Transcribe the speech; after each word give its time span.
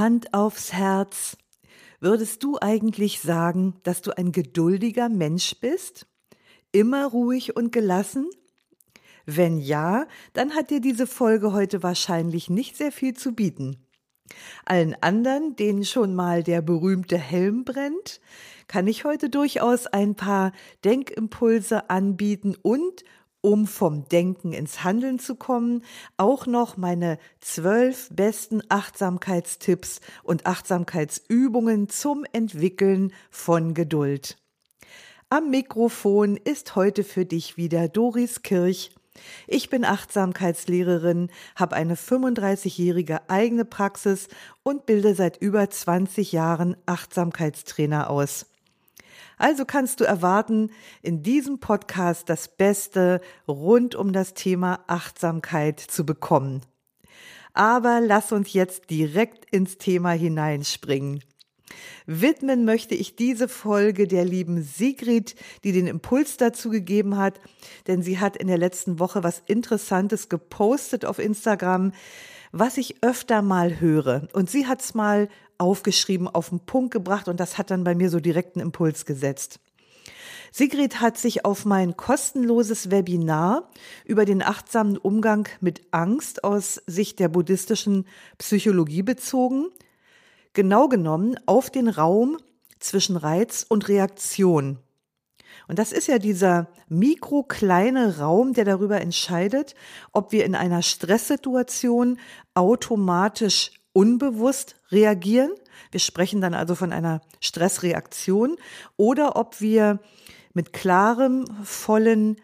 Hand 0.00 0.32
aufs 0.32 0.72
Herz. 0.72 1.36
Würdest 2.00 2.42
du 2.42 2.56
eigentlich 2.58 3.20
sagen, 3.20 3.74
dass 3.82 4.00
du 4.00 4.16
ein 4.16 4.32
geduldiger 4.32 5.10
Mensch 5.10 5.60
bist? 5.60 6.06
Immer 6.72 7.06
ruhig 7.06 7.54
und 7.54 7.70
gelassen? 7.70 8.30
Wenn 9.26 9.58
ja, 9.58 10.06
dann 10.32 10.54
hat 10.54 10.70
dir 10.70 10.80
diese 10.80 11.06
Folge 11.06 11.52
heute 11.52 11.82
wahrscheinlich 11.82 12.48
nicht 12.48 12.78
sehr 12.78 12.92
viel 12.92 13.12
zu 13.12 13.32
bieten. 13.32 13.86
Allen 14.64 14.96
anderen, 15.02 15.54
denen 15.56 15.84
schon 15.84 16.14
mal 16.14 16.42
der 16.42 16.62
berühmte 16.62 17.18
Helm 17.18 17.66
brennt, 17.66 18.22
kann 18.68 18.86
ich 18.86 19.04
heute 19.04 19.28
durchaus 19.28 19.86
ein 19.86 20.14
paar 20.14 20.52
Denkimpulse 20.82 21.90
anbieten 21.90 22.56
und 22.62 23.04
um 23.40 23.66
vom 23.66 24.08
Denken 24.08 24.52
ins 24.52 24.84
Handeln 24.84 25.18
zu 25.18 25.34
kommen, 25.34 25.82
auch 26.16 26.46
noch 26.46 26.76
meine 26.76 27.18
zwölf 27.40 28.08
besten 28.12 28.62
Achtsamkeitstipps 28.68 30.00
und 30.22 30.46
Achtsamkeitsübungen 30.46 31.88
zum 31.88 32.24
Entwickeln 32.32 33.12
von 33.30 33.74
Geduld. 33.74 34.36
Am 35.28 35.50
Mikrofon 35.50 36.36
ist 36.36 36.74
heute 36.74 37.04
für 37.04 37.24
dich 37.24 37.56
wieder 37.56 37.88
Doris 37.88 38.42
Kirch. 38.42 38.90
Ich 39.46 39.70
bin 39.70 39.84
Achtsamkeitslehrerin, 39.84 41.30
habe 41.54 41.76
eine 41.76 41.94
35-jährige 41.94 43.28
eigene 43.28 43.64
Praxis 43.64 44.28
und 44.62 44.86
bilde 44.86 45.14
seit 45.14 45.36
über 45.36 45.68
20 45.68 46.32
Jahren 46.32 46.76
Achtsamkeitstrainer 46.86 48.10
aus. 48.10 48.49
Also 49.40 49.64
kannst 49.64 50.00
du 50.00 50.04
erwarten, 50.04 50.70
in 51.00 51.22
diesem 51.22 51.60
Podcast 51.60 52.28
das 52.28 52.46
Beste 52.46 53.22
rund 53.48 53.94
um 53.94 54.12
das 54.12 54.34
Thema 54.34 54.80
Achtsamkeit 54.86 55.80
zu 55.80 56.04
bekommen. 56.04 56.60
Aber 57.54 58.02
lass 58.02 58.32
uns 58.32 58.52
jetzt 58.52 58.90
direkt 58.90 59.46
ins 59.50 59.78
Thema 59.78 60.10
hineinspringen. 60.10 61.24
Widmen 62.04 62.66
möchte 62.66 62.94
ich 62.94 63.16
diese 63.16 63.48
Folge 63.48 64.06
der 64.06 64.26
lieben 64.26 64.62
Sigrid, 64.62 65.36
die 65.64 65.72
den 65.72 65.86
Impuls 65.86 66.36
dazu 66.36 66.68
gegeben 66.68 67.16
hat, 67.16 67.40
denn 67.86 68.02
sie 68.02 68.18
hat 68.18 68.36
in 68.36 68.46
der 68.46 68.58
letzten 68.58 68.98
Woche 68.98 69.24
was 69.24 69.42
Interessantes 69.46 70.28
gepostet 70.28 71.06
auf 71.06 71.18
Instagram, 71.18 71.92
was 72.52 72.76
ich 72.76 73.02
öfter 73.02 73.40
mal 73.40 73.80
höre. 73.80 74.28
Und 74.34 74.50
sie 74.50 74.66
hat's 74.66 74.92
mal 74.92 75.30
aufgeschrieben, 75.60 76.26
auf 76.28 76.48
den 76.48 76.60
Punkt 76.60 76.92
gebracht 76.92 77.28
und 77.28 77.38
das 77.38 77.58
hat 77.58 77.70
dann 77.70 77.84
bei 77.84 77.94
mir 77.94 78.10
so 78.10 78.20
direkten 78.20 78.60
Impuls 78.60 79.04
gesetzt. 79.04 79.60
Sigrid 80.52 81.00
hat 81.00 81.16
sich 81.16 81.44
auf 81.44 81.64
mein 81.64 81.96
kostenloses 81.96 82.90
Webinar 82.90 83.70
über 84.04 84.24
den 84.24 84.42
achtsamen 84.42 84.96
Umgang 84.96 85.48
mit 85.60 85.82
Angst 85.92 86.42
aus 86.42 86.82
Sicht 86.86 87.20
der 87.20 87.28
buddhistischen 87.28 88.06
Psychologie 88.38 89.02
bezogen, 89.02 89.68
genau 90.52 90.88
genommen 90.88 91.36
auf 91.46 91.70
den 91.70 91.88
Raum 91.88 92.38
zwischen 92.80 93.16
Reiz 93.16 93.64
und 93.68 93.88
Reaktion. 93.88 94.78
Und 95.68 95.78
das 95.78 95.92
ist 95.92 96.08
ja 96.08 96.18
dieser 96.18 96.68
mikrokleine 96.88 98.18
Raum, 98.18 98.54
der 98.54 98.64
darüber 98.64 99.00
entscheidet, 99.00 99.76
ob 100.12 100.32
wir 100.32 100.44
in 100.44 100.56
einer 100.56 100.82
Stresssituation 100.82 102.18
automatisch 102.54 103.70
unbewusst 103.92 104.76
reagieren. 104.90 105.50
Wir 105.90 106.00
sprechen 106.00 106.40
dann 106.40 106.54
also 106.54 106.74
von 106.74 106.92
einer 106.92 107.20
Stressreaktion 107.40 108.56
oder 108.96 109.36
ob 109.36 109.60
wir 109.60 109.98
mit 110.52 110.72
klarem, 110.72 111.44
vollen 111.64 112.36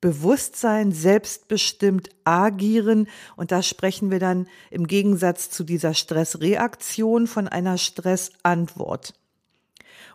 Bewusstsein 0.00 0.92
selbstbestimmt 0.92 2.08
agieren. 2.24 3.08
Und 3.36 3.52
da 3.52 3.62
sprechen 3.62 4.10
wir 4.10 4.18
dann 4.18 4.48
im 4.70 4.86
Gegensatz 4.86 5.50
zu 5.50 5.62
dieser 5.62 5.94
Stressreaktion 5.94 7.26
von 7.26 7.48
einer 7.48 7.76
Stressantwort. 7.76 9.14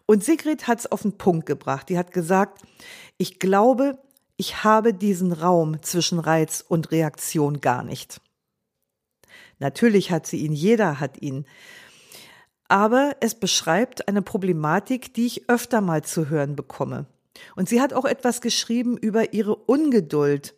Und 0.07 0.23
Sigrid 0.23 0.67
hat 0.67 0.79
es 0.79 0.91
auf 0.91 1.03
den 1.03 1.17
Punkt 1.17 1.45
gebracht. 1.45 1.89
Die 1.89 1.97
hat 1.97 2.11
gesagt, 2.11 2.61
ich 3.17 3.39
glaube, 3.39 3.97
ich 4.37 4.63
habe 4.63 4.93
diesen 4.93 5.31
Raum 5.31 5.81
zwischen 5.81 6.19
Reiz 6.19 6.63
und 6.67 6.91
Reaktion 6.91 7.61
gar 7.61 7.83
nicht. 7.83 8.21
Natürlich 9.59 10.11
hat 10.11 10.27
sie 10.27 10.37
ihn, 10.37 10.53
jeder 10.53 10.99
hat 10.99 11.21
ihn. 11.21 11.45
Aber 12.67 13.15
es 13.19 13.35
beschreibt 13.35 14.07
eine 14.07 14.21
Problematik, 14.21 15.13
die 15.13 15.27
ich 15.27 15.49
öfter 15.49 15.81
mal 15.81 16.03
zu 16.03 16.29
hören 16.29 16.55
bekomme. 16.55 17.05
Und 17.55 17.69
sie 17.69 17.81
hat 17.81 17.93
auch 17.93 18.05
etwas 18.05 18.41
geschrieben 18.41 18.97
über 18.97 19.33
ihre 19.33 19.55
Ungeduld. 19.55 20.55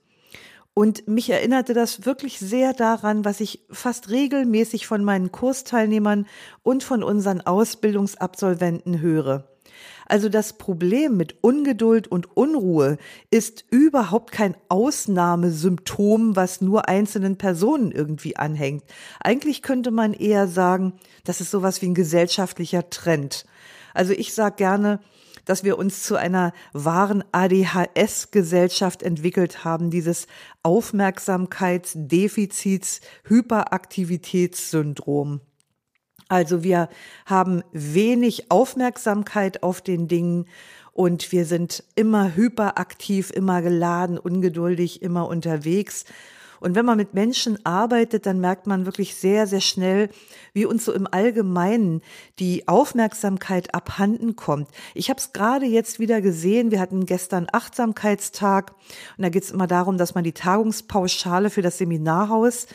Und 0.74 1.08
mich 1.08 1.30
erinnerte 1.30 1.74
das 1.74 2.06
wirklich 2.06 2.38
sehr 2.38 2.72
daran, 2.72 3.26
was 3.26 3.40
ich 3.40 3.66
fast 3.72 4.10
regelmäßig 4.10 4.86
von 4.86 5.04
meinen 5.04 5.32
Kursteilnehmern 5.32 6.28
und 6.62 6.84
von 6.84 7.04
unseren 7.04 7.42
Ausbildungsabsolventen 7.42 9.02
höre. 9.02 9.48
Also 10.10 10.30
das 10.30 10.54
Problem 10.54 11.18
mit 11.18 11.36
Ungeduld 11.42 12.08
und 12.08 12.38
Unruhe 12.38 12.98
ist 13.30 13.66
überhaupt 13.70 14.32
kein 14.32 14.56
Ausnahmesymptom, 14.70 16.38
was 16.38 16.62
nur 16.62 16.88
einzelnen 16.88 17.38
Personen 17.38 17.92
irgendwie 17.92 18.38
anhängt. 18.38 18.86
Eigentlich 19.20 19.62
könnte 19.62 19.92
man 19.92 20.14
eher 20.14 20.48
sagen, 20.48 20.94
das 21.26 21.42
ist 21.42 21.52
sowas 21.52 21.82
wie 21.82 21.88
ein 21.88 21.94
gesellschaftlicher 21.94 22.90
Trend. 22.90 23.46
Also 23.94 24.14
ich 24.14 24.34
sage 24.34 24.56
gerne, 24.56 25.02
dass 25.44 25.66
wir 25.66 25.78
uns 25.78 26.04
zu 26.04 26.16
einer 26.16 26.54
wahren 26.72 27.26
ADHS-Gesellschaft 27.32 29.04
entwickelt 29.04 29.66
haben, 29.66 29.90
dieses 29.90 30.28
Aufmerksamkeitsdefizits, 30.64 33.02
Hyperaktivitätssyndrom. 33.24 35.42
Also 36.30 36.64
wir 36.64 36.90
haben 37.26 37.64
wenig 37.72 38.52
Aufmerksamkeit 38.52 39.64
auf 39.64 39.82
den 39.82 40.08
Dingen 40.08 40.46
und 40.94 41.32
wir 41.32 41.46
sind 41.46 41.84
immer 41.96 42.36
hyperaktiv, 42.36 43.30
immer 43.30 43.62
geladen, 43.62 44.18
ungeduldig, 44.18 45.02
immer 45.02 45.28
unterwegs. 45.28 46.06
Und 46.60 46.76
wenn 46.76 46.86
man 46.86 46.98
mit 46.98 47.14
Menschen 47.14 47.64
arbeitet, 47.66 48.26
dann 48.26 48.40
merkt 48.40 48.68
man 48.68 48.86
wirklich 48.86 49.16
sehr, 49.16 49.48
sehr 49.48 49.62
schnell, 49.62 50.10
wie 50.54 50.66
uns 50.66 50.86
so 50.86 50.94
im 50.94 51.08
Allgemeinen 51.08 52.02
die 52.40 52.68
Aufmerksamkeit 52.68 53.74
abhanden 53.76 54.36
kommt. 54.36 54.70
Ich 54.94 55.10
habe 55.10 55.20
es 55.20 55.34
gerade 55.34 55.66
jetzt 55.66 56.00
wieder 56.00 56.22
gesehen. 56.22 56.72
Wir 56.72 56.80
hatten 56.80 57.06
gestern 57.06 57.48
Achtsamkeitstag 57.52 58.74
und 59.18 59.24
da 59.24 59.30
geht 59.30 59.44
es 59.44 59.52
immer 59.52 59.68
darum, 59.68 59.98
dass 59.98 60.16
man 60.16 60.24
die 60.24 60.34
Tagungspauschale 60.34 61.50
für 61.50 61.62
das 61.62 61.78
Seminarhaus 61.78 62.68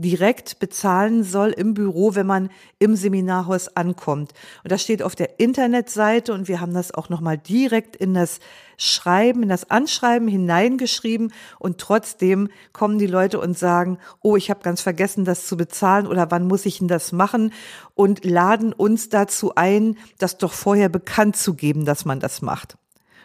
direkt 0.00 0.58
bezahlen 0.58 1.24
soll 1.24 1.50
im 1.50 1.74
Büro, 1.74 2.14
wenn 2.14 2.26
man 2.26 2.50
im 2.78 2.96
Seminarhaus 2.96 3.76
ankommt. 3.76 4.32
Und 4.62 4.72
das 4.72 4.82
steht 4.82 5.02
auf 5.02 5.14
der 5.14 5.40
Internetseite 5.40 6.32
und 6.32 6.48
wir 6.48 6.60
haben 6.60 6.74
das 6.74 6.92
auch 6.92 7.08
nochmal 7.08 7.38
direkt 7.38 7.96
in 7.96 8.14
das 8.14 8.40
Schreiben, 8.76 9.42
in 9.42 9.48
das 9.48 9.70
Anschreiben 9.70 10.28
hineingeschrieben 10.28 11.32
und 11.58 11.78
trotzdem 11.78 12.48
kommen 12.72 12.98
die 12.98 13.06
Leute 13.06 13.40
und 13.40 13.56
sagen, 13.56 13.98
oh, 14.20 14.36
ich 14.36 14.50
habe 14.50 14.62
ganz 14.62 14.80
vergessen, 14.80 15.24
das 15.24 15.46
zu 15.46 15.56
bezahlen 15.56 16.06
oder 16.06 16.30
wann 16.30 16.46
muss 16.46 16.66
ich 16.66 16.78
denn 16.78 16.88
das 16.88 17.12
machen 17.12 17.52
und 17.94 18.24
laden 18.24 18.72
uns 18.72 19.08
dazu 19.08 19.54
ein, 19.54 19.96
das 20.18 20.38
doch 20.38 20.52
vorher 20.52 20.88
bekannt 20.88 21.36
zu 21.36 21.54
geben, 21.54 21.84
dass 21.84 22.04
man 22.04 22.20
das 22.20 22.42
macht. 22.42 22.76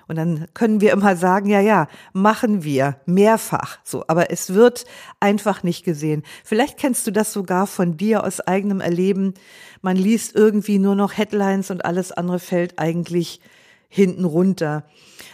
Und 0.10 0.16
dann 0.16 0.48
können 0.56 0.82
wir 0.82 0.92
immer 0.92 1.16
sagen, 1.16 1.48
ja, 1.50 1.60
ja, 1.60 1.88
machen 2.14 2.64
wir 2.64 2.96
mehrfach 3.06 3.78
so, 3.84 4.04
aber 4.08 4.32
es 4.32 4.56
wird 4.56 4.86
einfach 5.20 5.62
nicht 5.62 5.86
gesehen. 5.86 6.24
Vielleicht 6.44 6.78
kennst 6.80 7.06
du 7.06 7.12
das 7.12 7.32
sogar 7.32 7.68
von 7.68 7.96
dir 7.96 8.24
aus 8.24 8.42
eigenem 8.42 8.82
Erleben. 8.82 9.36
Man 9.84 9.96
liest 9.96 10.36
irgendwie 10.36 10.80
nur 10.80 10.96
noch 10.96 11.16
Headlines 11.16 11.70
und 11.70 11.86
alles 11.86 12.12
andere 12.12 12.40
fällt 12.40 12.80
eigentlich 12.80 13.40
hinten 13.88 14.26
runter. 14.26 14.84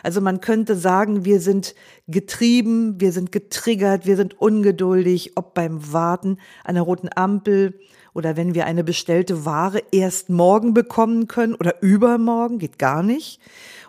Also 0.04 0.20
man 0.20 0.42
könnte 0.42 0.76
sagen, 0.76 1.24
wir 1.24 1.40
sind 1.40 1.74
getrieben, 2.10 3.00
wir 3.00 3.14
sind 3.14 3.32
getriggert, 3.32 4.06
wir 4.06 4.18
sind 4.18 4.42
ungeduldig, 4.42 5.38
ob 5.38 5.54
beim 5.54 5.94
Warten 5.94 6.38
der 6.70 6.82
roten 6.82 7.10
Ampel 7.16 7.80
oder 8.14 8.36
wenn 8.36 8.56
wir 8.56 8.66
eine 8.66 8.84
bestellte 8.84 9.46
Ware 9.46 9.82
erst 9.92 10.30
morgen 10.30 10.74
bekommen 10.74 11.28
können 11.28 11.56
oder 11.56 11.82
übermorgen, 11.82 12.60
geht 12.60 12.78
gar 12.78 13.04
nicht 13.04 13.40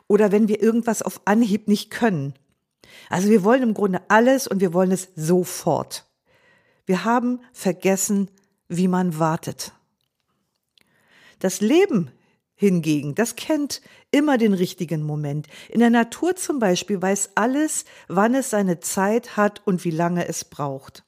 oder 0.09 0.33
wenn 0.33 0.49
wir 0.49 0.63
irgendwas 0.63 1.03
auf 1.03 1.21
Anhieb 1.25 1.69
nicht 1.69 1.91
können. 1.91 2.35
Also 3.11 3.29
wir 3.29 3.45
wollen 3.45 3.63
im 3.63 3.75
Grunde 3.75 4.01
alles 4.09 4.47
und 4.47 4.61
wir 4.61 4.73
wollen 4.73 4.93
es 4.93 5.09
sofort. 5.17 6.07
Wir 6.87 7.05
haben 7.05 7.41
vergessen, 7.53 8.31
wie 8.69 8.89
man 8.89 9.19
wartet. 9.19 9.73
Das 11.39 11.61
Leben 11.61 12.11
hingegen, 12.55 13.15
das 13.15 13.37
kennt 13.37 13.83
immer 14.11 14.39
den 14.39 14.55
richtigen 14.55 15.03
Moment. 15.03 15.47
In 15.69 15.81
der 15.81 15.91
Natur 15.91 16.37
zum 16.37 16.59
Beispiel 16.59 17.03
weiß 17.03 17.31
alles, 17.35 17.85
wann 18.09 18.35
es 18.35 18.51
seine 18.51 18.81
Zeit 18.81 19.37
hat 19.37 19.67
und 19.67 19.85
wie 19.85 19.91
lange 19.91 20.27
es 20.27 20.45
braucht. 20.45 21.05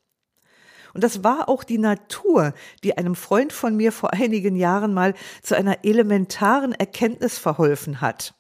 Und 0.95 1.05
das 1.05 1.23
war 1.23 1.49
auch 1.49 1.65
die 1.65 1.79
Natur, 1.79 2.55
die 2.83 2.99
einem 2.99 3.15
Freund 3.15 3.53
von 3.53 3.77
mir 3.77 3.93
vor 3.93 4.13
einigen 4.13 4.57
Jahren 4.57 4.93
mal 4.93 5.15
zu 5.43 5.57
einer 5.57 5.85
elementaren 5.85 6.73
Erkenntnis 6.73 7.39
verholfen 7.39 8.01
hat. 8.01 8.35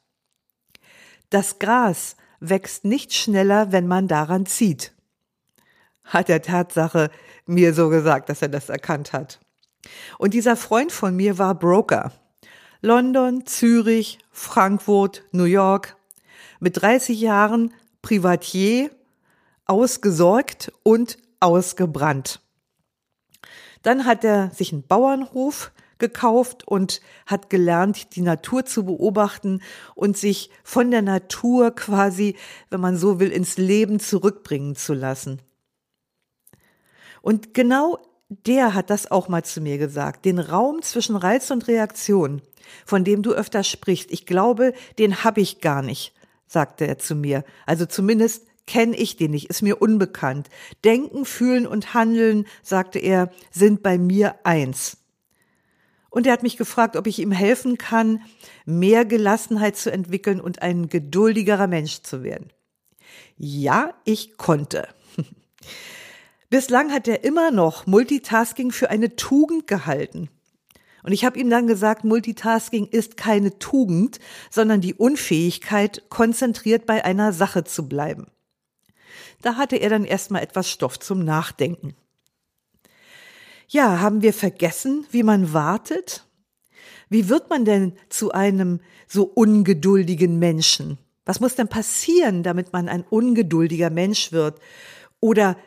Das 1.30 1.58
Gras 1.58 2.16
wächst 2.40 2.84
nicht 2.84 3.12
schneller, 3.12 3.72
wenn 3.72 3.86
man 3.86 4.08
daran 4.08 4.46
zieht. 4.46 4.92
Hat 6.04 6.28
der 6.28 6.42
Tatsache 6.42 7.10
mir 7.46 7.74
so 7.74 7.88
gesagt, 7.88 8.28
dass 8.28 8.42
er 8.42 8.48
das 8.48 8.68
erkannt 8.68 9.12
hat. 9.12 9.40
Und 10.18 10.34
dieser 10.34 10.56
Freund 10.56 10.92
von 10.92 11.14
mir 11.14 11.38
war 11.38 11.54
Broker. 11.54 12.12
London, 12.80 13.44
Zürich, 13.46 14.18
Frankfurt, 14.30 15.24
New 15.32 15.44
York. 15.44 15.96
Mit 16.60 16.80
30 16.80 17.20
Jahren 17.20 17.74
Privatier, 18.02 18.90
ausgesorgt 19.66 20.72
und 20.82 21.18
ausgebrannt. 21.40 22.40
Dann 23.82 24.06
hat 24.06 24.24
er 24.24 24.50
sich 24.50 24.72
einen 24.72 24.86
Bauernhof 24.86 25.72
gekauft 25.98 26.66
und 26.66 27.00
hat 27.26 27.50
gelernt, 27.50 28.16
die 28.16 28.22
Natur 28.22 28.64
zu 28.64 28.84
beobachten 28.84 29.60
und 29.94 30.16
sich 30.16 30.50
von 30.62 30.90
der 30.90 31.02
Natur 31.02 31.74
quasi, 31.74 32.36
wenn 32.70 32.80
man 32.80 32.96
so 32.96 33.20
will, 33.20 33.30
ins 33.30 33.56
Leben 33.58 34.00
zurückbringen 34.00 34.76
zu 34.76 34.94
lassen. 34.94 35.40
Und 37.22 37.54
genau 37.54 37.98
der 38.28 38.74
hat 38.74 38.90
das 38.90 39.10
auch 39.10 39.28
mal 39.28 39.44
zu 39.44 39.60
mir 39.60 39.78
gesagt. 39.78 40.24
Den 40.24 40.38
Raum 40.38 40.82
zwischen 40.82 41.16
Reiz 41.16 41.50
und 41.50 41.66
Reaktion, 41.66 42.42
von 42.84 43.04
dem 43.04 43.22
du 43.22 43.32
öfter 43.32 43.64
sprichst, 43.64 44.10
ich 44.10 44.26
glaube, 44.26 44.74
den 44.98 45.24
habe 45.24 45.40
ich 45.40 45.60
gar 45.60 45.82
nicht, 45.82 46.14
sagte 46.46 46.86
er 46.86 46.98
zu 46.98 47.14
mir. 47.14 47.44
Also 47.66 47.86
zumindest 47.86 48.46
kenne 48.66 48.96
ich 48.96 49.16
den 49.16 49.30
nicht, 49.30 49.48
ist 49.48 49.62
mir 49.62 49.80
unbekannt. 49.80 50.48
Denken, 50.84 51.24
fühlen 51.24 51.66
und 51.66 51.94
handeln, 51.94 52.46
sagte 52.62 52.98
er, 52.98 53.32
sind 53.50 53.82
bei 53.82 53.96
mir 53.96 54.34
eins. 54.44 54.97
Und 56.10 56.26
er 56.26 56.32
hat 56.32 56.42
mich 56.42 56.56
gefragt, 56.56 56.96
ob 56.96 57.06
ich 57.06 57.18
ihm 57.18 57.32
helfen 57.32 57.78
kann, 57.78 58.22
mehr 58.64 59.04
Gelassenheit 59.04 59.76
zu 59.76 59.92
entwickeln 59.92 60.40
und 60.40 60.62
ein 60.62 60.88
geduldigerer 60.88 61.66
Mensch 61.66 62.02
zu 62.02 62.22
werden. 62.22 62.52
Ja, 63.36 63.94
ich 64.04 64.36
konnte. 64.36 64.88
Bislang 66.50 66.92
hat 66.92 67.08
er 67.08 67.24
immer 67.24 67.50
noch 67.50 67.86
Multitasking 67.86 68.72
für 68.72 68.90
eine 68.90 69.16
Tugend 69.16 69.66
gehalten. 69.66 70.30
Und 71.02 71.12
ich 71.12 71.24
habe 71.24 71.38
ihm 71.38 71.48
dann 71.50 71.66
gesagt, 71.66 72.04
Multitasking 72.04 72.86
ist 72.86 73.16
keine 73.16 73.58
Tugend, 73.58 74.18
sondern 74.50 74.80
die 74.80 74.94
Unfähigkeit, 74.94 76.04
konzentriert 76.08 76.86
bei 76.86 77.04
einer 77.04 77.32
Sache 77.32 77.64
zu 77.64 77.88
bleiben. 77.88 78.26
Da 79.42 79.56
hatte 79.56 79.76
er 79.76 79.90
dann 79.90 80.04
erstmal 80.04 80.42
etwas 80.42 80.70
Stoff 80.70 80.98
zum 80.98 81.24
Nachdenken. 81.24 81.94
Ja, 83.70 84.00
haben 84.00 84.22
wir 84.22 84.32
vergessen, 84.32 85.06
wie 85.10 85.22
man 85.22 85.52
wartet? 85.52 86.24
Wie 87.10 87.28
wird 87.28 87.50
man 87.50 87.66
denn 87.66 87.92
zu 88.08 88.32
einem 88.32 88.80
so 89.06 89.24
ungeduldigen 89.24 90.38
Menschen? 90.38 90.98
Was 91.26 91.40
muss 91.40 91.54
denn 91.54 91.68
passieren, 91.68 92.42
damit 92.42 92.72
man 92.72 92.88
ein 92.88 93.04
ungeduldiger 93.08 93.90
Mensch 93.90 94.32
wird? 94.32 94.58
Oder 95.20 95.58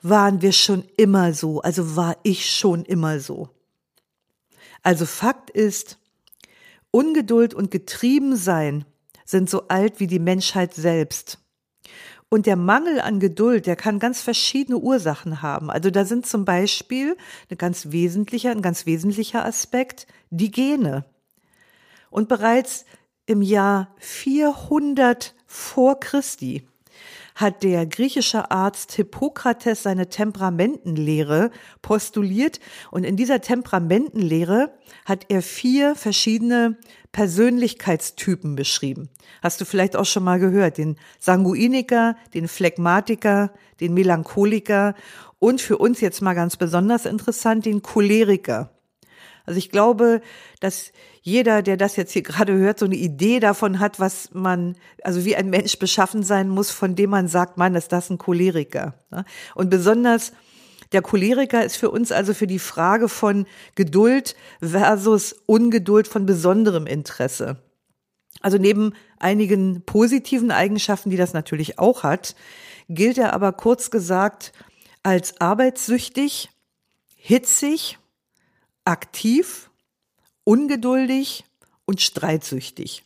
waren 0.00 0.40
wir 0.40 0.52
schon 0.52 0.84
immer 0.96 1.34
so? 1.34 1.60
Also 1.60 1.96
war 1.96 2.16
ich 2.22 2.50
schon 2.50 2.86
immer 2.86 3.20
so? 3.20 3.50
Also 4.82 5.04
Fakt 5.04 5.50
ist, 5.50 5.98
Ungeduld 6.90 7.52
und 7.52 7.70
Getriebensein 7.70 8.86
sind 9.26 9.50
so 9.50 9.68
alt 9.68 10.00
wie 10.00 10.06
die 10.06 10.18
Menschheit 10.18 10.72
selbst. 10.72 11.38
Und 12.30 12.46
der 12.46 12.56
Mangel 12.56 13.00
an 13.00 13.20
Geduld, 13.20 13.66
der 13.66 13.76
kann 13.76 13.98
ganz 13.98 14.20
verschiedene 14.20 14.78
Ursachen 14.78 15.40
haben. 15.40 15.70
Also 15.70 15.90
da 15.90 16.04
sind 16.04 16.26
zum 16.26 16.44
Beispiel 16.44 17.16
eine 17.48 17.56
ganz 17.56 17.90
wesentlicher, 17.90 18.50
ein 18.50 18.60
ganz 18.60 18.84
wesentlicher 18.84 19.44
Aspekt 19.44 20.06
die 20.30 20.50
Gene. 20.50 21.04
Und 22.10 22.28
bereits 22.28 22.84
im 23.24 23.40
Jahr 23.40 23.94
400 23.98 25.34
vor 25.46 26.00
Christi 26.00 26.66
hat 27.34 27.62
der 27.62 27.86
griechische 27.86 28.50
Arzt 28.50 28.92
Hippokrates 28.92 29.84
seine 29.84 30.08
Temperamentenlehre 30.08 31.50
postuliert 31.82 32.58
und 32.90 33.04
in 33.04 33.16
dieser 33.16 33.40
Temperamentenlehre 33.40 34.72
hat 35.04 35.26
er 35.28 35.40
vier 35.40 35.94
verschiedene 35.94 36.76
Persönlichkeitstypen 37.12 38.54
beschrieben. 38.54 39.08
Hast 39.42 39.60
du 39.60 39.64
vielleicht 39.64 39.96
auch 39.96 40.04
schon 40.04 40.24
mal 40.24 40.38
gehört, 40.38 40.78
den 40.78 40.96
Sanguiniker, 41.18 42.16
den 42.34 42.48
Phlegmatiker, 42.48 43.52
den 43.80 43.94
Melancholiker 43.94 44.94
und 45.38 45.60
für 45.60 45.78
uns 45.78 46.00
jetzt 46.00 46.20
mal 46.20 46.34
ganz 46.34 46.56
besonders 46.56 47.06
interessant, 47.06 47.66
den 47.66 47.82
Choleriker. 47.82 48.70
Also 49.46 49.58
ich 49.58 49.70
glaube, 49.70 50.20
dass 50.60 50.92
jeder, 51.22 51.62
der 51.62 51.78
das 51.78 51.96
jetzt 51.96 52.12
hier 52.12 52.22
gerade 52.22 52.52
hört, 52.52 52.78
so 52.78 52.84
eine 52.84 52.96
Idee 52.96 53.40
davon 53.40 53.80
hat, 53.80 53.98
was 53.98 54.34
man, 54.34 54.76
also 55.02 55.24
wie 55.24 55.36
ein 55.36 55.48
Mensch 55.48 55.78
beschaffen 55.78 56.22
sein 56.22 56.50
muss, 56.50 56.70
von 56.70 56.94
dem 56.94 57.10
man 57.10 57.28
sagt, 57.28 57.56
man 57.56 57.74
ist 57.74 57.92
das 57.92 58.10
ein 58.10 58.18
Choleriker. 58.18 58.94
Ne? 59.10 59.24
Und 59.54 59.70
besonders 59.70 60.32
der 60.92 61.02
Choleriker 61.02 61.64
ist 61.64 61.76
für 61.76 61.90
uns 61.90 62.12
also 62.12 62.34
für 62.34 62.46
die 62.46 62.58
Frage 62.58 63.08
von 63.08 63.46
Geduld 63.74 64.36
versus 64.60 65.34
Ungeduld 65.46 66.08
von 66.08 66.26
besonderem 66.26 66.86
Interesse. 66.86 67.62
Also 68.40 68.58
neben 68.58 68.94
einigen 69.18 69.82
positiven 69.82 70.50
Eigenschaften, 70.50 71.10
die 71.10 71.16
das 71.16 71.32
natürlich 71.32 71.78
auch 71.78 72.02
hat, 72.02 72.36
gilt 72.88 73.18
er 73.18 73.32
aber 73.32 73.52
kurz 73.52 73.90
gesagt 73.90 74.52
als 75.02 75.40
arbeitssüchtig, 75.40 76.50
hitzig, 77.16 77.98
aktiv, 78.84 79.70
ungeduldig 80.44 81.44
und 81.84 82.00
streitsüchtig. 82.00 83.04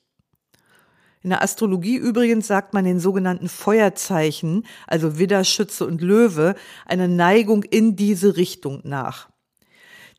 In 1.22 1.30
der 1.30 1.42
Astrologie 1.42 1.96
übrigens 1.96 2.48
sagt 2.48 2.74
man 2.74 2.84
den 2.84 2.98
sogenannten 2.98 3.48
Feuerzeichen, 3.48 4.66
also 4.86 5.18
Widder, 5.18 5.44
Schütze 5.44 5.86
und 5.86 6.00
Löwe, 6.00 6.56
eine 6.84 7.08
Neigung 7.08 7.62
in 7.62 7.94
diese 7.94 8.36
Richtung 8.36 8.80
nach. 8.82 9.28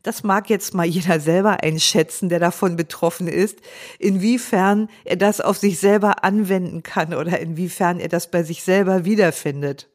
Das 0.02 0.24
mag 0.24 0.50
jetzt 0.50 0.74
mal 0.74 0.86
jeder 0.86 1.20
selber 1.20 1.64
einschätzen, 1.64 2.28
der 2.28 2.40
davon 2.40 2.76
betroffen 2.76 3.28
ist, 3.28 3.60
inwiefern 4.00 4.90
er 5.06 5.16
das 5.16 5.40
auf 5.40 5.58
sich 5.58 5.80
selber 5.80 6.24
anwenden 6.24 6.84
kann 6.84 7.14
oder 7.14 7.40
inwiefern 7.40 8.00
er 8.00 8.10
das 8.10 8.30
bei 8.30 8.44
sich 8.44 8.64
selber 8.64 9.06
wiederfindet. 9.06 9.90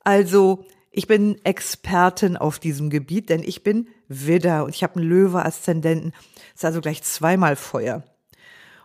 Also 0.00 0.64
ich 0.90 1.06
bin 1.06 1.38
Expertin 1.44 2.38
auf 2.38 2.58
diesem 2.58 2.88
Gebiet, 2.88 3.28
denn 3.28 3.42
ich 3.42 3.62
bin 3.62 3.88
Widder 4.08 4.64
und 4.64 4.74
ich 4.74 4.82
habe 4.82 4.96
einen 4.96 5.08
Löwe-Aszendenten. 5.08 6.14
Ist 6.54 6.64
also 6.64 6.80
gleich 6.80 7.02
zweimal 7.02 7.56
Feuer. 7.56 8.02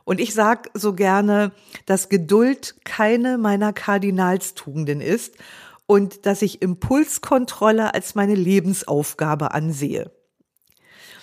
Und 0.03 0.19
ich 0.19 0.33
sag 0.33 0.69
so 0.73 0.93
gerne, 0.93 1.51
dass 1.85 2.09
Geduld 2.09 2.75
keine 2.83 3.37
meiner 3.37 3.73
Kardinalstugenden 3.73 5.01
ist 5.01 5.35
und 5.85 6.25
dass 6.25 6.41
ich 6.41 6.61
Impulskontrolle 6.61 7.93
als 7.93 8.15
meine 8.15 8.35
Lebensaufgabe 8.35 9.53
ansehe. 9.53 10.11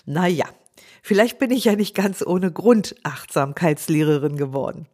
Naja, 0.05 0.47
vielleicht 1.03 1.39
bin 1.39 1.51
ich 1.51 1.65
ja 1.65 1.75
nicht 1.75 1.95
ganz 1.95 2.23
ohne 2.25 2.53
Grund 2.53 2.95
Achtsamkeitslehrerin 3.03 4.37
geworden. 4.37 4.87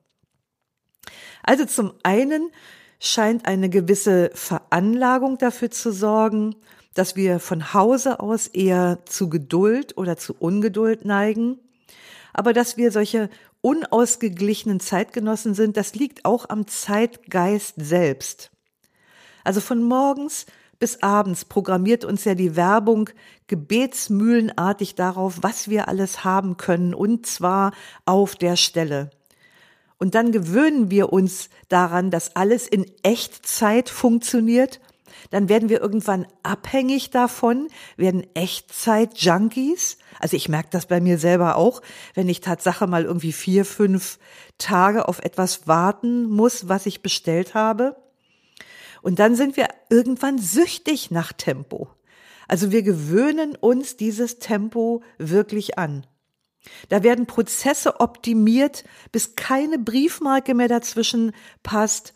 Also 1.42 1.66
zum 1.66 1.92
einen 2.02 2.50
scheint 2.98 3.46
eine 3.46 3.68
gewisse 3.68 4.30
Veranlagung 4.34 5.38
dafür 5.38 5.70
zu 5.70 5.92
sorgen, 5.92 6.56
dass 6.94 7.16
wir 7.16 7.40
von 7.40 7.74
Hause 7.74 8.20
aus 8.20 8.46
eher 8.46 9.00
zu 9.04 9.28
Geduld 9.28 9.96
oder 9.96 10.16
zu 10.16 10.34
Ungeduld 10.38 11.04
neigen, 11.04 11.58
aber 12.32 12.52
dass 12.52 12.76
wir 12.76 12.90
solche 12.90 13.28
unausgeglichenen 13.64 14.78
Zeitgenossen 14.78 15.54
sind, 15.54 15.78
das 15.78 15.94
liegt 15.94 16.26
auch 16.26 16.50
am 16.50 16.66
Zeitgeist 16.66 17.76
selbst. 17.78 18.50
Also 19.42 19.62
von 19.62 19.82
morgens 19.82 20.44
bis 20.78 21.02
abends 21.02 21.46
programmiert 21.46 22.04
uns 22.04 22.26
ja 22.26 22.34
die 22.34 22.56
Werbung 22.56 23.08
gebetsmühlenartig 23.46 24.96
darauf, 24.96 25.38
was 25.40 25.70
wir 25.70 25.88
alles 25.88 26.24
haben 26.24 26.58
können, 26.58 26.92
und 26.92 27.24
zwar 27.24 27.72
auf 28.04 28.36
der 28.36 28.56
Stelle. 28.56 29.08
Und 29.96 30.14
dann 30.14 30.30
gewöhnen 30.30 30.90
wir 30.90 31.10
uns 31.10 31.48
daran, 31.70 32.10
dass 32.10 32.36
alles 32.36 32.68
in 32.68 32.84
Echtzeit 33.02 33.88
funktioniert. 33.88 34.78
Dann 35.30 35.48
werden 35.48 35.68
wir 35.68 35.80
irgendwann 35.80 36.26
abhängig 36.42 37.10
davon, 37.10 37.68
werden 37.96 38.26
Echtzeit-Junkies. 38.34 39.98
Also 40.20 40.36
ich 40.36 40.48
merke 40.48 40.68
das 40.70 40.86
bei 40.86 41.00
mir 41.00 41.18
selber 41.18 41.56
auch, 41.56 41.82
wenn 42.14 42.28
ich 42.28 42.40
Tatsache 42.40 42.86
mal 42.86 43.04
irgendwie 43.04 43.32
vier, 43.32 43.64
fünf 43.64 44.18
Tage 44.58 45.08
auf 45.08 45.20
etwas 45.20 45.66
warten 45.66 46.24
muss, 46.24 46.68
was 46.68 46.86
ich 46.86 47.02
bestellt 47.02 47.54
habe. 47.54 47.96
Und 49.02 49.18
dann 49.18 49.36
sind 49.36 49.56
wir 49.56 49.68
irgendwann 49.90 50.38
süchtig 50.38 51.10
nach 51.10 51.32
Tempo. 51.32 51.88
Also 52.48 52.70
wir 52.70 52.82
gewöhnen 52.82 53.56
uns 53.56 53.96
dieses 53.96 54.38
Tempo 54.38 55.02
wirklich 55.18 55.78
an. 55.78 56.06
Da 56.88 57.02
werden 57.02 57.26
Prozesse 57.26 58.00
optimiert, 58.00 58.84
bis 59.12 59.36
keine 59.36 59.78
Briefmarke 59.78 60.54
mehr 60.54 60.68
dazwischen 60.68 61.32
passt. 61.62 62.14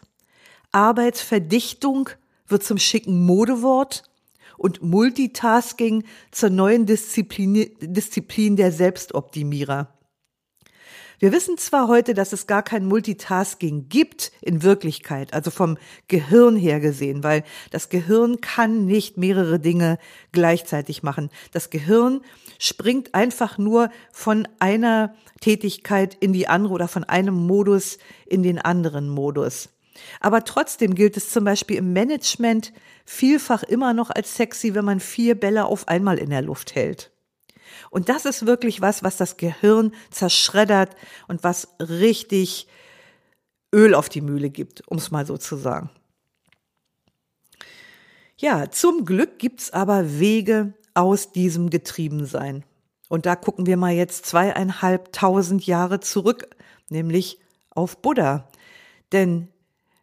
Arbeitsverdichtung 0.72 2.10
wird 2.48 2.62
zum 2.62 2.78
schicken 2.78 3.24
Modewort 3.24 4.02
und 4.56 4.82
Multitasking 4.82 6.04
zur 6.30 6.50
neuen 6.50 6.86
Disziplin, 6.86 7.70
Disziplin 7.80 8.56
der 8.56 8.72
Selbstoptimierer. 8.72 9.94
Wir 11.20 11.32
wissen 11.32 11.58
zwar 11.58 11.88
heute, 11.88 12.14
dass 12.14 12.32
es 12.32 12.46
gar 12.46 12.62
kein 12.62 12.86
Multitasking 12.86 13.88
gibt 13.88 14.30
in 14.40 14.62
Wirklichkeit, 14.62 15.34
also 15.34 15.50
vom 15.50 15.76
Gehirn 16.06 16.54
her 16.54 16.78
gesehen, 16.78 17.24
weil 17.24 17.42
das 17.72 17.88
Gehirn 17.88 18.40
kann 18.40 18.86
nicht 18.86 19.16
mehrere 19.16 19.58
Dinge 19.58 19.98
gleichzeitig 20.30 21.02
machen. 21.02 21.30
Das 21.50 21.70
Gehirn 21.70 22.20
springt 22.60 23.16
einfach 23.16 23.58
nur 23.58 23.90
von 24.12 24.46
einer 24.60 25.12
Tätigkeit 25.40 26.16
in 26.20 26.32
die 26.32 26.46
andere 26.46 26.74
oder 26.74 26.86
von 26.86 27.02
einem 27.02 27.34
Modus 27.34 27.98
in 28.26 28.44
den 28.44 28.60
anderen 28.60 29.08
Modus. 29.08 29.70
Aber 30.20 30.44
trotzdem 30.44 30.94
gilt 30.94 31.16
es 31.16 31.30
zum 31.30 31.44
Beispiel 31.44 31.76
im 31.76 31.92
Management 31.92 32.72
vielfach 33.04 33.62
immer 33.62 33.94
noch 33.94 34.10
als 34.10 34.36
sexy, 34.36 34.74
wenn 34.74 34.84
man 34.84 35.00
vier 35.00 35.38
Bälle 35.38 35.66
auf 35.66 35.88
einmal 35.88 36.18
in 36.18 36.30
der 36.30 36.42
Luft 36.42 36.74
hält. 36.74 37.10
Und 37.90 38.08
das 38.08 38.24
ist 38.24 38.46
wirklich 38.46 38.80
was, 38.80 39.02
was 39.02 39.16
das 39.16 39.36
Gehirn 39.36 39.92
zerschreddert 40.10 40.96
und 41.26 41.44
was 41.44 41.68
richtig 41.80 42.68
Öl 43.74 43.94
auf 43.94 44.08
die 44.08 44.20
Mühle 44.20 44.50
gibt, 44.50 44.86
um 44.88 44.98
es 44.98 45.10
mal 45.10 45.26
so 45.26 45.36
zu 45.36 45.56
sagen. 45.56 45.90
Ja, 48.36 48.70
zum 48.70 49.04
Glück 49.04 49.38
gibt's 49.38 49.72
aber 49.72 50.18
Wege 50.20 50.74
aus 50.94 51.32
diesem 51.32 51.70
Getriebensein. 51.70 52.64
Und 53.08 53.26
da 53.26 53.36
gucken 53.36 53.66
wir 53.66 53.76
mal 53.76 53.92
jetzt 53.92 54.26
zweieinhalbtausend 54.26 55.66
Jahre 55.66 56.00
zurück, 56.00 56.48
nämlich 56.88 57.40
auf 57.70 58.00
Buddha. 58.00 58.48
Denn 59.12 59.48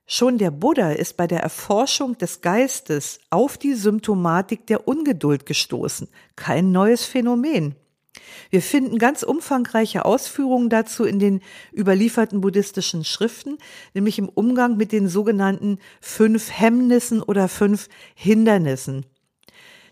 Schon 0.07 0.37
der 0.37 0.51
Buddha 0.51 0.91
ist 0.91 1.17
bei 1.17 1.25
der 1.25 1.39
Erforschung 1.39 2.15
des 2.17 2.41
Geistes 2.41 3.19
auf 3.31 3.57
die 3.57 3.73
Symptomatik 3.73 4.67
der 4.67 4.87
Ungeduld 4.87 5.47
gestoßen. 5.47 6.07
Kein 6.35 6.71
neues 6.71 7.05
Phänomen. 7.05 7.75
Wir 8.51 8.61
finden 8.61 8.99
ganz 8.99 9.23
umfangreiche 9.23 10.05
Ausführungen 10.05 10.69
dazu 10.69 11.05
in 11.05 11.17
den 11.17 11.41
überlieferten 11.75 12.39
buddhistischen 12.39 13.03
Schriften, 13.03 13.57
nämlich 13.95 14.19
im 14.19 14.29
Umgang 14.29 14.77
mit 14.77 14.91
den 14.91 15.07
sogenannten 15.07 15.79
fünf 16.01 16.51
Hemmnissen 16.51 17.23
oder 17.23 17.47
fünf 17.47 17.89
Hindernissen. 18.13 19.07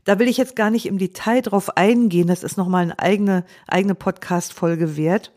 Da 0.06 0.20
will 0.20 0.28
ich 0.28 0.38
jetzt 0.38 0.56
gar 0.56 0.70
nicht 0.70 0.86
im 0.86 1.00
Detail 1.00 1.42
drauf 1.42 1.76
eingehen, 1.76 2.28
das 2.28 2.44
ist 2.44 2.58
nochmal 2.58 2.84
eine 2.84 3.00
eigene, 3.00 3.46
eigene 3.68 3.96
Podcast-Folge 3.96 4.96
wert. 4.96 5.32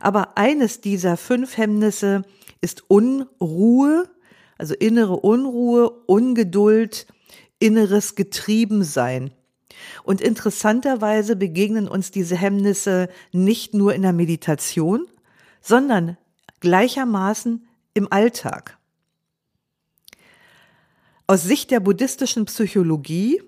Aber 0.00 0.36
eines 0.36 0.80
dieser 0.80 1.16
fünf 1.16 1.56
Hemmnisse 1.56 2.24
ist 2.60 2.84
Unruhe, 2.88 4.08
also 4.58 4.74
innere 4.74 5.16
Unruhe, 5.16 5.90
Ungeduld, 6.06 7.06
inneres 7.58 8.16
Getriebensein. 8.16 9.30
Und 10.02 10.20
interessanterweise 10.20 11.36
begegnen 11.36 11.88
uns 11.88 12.10
diese 12.10 12.36
Hemmnisse 12.36 13.08
nicht 13.32 13.74
nur 13.74 13.94
in 13.94 14.02
der 14.02 14.12
Meditation, 14.12 15.06
sondern 15.60 16.16
gleichermaßen 16.60 17.66
im 17.94 18.12
Alltag. 18.12 18.78
Aus 21.26 21.42
Sicht 21.42 21.70
der 21.70 21.80
buddhistischen 21.80 22.46
Psychologie 22.46 23.42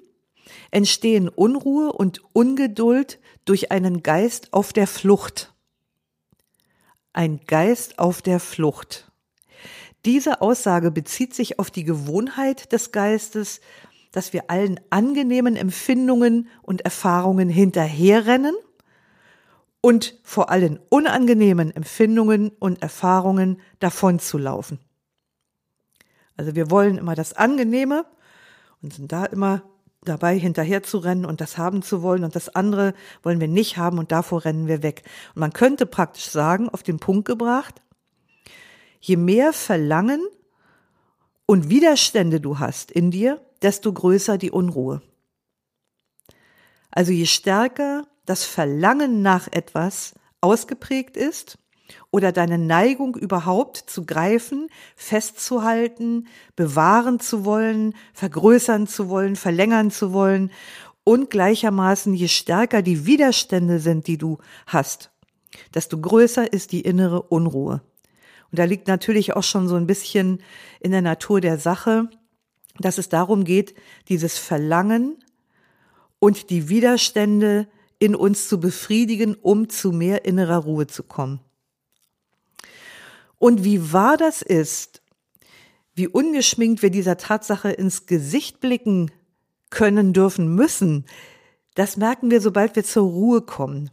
entstehen 0.71 1.29
Unruhe 1.29 1.93
und 1.93 2.23
Ungeduld 2.33 3.19
durch 3.45 3.73
einen 3.73 4.03
Geist 4.03 4.53
auf 4.53 4.73
der 4.73 4.87
Flucht. 4.87 5.55
Ein 7.13 7.41
Geist 7.47 7.99
auf 7.99 8.23
der 8.23 8.39
Flucht. 8.39 9.10
Diese 10.05 10.41
Aussage 10.41 10.91
bezieht 10.91 11.35
sich 11.35 11.59
auf 11.59 11.71
die 11.71 11.85
Gewohnheit 11.85 12.73
des 12.73 12.93
Geistes, 12.93 13.61
dass 14.13 14.33
wir 14.33 14.51
allen 14.51 14.81
angenehmen 14.91 15.57
Empfindungen 15.57 16.49
und 16.63 16.81
Erfahrungen 16.83 17.49
hinterherrennen 17.49 18.55
und 19.81 20.19
vor 20.23 20.51
allen 20.51 20.81
unangenehmen 20.89 21.75
Empfindungen 21.75 22.51
und 22.59 22.83
Erfahrungen 22.83 23.61
davonzulaufen. 23.79 24.79
Also 26.37 26.55
wir 26.55 26.71
wollen 26.71 26.99
immer 26.99 27.15
das 27.15 27.35
Angenehme 27.35 28.05
und 28.83 28.95
sind 28.95 29.13
da 29.13 29.27
immer 29.27 29.63
dabei 30.03 30.39
hinterher 30.39 30.83
zu 30.83 30.99
rennen 30.99 31.27
und 31.27 31.41
das 31.43 31.59
haben 31.59 31.83
zu 31.83 32.03
wollen 32.03 32.25
und 32.25 32.35
das 32.35 32.49
andere 32.55 32.95
wollen 33.23 33.41
wir 33.41 33.49
nicht 33.49 33.77
haben 33.77 33.99
und 33.99 34.13
davor 34.13 34.45
rennen 34.45 34.67
wir 34.67 34.83
weg. 34.83 35.03
Und 35.35 35.41
man 35.41 35.53
könnte 35.53 35.85
praktisch 35.85 36.31
sagen, 36.31 36.69
auf 36.71 36.83
den 36.83 36.99
Punkt 36.99 37.27
gebracht, 37.27 37.83
je 39.01 39.17
mehr 39.17 39.53
Verlangen 39.53 40.21
und 41.47 41.69
Widerstände 41.69 42.41
du 42.41 42.59
hast 42.59 42.91
in 42.91 43.11
dir, 43.11 43.41
desto 43.63 43.93
größer 43.93 44.39
die 44.39 44.51
Unruhe. 44.51 45.03
Also 46.91 47.13
je 47.13 47.27
stärker 47.27 48.07
das 48.27 48.45
Verlangen 48.45 49.23
nach 49.23 49.49
etwas 49.51 50.15
ausgeprägt 50.41 51.17
ist 51.17 51.59
oder 52.11 52.33
deine 52.33 52.59
Neigung 52.59 53.17
überhaupt 53.17 53.77
zu 53.77 54.05
greifen, 54.05 54.69
festzuhalten, 54.95 56.29
bewahren 56.57 57.21
zu 57.21 57.45
wollen, 57.45 57.95
vergrößern 58.13 58.87
zu 58.87 59.09
wollen, 59.09 59.37
verlängern 59.37 59.91
zu 59.91 60.13
wollen 60.13 60.53
und 61.05 61.31
gleichermaßen 61.31 62.15
je 62.15 62.29
stärker 62.29 62.83
die 62.83 63.07
Widerstände 63.07 63.81
sind, 63.81 64.07
die 64.07 64.19
du 64.19 64.39
hast, 64.67 65.11
desto 65.75 66.01
größer 66.01 66.53
ist 66.53 66.73
die 66.73 66.83
innere 66.83 67.23
Unruhe. 67.23 67.83
Und 68.51 68.59
da 68.59 68.65
liegt 68.65 68.89
natürlich 68.89 69.35
auch 69.37 69.43
schon 69.43 69.69
so 69.69 69.77
ein 69.77 69.87
bisschen 69.87 70.43
in 70.81 70.91
der 70.91 71.03
Natur 71.03 71.41
der 71.41 71.59
Sache, 71.59 72.09
dass 72.79 72.99
es 72.99 73.09
darum 73.09 73.45
geht, 73.45 73.75
dieses 74.09 74.39
Verlangen 74.39 75.23
und 76.19 76.51
die 76.51 76.69
Widerstände 76.69 77.69
in 77.99 78.15
uns 78.15 78.49
zu 78.49 78.59
befriedigen, 78.59 79.35
um 79.35 79.69
zu 79.69 79.93
mehr 79.93 80.25
innerer 80.25 80.59
Ruhe 80.59 80.87
zu 80.87 81.03
kommen. 81.03 81.41
Und 83.39 83.65
wie 83.65 83.93
wahr 83.93 84.17
das 84.17 84.43
ist, 84.43 85.03
wie 85.95 86.09
ungeschminkt 86.09 86.83
wir 86.83 86.91
dieser 86.91 87.17
Tatsache 87.17 87.71
ins 87.71 88.07
Gesicht 88.07 88.61
blicken 88.61 89.11
können, 89.71 90.13
dürfen, 90.13 90.55
müssen, 90.55 91.05
das 91.75 91.97
merken 91.97 92.31
wir, 92.31 92.41
sobald 92.41 92.75
wir 92.77 92.85
zur 92.85 93.05
Ruhe 93.05 93.43
kommen. 93.43 93.91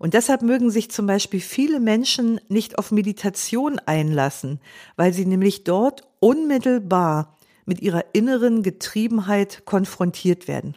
Und 0.00 0.14
deshalb 0.14 0.40
mögen 0.40 0.70
sich 0.70 0.90
zum 0.90 1.06
Beispiel 1.06 1.42
viele 1.42 1.78
Menschen 1.78 2.40
nicht 2.48 2.78
auf 2.78 2.90
Meditation 2.90 3.78
einlassen, 3.80 4.58
weil 4.96 5.12
sie 5.12 5.26
nämlich 5.26 5.62
dort 5.62 6.08
unmittelbar 6.20 7.36
mit 7.66 7.82
ihrer 7.82 8.06
inneren 8.14 8.62
Getriebenheit 8.62 9.66
konfrontiert 9.66 10.48
werden. 10.48 10.74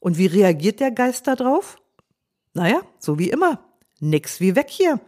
Und 0.00 0.18
wie 0.18 0.26
reagiert 0.26 0.80
der 0.80 0.90
Geist 0.90 1.28
darauf? 1.28 1.76
Naja, 2.54 2.82
so 2.98 3.20
wie 3.20 3.30
immer. 3.30 3.64
Nix 4.00 4.40
wie 4.40 4.56
weg 4.56 4.66
hier. 4.68 4.98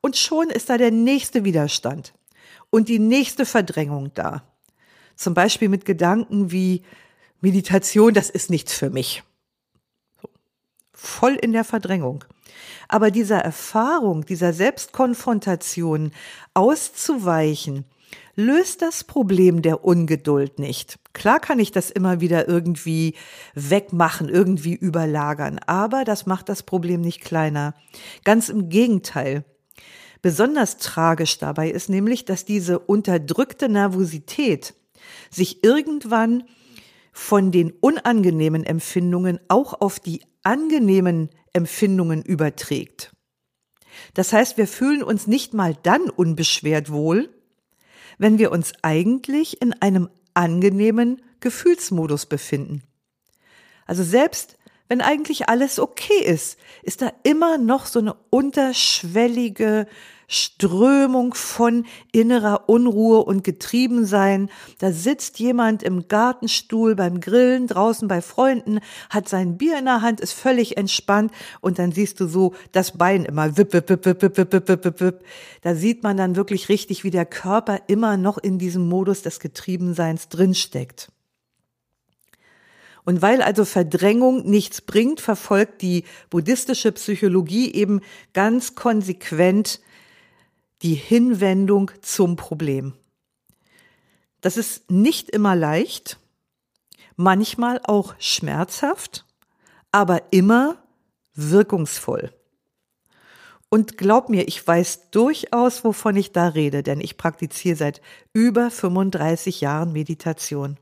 Und 0.00 0.16
schon 0.16 0.48
ist 0.48 0.70
da 0.70 0.78
der 0.78 0.90
nächste 0.90 1.44
Widerstand 1.44 2.14
und 2.70 2.88
die 2.88 2.98
nächste 2.98 3.44
Verdrängung 3.44 4.10
da. 4.14 4.50
Zum 5.16 5.34
Beispiel 5.34 5.68
mit 5.68 5.84
Gedanken 5.84 6.50
wie 6.50 6.82
Meditation, 7.42 8.14
das 8.14 8.30
ist 8.30 8.48
nichts 8.48 8.72
für 8.72 8.88
mich 8.88 9.22
voll 11.00 11.34
in 11.34 11.52
der 11.52 11.64
Verdrängung. 11.64 12.24
Aber 12.88 13.10
dieser 13.10 13.38
Erfahrung, 13.38 14.26
dieser 14.26 14.52
Selbstkonfrontation 14.52 16.12
auszuweichen, 16.52 17.84
löst 18.36 18.82
das 18.82 19.04
Problem 19.04 19.62
der 19.62 19.84
Ungeduld 19.84 20.58
nicht. 20.58 20.98
Klar 21.12 21.40
kann 21.40 21.58
ich 21.58 21.72
das 21.72 21.90
immer 21.90 22.20
wieder 22.20 22.48
irgendwie 22.48 23.14
wegmachen, 23.54 24.28
irgendwie 24.28 24.74
überlagern, 24.74 25.58
aber 25.66 26.04
das 26.04 26.26
macht 26.26 26.48
das 26.48 26.62
Problem 26.62 27.00
nicht 27.00 27.22
kleiner. 27.22 27.74
Ganz 28.24 28.48
im 28.48 28.68
Gegenteil. 28.68 29.44
Besonders 30.22 30.76
tragisch 30.76 31.38
dabei 31.38 31.70
ist 31.70 31.88
nämlich, 31.88 32.26
dass 32.26 32.44
diese 32.44 32.78
unterdrückte 32.78 33.70
Nervosität 33.70 34.74
sich 35.30 35.64
irgendwann 35.64 36.44
von 37.12 37.50
den 37.50 37.72
unangenehmen 37.80 38.64
Empfindungen 38.64 39.40
auch 39.48 39.80
auf 39.80 39.98
die 39.98 40.20
angenehmen 40.42 41.30
Empfindungen 41.52 42.22
überträgt. 42.22 43.12
Das 44.14 44.32
heißt, 44.32 44.56
wir 44.56 44.66
fühlen 44.66 45.02
uns 45.02 45.26
nicht 45.26 45.54
mal 45.54 45.76
dann 45.82 46.08
unbeschwert 46.10 46.90
wohl, 46.90 47.28
wenn 48.18 48.38
wir 48.38 48.52
uns 48.52 48.72
eigentlich 48.82 49.60
in 49.62 49.72
einem 49.74 50.08
angenehmen 50.34 51.22
Gefühlsmodus 51.40 52.26
befinden. 52.26 52.82
Also 53.86 54.04
selbst 54.04 54.56
wenn 54.88 55.00
eigentlich 55.00 55.48
alles 55.48 55.78
okay 55.78 56.22
ist, 56.24 56.58
ist 56.82 57.00
da 57.00 57.12
immer 57.22 57.58
noch 57.58 57.86
so 57.86 58.00
eine 58.00 58.14
unterschwellige 58.30 59.86
Strömung 60.32 61.34
von 61.34 61.84
innerer 62.12 62.68
Unruhe 62.68 63.24
und 63.24 63.42
Getriebensein. 63.42 64.48
Da 64.78 64.92
sitzt 64.92 65.40
jemand 65.40 65.82
im 65.82 66.06
Gartenstuhl 66.06 66.94
beim 66.94 67.20
Grillen, 67.20 67.66
draußen 67.66 68.06
bei 68.06 68.22
Freunden, 68.22 68.78
hat 69.10 69.28
sein 69.28 69.58
Bier 69.58 69.76
in 69.76 69.86
der 69.86 70.02
Hand, 70.02 70.20
ist 70.20 70.32
völlig 70.32 70.76
entspannt 70.76 71.32
und 71.60 71.80
dann 71.80 71.90
siehst 71.90 72.20
du 72.20 72.28
so 72.28 72.54
das 72.70 72.96
Bein 72.96 73.24
immer 73.24 73.56
wipp, 73.56 73.72
wipp, 73.72 73.90
wipp, 73.90 74.06
wipp, 74.06 74.22
wipp, 74.22 74.52
wipp, 74.52 74.84
wipp, 74.84 75.00
wipp. 75.00 75.24
Da 75.62 75.74
sieht 75.74 76.04
man 76.04 76.16
dann 76.16 76.36
wirklich 76.36 76.68
richtig, 76.68 77.02
wie 77.02 77.10
der 77.10 77.26
Körper 77.26 77.80
immer 77.88 78.16
noch 78.16 78.38
in 78.38 78.60
diesem 78.60 78.88
Modus 78.88 79.22
des 79.22 79.40
Getriebenseins 79.40 80.28
drinsteckt. 80.28 81.10
Und 83.04 83.20
weil 83.20 83.42
also 83.42 83.64
Verdrängung 83.64 84.48
nichts 84.48 84.80
bringt, 84.80 85.20
verfolgt 85.20 85.82
die 85.82 86.04
buddhistische 86.28 86.92
Psychologie 86.92 87.72
eben 87.74 88.00
ganz 88.32 88.76
konsequent 88.76 89.80
die 90.82 90.94
Hinwendung 90.94 91.90
zum 92.00 92.36
Problem. 92.36 92.94
Das 94.40 94.56
ist 94.56 94.90
nicht 94.90 95.28
immer 95.30 95.54
leicht, 95.54 96.18
manchmal 97.16 97.80
auch 97.84 98.14
schmerzhaft, 98.18 99.26
aber 99.92 100.32
immer 100.32 100.82
wirkungsvoll. 101.34 102.32
Und 103.68 103.96
glaub 103.98 104.28
mir, 104.28 104.48
ich 104.48 104.66
weiß 104.66 105.10
durchaus, 105.10 105.84
wovon 105.84 106.16
ich 106.16 106.32
da 106.32 106.48
rede, 106.48 106.82
denn 106.82 107.00
ich 107.00 107.16
praktiziere 107.16 107.76
seit 107.76 108.00
über 108.32 108.70
35 108.70 109.60
Jahren 109.60 109.92
Meditation. 109.92 110.76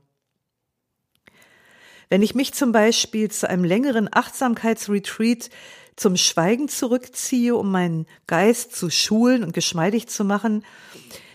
Wenn 2.09 2.23
ich 2.23 2.33
mich 2.33 2.53
zum 2.53 2.71
Beispiel 2.71 3.29
zu 3.29 3.47
einem 3.49 3.63
längeren 3.63 4.09
Achtsamkeitsretreat 4.11 5.49
zum 5.95 6.15
Schweigen 6.15 6.67
zurückziehe, 6.67 7.55
um 7.55 7.71
meinen 7.71 8.07
Geist 8.25 8.75
zu 8.75 8.89
schulen 8.89 9.43
und 9.43 9.53
geschmeidig 9.53 10.07
zu 10.07 10.23
machen, 10.23 10.63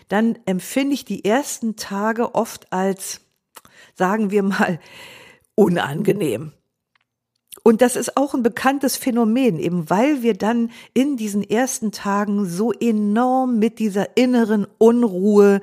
dann 0.09 0.37
empfinde 0.45 0.93
ich 0.93 1.05
die 1.05 1.23
ersten 1.23 1.75
Tage 1.75 2.35
oft 2.35 2.71
als, 2.73 3.21
sagen 3.95 4.31
wir 4.31 4.43
mal, 4.43 4.79
unangenehm. 5.55 6.51
Und 7.63 7.81
das 7.81 7.95
ist 7.95 8.17
auch 8.17 8.33
ein 8.33 8.43
bekanntes 8.43 8.97
Phänomen, 8.97 9.59
eben 9.59 9.89
weil 9.89 10.21
wir 10.21 10.35
dann 10.35 10.71
in 10.93 11.15
diesen 11.17 11.41
ersten 11.41 11.91
Tagen 11.91 12.45
so 12.45 12.71
enorm 12.73 13.57
mit 13.57 13.79
dieser 13.79 14.17
inneren 14.17 14.67
Unruhe 14.77 15.61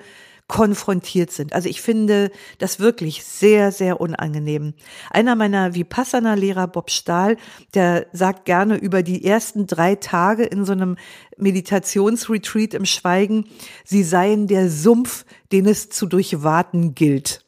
konfrontiert 0.53 1.31
sind. 1.31 1.55
Also 1.55 1.71
ich 1.71 1.81
finde 1.81 2.31
das 2.59 2.79
wirklich 2.79 3.25
sehr, 3.25 3.73
sehr 3.73 4.03
unangenehm. 4.03 4.75
Einer 5.09 5.35
meiner 5.35 5.75
Vipassana-Lehrer, 5.75 6.67
Bob 6.67 6.91
Stahl, 6.91 7.39
der 7.73 8.07
sagt 8.13 8.45
gerne 8.45 8.77
über 8.77 9.03
die 9.03 9.25
ersten 9.25 9.67
drei 9.67 9.95
Tage 9.95 10.45
in 10.45 10.67
so 10.67 10.73
einem 10.73 10.99
Meditationsretreat 11.39 12.75
im 12.75 12.85
Schweigen, 12.85 13.47
sie 13.83 14.03
seien 14.03 14.47
der 14.47 14.69
Sumpf, 14.69 15.25
den 15.53 15.65
es 15.65 15.89
zu 15.89 16.05
durchwaten 16.05 16.95
gilt. 16.95 17.43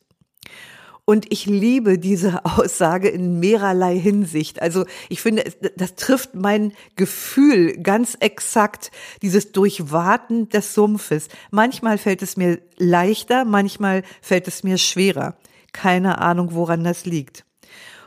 Und 1.06 1.30
ich 1.30 1.46
liebe 1.46 1.99
diese 1.99 2.44
Aussage 2.58 3.08
in 3.08 3.38
mehrerlei 3.40 3.99
Hinsicht. 3.99 4.62
Also 4.62 4.87
ich 5.08 5.20
finde, 5.20 5.44
das 5.76 5.94
trifft 5.96 6.34
mein 6.34 6.73
Gefühl 6.96 7.76
ganz 7.76 8.16
exakt, 8.20 8.90
dieses 9.23 9.52
Durchwaten 9.52 10.49
des 10.49 10.75
Sumpfes. 10.75 11.28
Manchmal 11.50 11.99
fällt 11.99 12.23
es 12.23 12.37
mir 12.37 12.58
leichter, 12.76 13.44
manchmal 13.44 14.02
fällt 14.23 14.49
es 14.49 14.64
mir 14.64 14.78
schwerer. 14.78 15.37
Keine 15.73 16.18
Ahnung, 16.18 16.54
woran 16.54 16.84
das 16.84 17.04
liegt. 17.04 17.44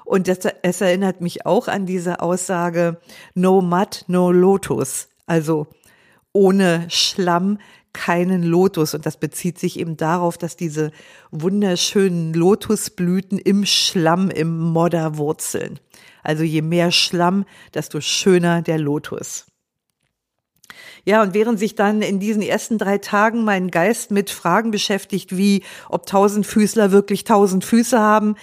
Und 0.06 0.30
das, 0.30 0.40
es 0.62 0.80
erinnert 0.80 1.20
mich 1.20 1.46
auch 1.46 1.68
an 1.68 1.86
diese 1.86 2.22
Aussage, 2.22 3.02
no 3.36 3.62
mud, 3.62 4.06
no 4.08 4.32
lotus. 4.32 5.10
Also 5.26 5.68
ohne 6.32 6.86
Schlamm 6.90 7.60
keinen 7.98 8.44
Lotus. 8.44 8.94
Und 8.94 9.06
das 9.06 9.18
bezieht 9.18 9.58
sich 9.58 9.80
eben 9.80 9.98
darauf, 9.98 10.38
dass 10.38 10.56
diese 10.56 10.92
wunderschönen 11.32 12.34
Lotusblüten 12.34 13.40
im 13.40 13.66
Schlamm, 13.66 14.30
im 14.30 14.60
Modder 14.60 15.18
wurzeln. 15.18 15.80
Also 16.24 16.44
je 16.44 16.62
mehr 16.62 16.92
Schlamm, 16.92 17.46
desto 17.74 18.00
schöner 18.00 18.62
der 18.62 18.78
Lotus. 18.78 19.46
Ja, 21.06 21.24
und 21.24 21.34
während 21.34 21.58
sich 21.58 21.74
dann 21.74 22.02
in 22.02 22.20
diesen 22.20 22.42
ersten 22.42 22.78
drei 22.78 22.98
Tagen 22.98 23.44
mein 23.44 23.72
Geist 23.72 24.12
mit 24.12 24.30
Fragen 24.30 24.72
beschäftigt, 24.72 25.36
wie 25.36 25.64
ob 25.90 26.06
Tausendfüßler 26.06 26.92
wirklich 26.92 27.24
tausend 27.24 27.64
Füße 27.64 27.98
haben, 27.98 28.36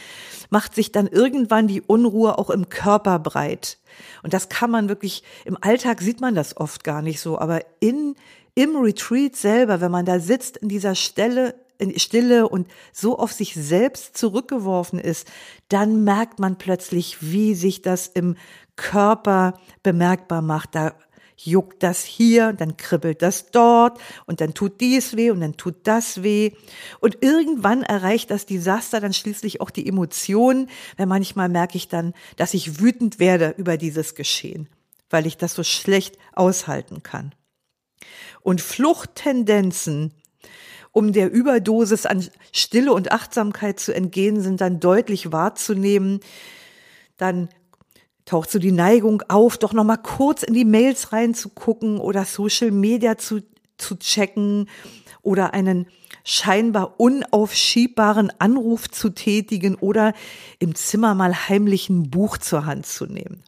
macht 0.50 0.74
sich 0.74 0.90
dann 0.90 1.06
irgendwann 1.06 1.68
die 1.68 1.82
Unruhe 1.82 2.38
auch 2.38 2.50
im 2.50 2.70
Körper 2.70 3.18
breit. 3.18 3.78
Und 4.22 4.32
das 4.32 4.48
kann 4.48 4.70
man 4.70 4.88
wirklich, 4.88 5.22
im 5.44 5.58
Alltag 5.60 6.00
sieht 6.00 6.20
man 6.20 6.34
das 6.34 6.56
oft 6.56 6.84
gar 6.84 7.02
nicht 7.02 7.20
so, 7.20 7.38
aber 7.38 7.60
in 7.80 8.16
im 8.54 8.76
Retreat 8.76 9.36
selber, 9.36 9.80
wenn 9.80 9.90
man 9.90 10.06
da 10.06 10.20
sitzt 10.20 10.56
in 10.56 10.68
dieser 10.68 10.94
Stelle, 10.94 11.54
in 11.78 11.98
Stille 11.98 12.48
und 12.48 12.68
so 12.92 13.18
auf 13.18 13.32
sich 13.32 13.54
selbst 13.54 14.16
zurückgeworfen 14.16 14.98
ist, 14.98 15.28
dann 15.68 16.04
merkt 16.04 16.38
man 16.38 16.56
plötzlich, 16.56 17.18
wie 17.20 17.54
sich 17.54 17.82
das 17.82 18.06
im 18.06 18.36
Körper 18.76 19.54
bemerkbar 19.82 20.40
macht. 20.40 20.74
Da 20.76 20.94
juckt 21.36 21.82
das 21.82 22.04
hier, 22.04 22.52
dann 22.52 22.76
kribbelt 22.76 23.22
das 23.22 23.50
dort 23.50 23.98
und 24.26 24.40
dann 24.40 24.54
tut 24.54 24.80
dies 24.80 25.16
weh 25.16 25.30
und 25.30 25.40
dann 25.40 25.56
tut 25.56 25.74
das 25.82 26.22
weh. 26.22 26.52
Und 27.00 27.18
irgendwann 27.22 27.82
erreicht 27.82 28.30
das 28.30 28.46
Desaster 28.46 29.00
dann 29.00 29.12
schließlich 29.12 29.60
auch 29.60 29.70
die 29.70 29.88
Emotionen, 29.88 30.70
weil 30.96 31.06
manchmal 31.06 31.48
merke 31.48 31.76
ich 31.76 31.88
dann, 31.88 32.14
dass 32.36 32.54
ich 32.54 32.80
wütend 32.80 33.18
werde 33.18 33.52
über 33.56 33.76
dieses 33.76 34.14
Geschehen, 34.14 34.68
weil 35.10 35.26
ich 35.26 35.36
das 35.36 35.54
so 35.54 35.64
schlecht 35.64 36.18
aushalten 36.34 37.02
kann 37.02 37.34
und 38.42 38.60
Fluchttendenzen, 38.60 40.12
um 40.92 41.12
der 41.12 41.32
Überdosis 41.32 42.06
an 42.06 42.26
Stille 42.52 42.92
und 42.92 43.10
Achtsamkeit 43.10 43.80
zu 43.80 43.94
entgehen, 43.94 44.40
sind 44.40 44.60
dann 44.60 44.80
deutlich 44.80 45.32
wahrzunehmen. 45.32 46.20
Dann 47.16 47.48
taucht 48.24 48.50
so 48.50 48.58
die 48.58 48.72
Neigung 48.72 49.22
auf, 49.28 49.58
doch 49.58 49.72
noch 49.72 49.84
mal 49.84 49.96
kurz 49.96 50.42
in 50.42 50.54
die 50.54 50.64
Mails 50.64 51.12
reinzugucken 51.12 51.98
oder 51.98 52.24
Social 52.24 52.70
Media 52.70 53.18
zu, 53.18 53.42
zu 53.76 53.96
checken 53.98 54.68
oder 55.22 55.52
einen 55.52 55.86
scheinbar 56.22 56.98
unaufschiebbaren 56.98 58.32
Anruf 58.38 58.90
zu 58.90 59.10
tätigen 59.10 59.74
oder 59.74 60.14
im 60.58 60.74
Zimmer 60.74 61.14
mal 61.14 61.48
heimlich 61.48 61.90
ein 61.90 62.10
Buch 62.10 62.38
zur 62.38 62.66
Hand 62.66 62.86
zu 62.86 63.06
nehmen. 63.06 63.42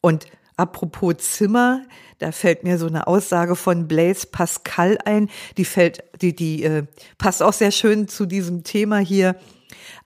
Und 0.00 0.26
Apropos 0.58 1.16
Zimmer, 1.18 1.84
da 2.18 2.32
fällt 2.32 2.64
mir 2.64 2.78
so 2.78 2.88
eine 2.88 3.06
Aussage 3.06 3.54
von 3.54 3.86
Blaise 3.86 4.26
Pascal 4.26 4.98
ein, 5.04 5.30
die 5.56 5.64
fällt, 5.64 6.02
die, 6.20 6.34
die 6.34 6.64
äh, 6.64 6.82
passt 7.16 7.44
auch 7.44 7.52
sehr 7.52 7.70
schön 7.70 8.08
zu 8.08 8.26
diesem 8.26 8.64
Thema 8.64 8.98
hier. 8.98 9.36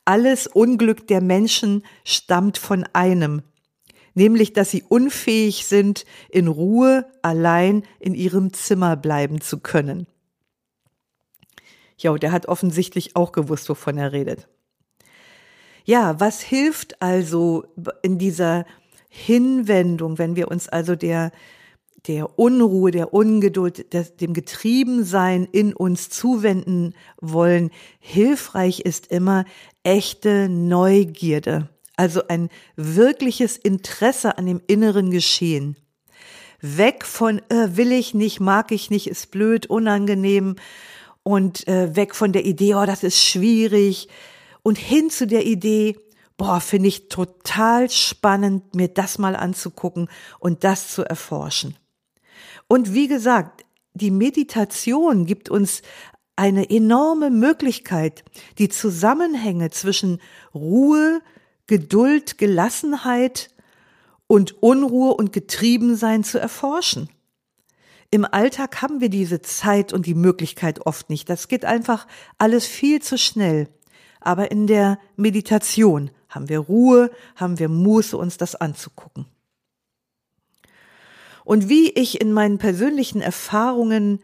Alles 0.04 0.46
Unglück 0.46 1.06
der 1.06 1.22
Menschen 1.22 1.82
stammt 2.04 2.58
von 2.58 2.84
einem, 2.92 3.40
nämlich 4.12 4.52
dass 4.52 4.70
sie 4.70 4.84
unfähig 4.86 5.64
sind, 5.64 6.04
in 6.28 6.48
Ruhe 6.48 7.06
allein 7.22 7.82
in 7.98 8.14
ihrem 8.14 8.52
Zimmer 8.52 8.94
bleiben 8.94 9.40
zu 9.40 9.58
können. 9.58 10.06
Ja, 11.96 12.12
der 12.12 12.30
hat 12.30 12.44
offensichtlich 12.44 13.16
auch 13.16 13.32
gewusst, 13.32 13.70
wovon 13.70 13.96
er 13.96 14.12
redet. 14.12 14.48
Ja, 15.86 16.20
was 16.20 16.42
hilft 16.42 17.00
also 17.00 17.64
in 18.02 18.18
dieser 18.18 18.66
Hinwendung, 19.14 20.16
wenn 20.16 20.36
wir 20.36 20.50
uns 20.50 20.70
also 20.70 20.96
der, 20.96 21.32
der 22.06 22.38
Unruhe, 22.38 22.90
der 22.90 23.12
Ungeduld, 23.12 23.92
des, 23.92 24.16
dem 24.16 24.32
Getriebensein 24.32 25.46
in 25.52 25.74
uns 25.74 26.08
zuwenden 26.08 26.94
wollen, 27.20 27.70
hilfreich 28.00 28.80
ist 28.80 29.08
immer 29.08 29.44
echte 29.82 30.48
Neugierde, 30.48 31.68
also 31.94 32.26
ein 32.28 32.48
wirkliches 32.74 33.58
Interesse 33.58 34.38
an 34.38 34.46
dem 34.46 34.62
inneren 34.66 35.10
Geschehen. 35.10 35.76
Weg 36.62 37.04
von 37.04 37.42
äh, 37.50 37.76
will 37.76 37.92
ich 37.92 38.14
nicht, 38.14 38.40
mag 38.40 38.72
ich 38.72 38.88
nicht, 38.88 39.08
ist 39.08 39.30
blöd, 39.30 39.66
unangenehm. 39.66 40.56
Und 41.22 41.68
äh, 41.68 41.94
weg 41.94 42.14
von 42.14 42.32
der 42.32 42.46
Idee, 42.46 42.76
oh, 42.76 42.86
das 42.86 43.02
ist 43.04 43.22
schwierig. 43.22 44.08
Und 44.62 44.78
hin 44.78 45.10
zu 45.10 45.26
der 45.26 45.44
Idee, 45.44 45.96
boah, 46.42 46.60
finde 46.60 46.88
ich 46.88 47.08
total 47.08 47.88
spannend, 47.88 48.74
mir 48.74 48.88
das 48.88 49.16
mal 49.16 49.36
anzugucken 49.36 50.08
und 50.40 50.64
das 50.64 50.88
zu 50.88 51.04
erforschen. 51.04 51.76
Und 52.66 52.94
wie 52.94 53.06
gesagt, 53.06 53.64
die 53.94 54.10
Meditation 54.10 55.24
gibt 55.24 55.50
uns 55.50 55.82
eine 56.34 56.68
enorme 56.68 57.30
Möglichkeit, 57.30 58.24
die 58.58 58.68
Zusammenhänge 58.68 59.70
zwischen 59.70 60.20
Ruhe, 60.52 61.20
Geduld, 61.68 62.38
Gelassenheit 62.38 63.50
und 64.26 64.60
Unruhe 64.64 65.14
und 65.14 65.32
Getriebensein 65.32 66.24
zu 66.24 66.40
erforschen. 66.40 67.08
Im 68.10 68.24
Alltag 68.24 68.82
haben 68.82 69.00
wir 69.00 69.10
diese 69.10 69.42
Zeit 69.42 69.92
und 69.92 70.06
die 70.06 70.14
Möglichkeit 70.16 70.86
oft 70.86 71.08
nicht. 71.08 71.30
Das 71.30 71.46
geht 71.46 71.64
einfach 71.64 72.08
alles 72.36 72.66
viel 72.66 73.00
zu 73.00 73.16
schnell. 73.16 73.68
Aber 74.18 74.50
in 74.50 74.66
der 74.66 74.98
Meditation 75.16 76.10
Haben 76.34 76.48
wir 76.48 76.58
Ruhe? 76.58 77.10
Haben 77.36 77.58
wir 77.58 77.68
Muße, 77.68 78.16
uns 78.16 78.36
das 78.36 78.54
anzugucken? 78.54 79.26
Und 81.44 81.68
wie 81.68 81.90
ich 81.90 82.20
in 82.20 82.32
meinen 82.32 82.58
persönlichen 82.58 83.20
Erfahrungen 83.20 84.20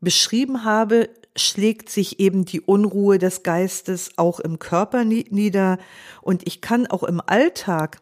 beschrieben 0.00 0.64
habe, 0.64 1.08
schlägt 1.36 1.88
sich 1.88 2.20
eben 2.20 2.44
die 2.44 2.60
Unruhe 2.60 3.18
des 3.18 3.42
Geistes 3.42 4.10
auch 4.16 4.40
im 4.40 4.58
Körper 4.58 5.04
nieder 5.04 5.78
und 6.22 6.46
ich 6.46 6.60
kann 6.60 6.86
auch 6.86 7.02
im 7.02 7.20
Alltag 7.20 8.00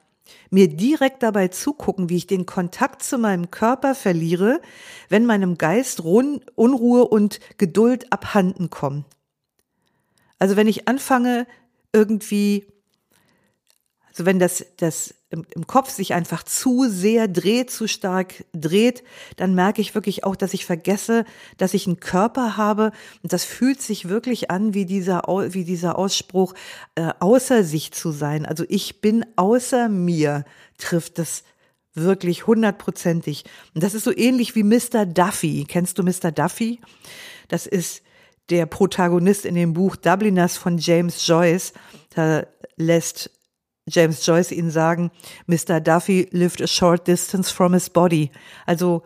mir 0.51 0.69
direkt 0.69 1.23
dabei 1.23 1.49
zugucken, 1.49 2.11
wie 2.11 2.17
ich 2.17 2.27
den 2.27 2.47
Kontakt 2.47 3.03
zu 3.03 3.19
meinem 3.19 3.51
Körper 3.51 3.95
verliere, 3.95 4.61
wenn 5.09 5.25
meinem 5.25 5.57
Geist 5.57 6.01
Unruhe 6.01 7.09
und 7.09 7.41
Geduld 7.57 8.13
abhanden 8.13 8.69
kommen. 8.69 9.05
Also 10.39 10.57
wenn 10.57 10.69
ich 10.69 10.89
anfange, 10.89 11.47
irgendwie, 11.95 12.67
also 14.13 14.27
wenn 14.27 14.39
das, 14.39 14.65
das 14.77 15.15
im, 15.31 15.47
im 15.55 15.67
Kopf 15.67 15.89
sich 15.89 16.13
einfach 16.13 16.43
zu 16.43 16.87
sehr 16.89 17.29
dreht, 17.29 17.71
zu 17.71 17.89
stark 17.89 18.45
dreht, 18.53 19.03
dann 19.37 19.55
merke 19.55 19.81
ich 19.81 19.95
wirklich 19.95 20.25
auch, 20.25 20.37
dass 20.37 20.53
ich 20.53 20.67
vergesse, 20.67 21.25
dass 21.57 21.73
ich 21.73 21.87
einen 21.87 21.99
Körper 21.99 22.59
habe. 22.59 22.93
Und 23.23 23.33
das 23.33 23.45
fühlt 23.45 23.81
sich 23.81 24.09
wirklich 24.11 24.51
an 24.51 24.75
wie 24.75 24.85
dieser, 24.85 25.23
wie 25.55 25.65
dieser 25.65 25.99
Ausspruch, 25.99 26.53
äh, 26.95 27.09
außer 27.21 27.65
sich 27.65 27.93
zu 27.93 28.11
sein. 28.11 28.45
Also 28.45 28.65
ich 28.69 29.01
bin 29.01 29.25
außer 29.37 29.89
mir, 29.89 30.45
trifft 30.77 31.19
das 31.19 31.45
wirklich 31.95 32.47
hundertprozentig. 32.47 33.45
Und 33.75 33.83
das 33.83 33.95
ist 33.95 34.05
so 34.05 34.15
ähnlich 34.15 34.55
wie 34.55 34.63
Mr. 34.63 35.07
Duffy. 35.07 35.65
Kennst 35.67 35.99
du 35.99 36.03
Mr. 36.03 36.33
Duffy? 36.33 36.81
Das 37.49 37.67
ist 37.67 38.03
der 38.51 38.67
Protagonist 38.67 39.47
in 39.47 39.55
dem 39.55 39.73
Buch 39.73 39.97
Dubliners 39.97 40.59
von 40.59 40.77
James 40.77 41.27
Joyce. 41.27 41.73
Da 42.15 42.45
lässt 42.77 43.31
James 43.89 44.25
Joyce 44.25 44.53
ihnen 44.53 44.71
sagen, 44.71 45.11
Mr. 45.47 45.81
Duffy 45.81 46.29
lived 46.31 46.63
a 46.63 46.67
short 46.67 47.07
distance 47.07 47.53
from 47.53 47.75
his 47.75 47.91
body. 47.91 48.31
Also 48.67 49.03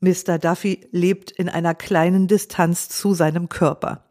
Mr. 0.00 0.38
Duffy 0.38 0.86
lebt 0.90 1.30
in 1.30 1.48
einer 1.48 1.74
kleinen 1.74 2.26
Distanz 2.26 2.88
zu 2.88 3.14
seinem 3.14 3.48
Körper. 3.48 4.04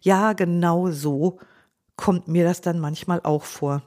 Ja, 0.00 0.32
genau 0.32 0.90
so 0.90 1.38
kommt 1.96 2.28
mir 2.28 2.44
das 2.44 2.60
dann 2.60 2.80
manchmal 2.80 3.20
auch 3.22 3.44
vor. 3.44 3.82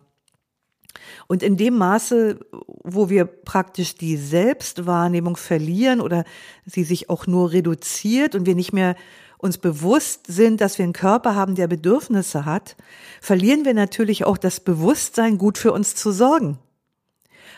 Und 1.27 1.43
in 1.43 1.57
dem 1.57 1.77
Maße, 1.77 2.39
wo 2.83 3.09
wir 3.09 3.25
praktisch 3.25 3.95
die 3.95 4.17
Selbstwahrnehmung 4.17 5.37
verlieren 5.37 6.01
oder 6.01 6.23
sie 6.65 6.83
sich 6.83 7.09
auch 7.09 7.27
nur 7.27 7.51
reduziert 7.51 8.33
und 8.33 8.45
wir 8.45 8.55
nicht 8.55 8.73
mehr 8.73 8.95
uns 9.37 9.57
bewusst 9.57 10.25
sind, 10.27 10.61
dass 10.61 10.77
wir 10.77 10.83
einen 10.83 10.93
Körper 10.93 11.35
haben, 11.35 11.55
der 11.55 11.67
Bedürfnisse 11.67 12.45
hat, 12.45 12.75
verlieren 13.21 13.65
wir 13.65 13.73
natürlich 13.73 14.25
auch 14.25 14.37
das 14.37 14.59
Bewusstsein, 14.59 15.37
gut 15.37 15.57
für 15.57 15.71
uns 15.71 15.95
zu 15.95 16.11
sorgen. 16.11 16.57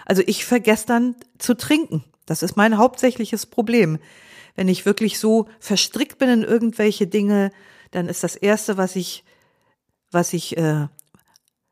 Also 0.06 0.22
ich 0.26 0.46
vergesse 0.46 0.88
dann 0.88 1.16
zu 1.38 1.56
trinken. 1.56 2.04
Das 2.26 2.44
ist 2.44 2.58
mein 2.58 2.78
hauptsächliches 2.78 3.46
Problem. 3.46 4.00
Wenn 4.56 4.68
ich 4.68 4.86
wirklich 4.86 5.20
so 5.20 5.48
verstrickt 5.60 6.18
bin 6.18 6.30
in 6.30 6.44
irgendwelche 6.44 7.08
Dinge, 7.08 7.52
dann 7.92 8.08
ist 8.08 8.24
das 8.24 8.36
erste, 8.36 8.78
was 8.78 8.96
ich, 8.96 9.24
was 10.12 10.34
ich 10.34 10.58
äh, 10.58 10.88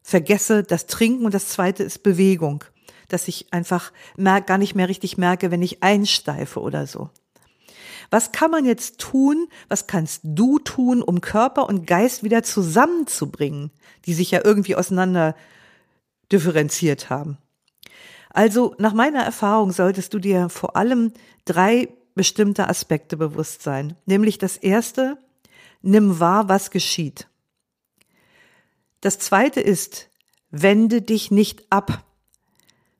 vergesse, 0.01 0.63
das 0.63 0.85
Trinken 0.85 1.25
und 1.25 1.33
das 1.33 1.49
zweite 1.49 1.83
ist 1.83 2.01
Bewegung, 2.01 2.63
dass 3.09 3.27
ich 3.27 3.51
einfach 3.51 3.91
merk, 4.15 4.47
gar 4.47 4.57
nicht 4.57 4.73
mehr 4.73 4.87
richtig 4.87 5.17
merke, 5.17 5.51
wenn 5.51 5.61
ich 5.61 5.83
einsteife 5.83 6.61
oder 6.61 6.87
so. 6.87 7.09
Was 8.09 8.31
kann 8.31 8.51
man 8.51 8.65
jetzt 8.65 8.99
tun? 8.99 9.47
Was 9.67 9.87
kannst 9.87 10.21
du 10.23 10.59
tun, 10.59 11.01
um 11.01 11.21
Körper 11.21 11.67
und 11.67 11.85
Geist 11.85 12.23
wieder 12.23 12.43
zusammenzubringen, 12.43 13.71
die 14.05 14.13
sich 14.13 14.31
ja 14.31 14.41
irgendwie 14.43 14.75
auseinander 14.75 15.35
differenziert 16.31 17.09
haben? 17.09 17.37
Also 18.29 18.75
nach 18.77 18.93
meiner 18.93 19.23
Erfahrung 19.23 19.71
solltest 19.71 20.13
du 20.13 20.19
dir 20.19 20.49
vor 20.49 20.75
allem 20.75 21.11
drei 21.45 21.89
bestimmte 22.15 22.67
Aspekte 22.67 23.17
bewusst 23.17 23.61
sein. 23.63 23.95
Nämlich 24.05 24.37
das 24.37 24.57
erste, 24.57 25.17
nimm 25.81 26.19
wahr, 26.19 26.49
was 26.49 26.71
geschieht. 26.71 27.27
Das 29.01 29.19
zweite 29.19 29.61
ist, 29.61 30.09
wende 30.49 31.01
dich 31.01 31.31
nicht 31.31 31.65
ab. 31.71 32.03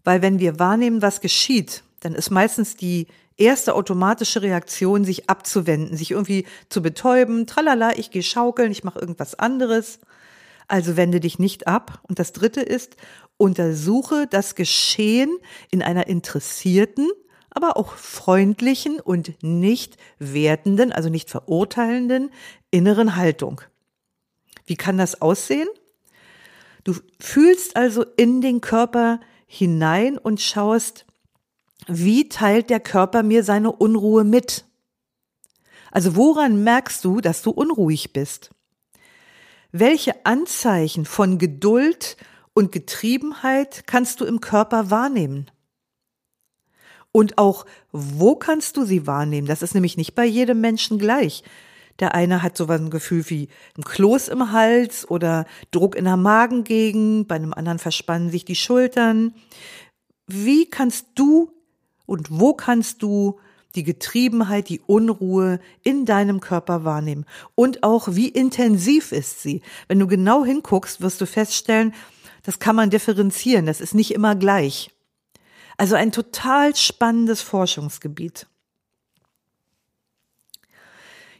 Weil 0.04 0.22
wenn 0.22 0.39
wir 0.39 0.60
wahrnehmen, 0.60 1.02
was 1.02 1.22
geschieht, 1.22 1.84
dann 2.00 2.13
ist 2.13 2.30
meistens 2.30 2.76
die 2.76 3.08
erste 3.38 3.76
automatische 3.76 4.41
Reaktion, 4.41 5.06
sich 5.06 5.30
abzuwenden, 5.30 5.95
sich 5.95 6.12
irgendwie 6.12 6.45
zu 6.69 6.82
betäuben, 6.82 7.47
tralala, 7.47 7.97
ich 7.97 8.12
gehe 8.12 8.23
schaukeln, 8.23 8.71
ich 8.71 8.84
mache 8.84 9.00
irgendwas 9.00 9.36
anderes. 9.36 10.00
Also 10.67 10.97
wende 10.97 11.19
dich 11.19 11.39
nicht 11.39 11.67
ab. 11.67 12.02
Und 12.04 12.19
das 12.19 12.34
dritte 12.34 12.62
ist, 12.62 12.97
untersuche 13.38 14.28
das 14.28 14.56
Geschehen 14.56 15.38
in 15.71 15.82
einer 15.82 16.08
interessierten, 16.08 17.10
aber 17.50 17.78
auch 17.78 17.93
freundlichen 17.95 19.00
und 19.00 19.41
nicht 19.41 19.97
wertenden, 20.19 20.91
also 20.91 21.10
nicht 21.10 21.30
verurteilenden 21.30 22.32
inneren 22.69 23.15
Haltung. 23.15 23.62
Wie 24.65 24.76
kann 24.76 24.97
das 24.97 25.21
aussehen? 25.21 25.69
Du 26.84 26.93
fühlst 27.19 27.76
also 27.76 28.06
in 28.17 28.41
den 28.41 28.62
Körper 28.62 29.19
hinein 29.47 30.17
und 30.17 30.41
schaust, 30.41 31.07
wie 31.88 32.30
teilt 32.30 32.69
der 32.69 32.80
Körper 32.80 33.23
mir 33.23 33.43
seine 33.43 33.71
Unruhe 33.71 34.23
mit? 34.23 34.65
Also 35.91 36.15
woran 36.15 36.63
merkst 36.63 37.04
du, 37.04 37.21
dass 37.21 37.41
du 37.41 37.52
unruhig 37.52 38.13
bist? 38.13 38.52
Welche 39.71 40.26
Anzeichen 40.26 41.06
von 41.06 41.38
Geduld 41.38 42.17
und 42.54 42.71
Getriebenheit 42.71 43.84
kannst 43.88 44.21
du 44.21 44.26
im 44.26 44.41
Körper 44.41 44.89
wahrnehmen? 44.91 45.50
Und 47.12 47.38
auch, 47.38 47.65
wo 47.91 48.36
kannst 48.36 48.78
du 48.78 48.86
sie 48.86 49.08
wahrnehmen? 49.08 49.47
Das 49.47 49.62
ist 49.62 49.73
nämlich 49.73 49.97
nicht 49.97 50.13
bei 50.13 50.26
jedem 50.26 50.62
Menschen 50.62 51.00
gleich. 51.00 51.43
Der 52.00 52.13
eine 52.13 52.43
hat 52.43 52.56
so 52.58 52.67
ein 52.67 52.89
Gefühl 52.89 53.28
wie 53.30 53.50
ein 53.76 53.84
Kloß 53.84 54.28
im 54.28 54.52
Hals 54.52 55.10
oder 55.10 55.45
Druck 55.71 55.95
in 55.95 56.06
der 56.06 56.17
Magengegend, 56.17 57.28
bei 57.28 57.36
einem 57.36 57.54
anderen 57.54 57.80
verspannen 57.80 58.30
sich 58.30 58.45
die 58.45 58.56
Schultern. 58.56 59.34
Wie 60.28 60.69
kannst 60.69 61.08
du 61.15 61.57
und 62.08 62.28
wo 62.32 62.56
kannst 62.56 63.04
du 63.04 63.39
die 63.76 63.84
Getriebenheit, 63.84 64.70
die 64.70 64.80
Unruhe 64.80 65.60
in 65.84 66.06
deinem 66.06 66.39
Körper 66.39 66.84
wahrnehmen? 66.84 67.26
Und 67.54 67.84
auch, 67.84 68.08
wie 68.12 68.30
intensiv 68.30 69.12
ist 69.12 69.43
sie? 69.43 69.62
Wenn 69.88 70.00
du 70.00 70.08
genau 70.08 70.43
hinguckst, 70.43 71.02
wirst 71.02 71.22
du 71.22 71.28
feststellen, 71.28 71.93
das 72.41 72.58
kann 72.58 72.76
man 72.76 72.89
differenzieren, 72.89 73.67
das 73.67 73.82
ist 73.82 73.93
nicht 73.93 74.12
immer 74.12 74.36
gleich. 74.36 74.89
Also 75.76 75.96
ein 75.96 76.12
total 76.12 76.76
spannendes 76.76 77.41
Forschungsgebiet. 77.41 78.48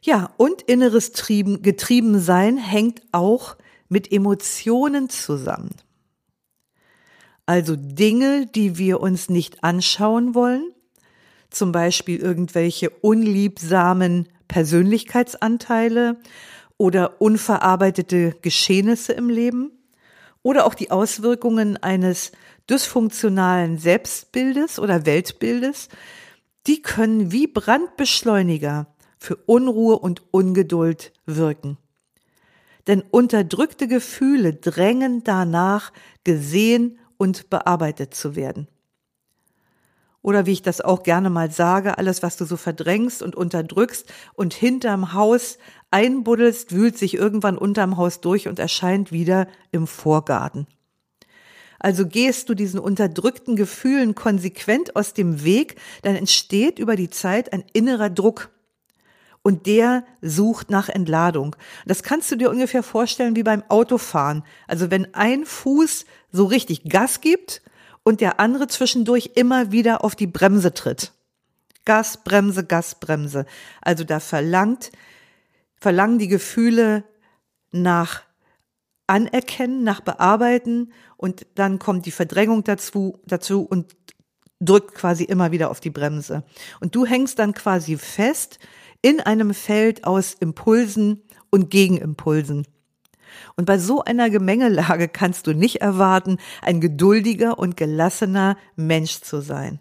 Ja, 0.02 0.32
und 0.38 0.62
inneres 0.62 1.14
Trieben, 1.14 1.64
Getriebensein 1.64 2.58
hängt 2.58 3.02
auch 3.12 3.56
mit 3.90 4.12
Emotionen 4.12 5.10
zusammen. 5.10 5.72
Also 7.48 7.78
Dinge, 7.78 8.46
die 8.46 8.78
wir 8.78 9.00
uns 9.00 9.30
nicht 9.30 9.64
anschauen 9.64 10.36
wollen, 10.36 10.70
zum 11.50 11.72
Beispiel 11.72 12.20
irgendwelche 12.20 12.90
unliebsamen 12.90 14.28
Persönlichkeitsanteile 14.50 16.18
oder 16.78 17.22
unverarbeitete 17.22 18.36
Geschehnisse 18.42 19.14
im 19.14 19.30
Leben. 19.30 19.72
Oder 20.44 20.66
auch 20.66 20.76
die 20.76 20.92
Auswirkungen 20.92 21.78
eines 21.78 22.34
dysfunktionalen 22.70 23.78
Selbstbildes 23.78 24.78
oder 24.78 25.06
Weltbildes, 25.06 25.88
die 26.68 26.82
können 26.82 27.32
wie 27.32 27.48
Brandbeschleuniger 27.48 28.88
für 29.18 29.38
Unruhe 29.38 29.98
und 30.00 30.22
Ungeduld 30.32 31.14
wirken. 31.26 31.78
Denn 32.88 33.04
unterdrückte 33.10 33.88
Gefühle 33.88 34.54
drängen 34.54 35.24
danach, 35.24 35.94
gesehen 36.26 37.00
und 37.18 37.50
bearbeitet 37.50 38.14
zu 38.14 38.36
werden. 38.36 38.68
Oder 40.22 40.46
wie 40.46 40.52
ich 40.52 40.62
das 40.62 40.82
auch 40.82 41.04
gerne 41.04 41.30
mal 41.30 41.52
sage, 41.52 41.98
alles, 41.98 42.22
was 42.22 42.38
du 42.38 42.46
so 42.46 42.58
verdrängst 42.58 43.22
und 43.22 43.36
unterdrückst 43.36 44.12
und 44.34 44.54
hinterm 44.54 45.14
Haus 45.14 45.58
einbuddelst, 45.90 46.74
wühlt 46.74 46.98
sich 46.98 47.14
irgendwann 47.14 47.58
unterm 47.58 47.98
Haus 47.98 48.20
durch 48.20 48.48
und 48.48 48.60
erscheint 48.60 49.12
wieder 49.12 49.48
im 49.72 49.88
Vorgarten. 49.88 50.68
Also 51.80 52.08
gehst 52.08 52.50
du 52.50 52.56
diesen 52.56 52.80
unterdrückten 52.80 53.56
Gefühlen 53.56 54.16
konsequent 54.16 54.96
aus 54.96 55.14
dem 55.14 55.44
Weg, 55.44 55.76
dann 56.02 56.16
entsteht 56.16 56.80
über 56.80 56.96
die 56.96 57.10
Zeit 57.10 57.54
ein 57.54 57.64
innerer 57.74 58.10
Druck. 58.10 58.50
Und 59.44 59.66
der 59.66 60.04
sucht 60.22 60.70
nach 60.72 60.90
Entladung. 60.90 61.56
Das 61.86 62.04
kannst 62.04 62.30
du 62.32 62.36
dir 62.36 62.50
ungefähr 62.50 62.84
vorstellen 62.84 63.38
wie 63.38 63.44
beim 63.44 63.64
Autofahren. 63.70 64.44
Also 64.68 64.92
wenn 64.92 65.14
ein 65.14 65.46
Fuß 65.46 66.04
so 66.38 66.46
richtig 66.46 66.86
Gas 66.86 67.20
gibt 67.20 67.62
und 68.04 68.22
der 68.22 68.40
andere 68.40 68.68
zwischendurch 68.68 69.32
immer 69.36 69.74
wieder 69.74 70.04
auf 70.04 70.16
die 70.16 70.28
Bremse 70.28 70.74
tritt. 70.74 71.12
Gas, 71.84 72.24
Bremse, 72.24 72.64
Gas, 72.66 72.96
Bremse. 72.96 73.46
Also 73.82 74.04
da 74.04 74.20
verlangt, 74.22 74.92
verlangen 75.76 76.20
die 76.20 76.30
Gefühle 76.30 77.04
nach 77.72 78.24
anerkennen, 79.08 79.84
nach 79.84 80.02
bearbeiten 80.02 80.94
und 81.18 81.46
dann 81.56 81.80
kommt 81.80 82.06
die 82.06 82.12
Verdrängung 82.12 82.64
dazu, 82.64 83.20
dazu 83.26 83.64
und 83.64 83.96
drückt 84.60 84.96
quasi 84.96 85.24
immer 85.24 85.52
wieder 85.52 85.70
auf 85.72 85.80
die 85.80 85.90
Bremse. 85.90 86.44
Und 86.80 86.96
du 86.96 87.06
hängst 87.06 87.40
dann 87.40 87.54
quasi 87.54 87.98
fest 87.98 88.60
in 89.02 89.20
einem 89.20 89.54
Feld 89.54 90.04
aus 90.04 90.34
Impulsen 90.34 91.24
und 91.50 91.70
Gegenimpulsen. 91.70 92.66
Und 93.56 93.66
bei 93.66 93.78
so 93.78 94.04
einer 94.04 94.30
Gemengelage 94.30 95.08
kannst 95.14 95.48
du 95.48 95.54
nicht 95.54 95.82
erwarten, 95.82 96.38
ein 96.62 96.82
geduldiger 96.82 97.60
und 97.60 97.78
gelassener 97.78 98.58
Mensch 98.76 99.22
zu 99.22 99.42
sein. 99.42 99.80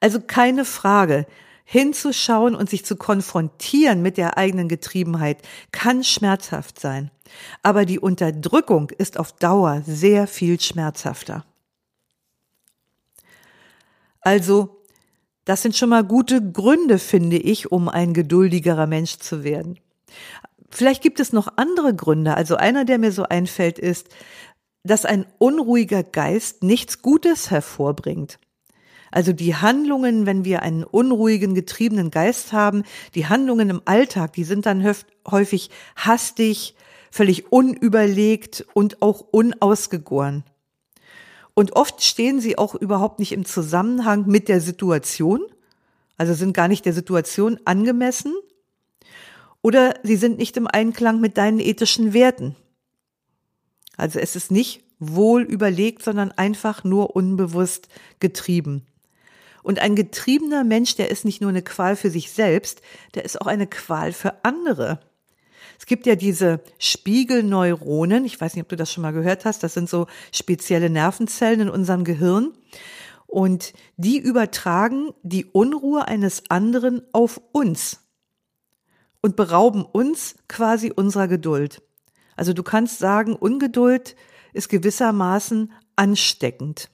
Also 0.00 0.20
keine 0.20 0.64
Frage, 0.64 1.26
hinzuschauen 1.64 2.54
und 2.54 2.70
sich 2.70 2.84
zu 2.84 2.96
konfrontieren 2.96 4.00
mit 4.00 4.16
der 4.16 4.38
eigenen 4.38 4.68
Getriebenheit 4.68 5.38
kann 5.72 6.04
schmerzhaft 6.04 6.78
sein. 6.80 7.10
Aber 7.62 7.84
die 7.84 7.98
Unterdrückung 7.98 8.90
ist 8.90 9.18
auf 9.18 9.32
Dauer 9.32 9.82
sehr 9.84 10.28
viel 10.28 10.60
schmerzhafter. 10.60 11.44
Also, 14.20 14.82
das 15.44 15.62
sind 15.62 15.76
schon 15.76 15.88
mal 15.88 16.04
gute 16.04 16.52
Gründe, 16.52 16.98
finde 16.98 17.36
ich, 17.36 17.70
um 17.70 17.88
ein 17.88 18.14
geduldigerer 18.14 18.86
Mensch 18.86 19.18
zu 19.18 19.44
werden. 19.44 19.78
Vielleicht 20.76 21.00
gibt 21.00 21.20
es 21.20 21.32
noch 21.32 21.48
andere 21.56 21.94
Gründe. 21.94 22.36
Also 22.36 22.56
einer, 22.56 22.84
der 22.84 22.98
mir 22.98 23.10
so 23.10 23.22
einfällt, 23.22 23.78
ist, 23.78 24.10
dass 24.84 25.06
ein 25.06 25.24
unruhiger 25.38 26.02
Geist 26.02 26.62
nichts 26.62 27.00
Gutes 27.00 27.50
hervorbringt. 27.50 28.38
Also 29.10 29.32
die 29.32 29.54
Handlungen, 29.54 30.26
wenn 30.26 30.44
wir 30.44 30.60
einen 30.60 30.84
unruhigen, 30.84 31.54
getriebenen 31.54 32.10
Geist 32.10 32.52
haben, 32.52 32.82
die 33.14 33.24
Handlungen 33.24 33.70
im 33.70 33.80
Alltag, 33.86 34.34
die 34.34 34.44
sind 34.44 34.66
dann 34.66 34.86
häufig 35.26 35.70
hastig, 35.96 36.74
völlig 37.10 37.50
unüberlegt 37.50 38.66
und 38.74 39.00
auch 39.00 39.22
unausgegoren. 39.30 40.44
Und 41.54 41.74
oft 41.74 42.04
stehen 42.04 42.38
sie 42.38 42.58
auch 42.58 42.74
überhaupt 42.74 43.18
nicht 43.18 43.32
im 43.32 43.46
Zusammenhang 43.46 44.26
mit 44.26 44.46
der 44.46 44.60
Situation, 44.60 45.40
also 46.18 46.34
sind 46.34 46.52
gar 46.52 46.68
nicht 46.68 46.84
der 46.84 46.92
Situation 46.92 47.58
angemessen, 47.64 48.34
oder 49.62 49.94
sie 50.02 50.16
sind 50.16 50.38
nicht 50.38 50.56
im 50.56 50.66
Einklang 50.66 51.20
mit 51.20 51.36
deinen 51.36 51.60
ethischen 51.60 52.12
Werten. 52.12 52.56
Also 53.96 54.18
es 54.18 54.36
ist 54.36 54.50
nicht 54.50 54.82
wohl 54.98 55.42
überlegt, 55.42 56.02
sondern 56.02 56.32
einfach 56.32 56.84
nur 56.84 57.16
unbewusst 57.16 57.88
getrieben. 58.20 58.86
Und 59.62 59.80
ein 59.80 59.96
getriebener 59.96 60.62
Mensch, 60.62 60.94
der 60.94 61.10
ist 61.10 61.24
nicht 61.24 61.40
nur 61.40 61.50
eine 61.50 61.62
Qual 61.62 61.96
für 61.96 62.10
sich 62.10 62.30
selbst, 62.30 62.82
der 63.14 63.24
ist 63.24 63.40
auch 63.40 63.48
eine 63.48 63.66
Qual 63.66 64.12
für 64.12 64.44
andere. 64.44 65.00
Es 65.78 65.86
gibt 65.86 66.06
ja 66.06 66.14
diese 66.14 66.60
Spiegelneuronen, 66.78 68.24
ich 68.24 68.40
weiß 68.40 68.54
nicht, 68.54 68.62
ob 68.62 68.68
du 68.68 68.76
das 68.76 68.92
schon 68.92 69.02
mal 69.02 69.12
gehört 69.12 69.44
hast, 69.44 69.62
das 69.62 69.74
sind 69.74 69.90
so 69.90 70.06
spezielle 70.32 70.88
Nervenzellen 70.88 71.60
in 71.60 71.68
unserem 71.68 72.04
Gehirn. 72.04 72.52
Und 73.26 73.72
die 73.96 74.18
übertragen 74.18 75.10
die 75.22 75.44
Unruhe 75.44 76.06
eines 76.06 76.44
anderen 76.48 77.02
auf 77.12 77.40
uns 77.52 78.05
und 79.20 79.36
berauben 79.36 79.84
uns 79.84 80.34
quasi 80.48 80.92
unserer 80.94 81.28
Geduld. 81.28 81.82
Also 82.36 82.52
du 82.52 82.62
kannst 82.62 82.98
sagen, 82.98 83.34
Ungeduld 83.34 84.16
ist 84.52 84.68
gewissermaßen 84.68 85.72
ansteckend. 85.96 86.90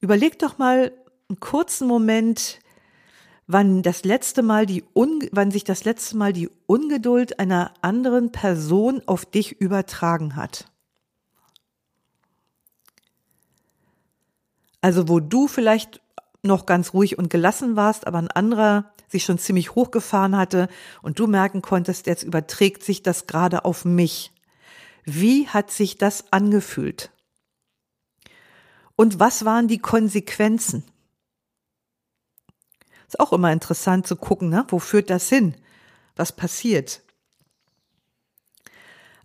Überleg 0.00 0.38
doch 0.38 0.58
mal 0.58 0.92
einen 1.28 1.40
kurzen 1.40 1.86
Moment, 1.86 2.60
wann 3.46 3.82
das 3.82 4.04
letzte 4.04 4.42
Mal 4.42 4.64
die 4.64 4.84
Un 4.94 5.28
wann 5.32 5.50
sich 5.50 5.64
das 5.64 5.84
letzte 5.84 6.16
Mal 6.16 6.32
die 6.32 6.48
Ungeduld 6.66 7.38
einer 7.38 7.74
anderen 7.82 8.32
Person 8.32 9.02
auf 9.06 9.26
dich 9.26 9.60
übertragen 9.60 10.36
hat. 10.36 10.70
Also 14.80 15.08
wo 15.08 15.20
du 15.20 15.46
vielleicht 15.46 16.00
noch 16.42 16.66
ganz 16.66 16.94
ruhig 16.94 17.18
und 17.18 17.30
gelassen 17.30 17.76
warst, 17.76 18.06
aber 18.06 18.18
ein 18.18 18.30
anderer 18.30 18.92
sich 19.08 19.24
schon 19.24 19.38
ziemlich 19.38 19.74
hochgefahren 19.74 20.36
hatte 20.36 20.68
und 21.02 21.18
du 21.18 21.26
merken 21.26 21.62
konntest, 21.62 22.06
jetzt 22.06 22.22
überträgt 22.22 22.82
sich 22.84 23.02
das 23.02 23.26
gerade 23.26 23.64
auf 23.64 23.84
mich. 23.84 24.32
Wie 25.04 25.48
hat 25.48 25.70
sich 25.70 25.98
das 25.98 26.32
angefühlt? 26.32 27.10
Und 28.96 29.18
was 29.18 29.44
waren 29.44 29.66
die 29.66 29.78
Konsequenzen? 29.78 30.84
Ist 33.08 33.18
auch 33.18 33.32
immer 33.32 33.52
interessant 33.52 34.06
zu 34.06 34.14
gucken, 34.14 34.50
ne? 34.50 34.64
wo 34.68 34.78
führt 34.78 35.10
das 35.10 35.28
hin? 35.28 35.56
Was 36.16 36.32
passiert? 36.32 37.02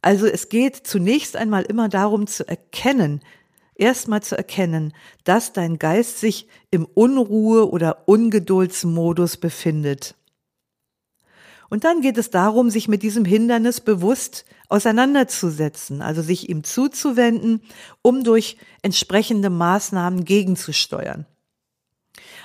Also 0.01 0.28
es 0.28 0.49
geht 0.49 0.75
zunächst 0.75 1.36
einmal 1.36 1.63
immer 1.63 1.89
darum 1.89 2.25
zu 2.25 2.47
erkennen, 2.47 3.21
erstmal 3.76 4.24
zu 4.24 4.38
erkennen, 4.38 4.94
dass 5.24 5.54
dein 5.54 5.78
Geist 5.78 6.20
sich 6.20 6.48
im 6.72 6.86
Unruhe- 6.86 7.70
oder 7.70 8.08
Ungeduldsmodus 8.08 9.38
befindet. 9.38 10.16
Und 11.70 11.84
dann 11.84 12.02
geht 12.02 12.18
es 12.18 12.30
darum, 12.30 12.70
sich 12.70 12.88
mit 12.88 13.04
diesem 13.04 13.26
Hindernis 13.26 13.82
bewusst 13.82 14.46
auseinanderzusetzen, 14.70 16.02
also 16.02 16.22
sich 16.22 16.50
ihm 16.50 16.64
zuzuwenden, 16.64 17.62
um 18.02 18.24
durch 18.24 18.58
entsprechende 18.82 19.50
Maßnahmen 19.50 20.26
gegenzusteuern. 20.26 21.26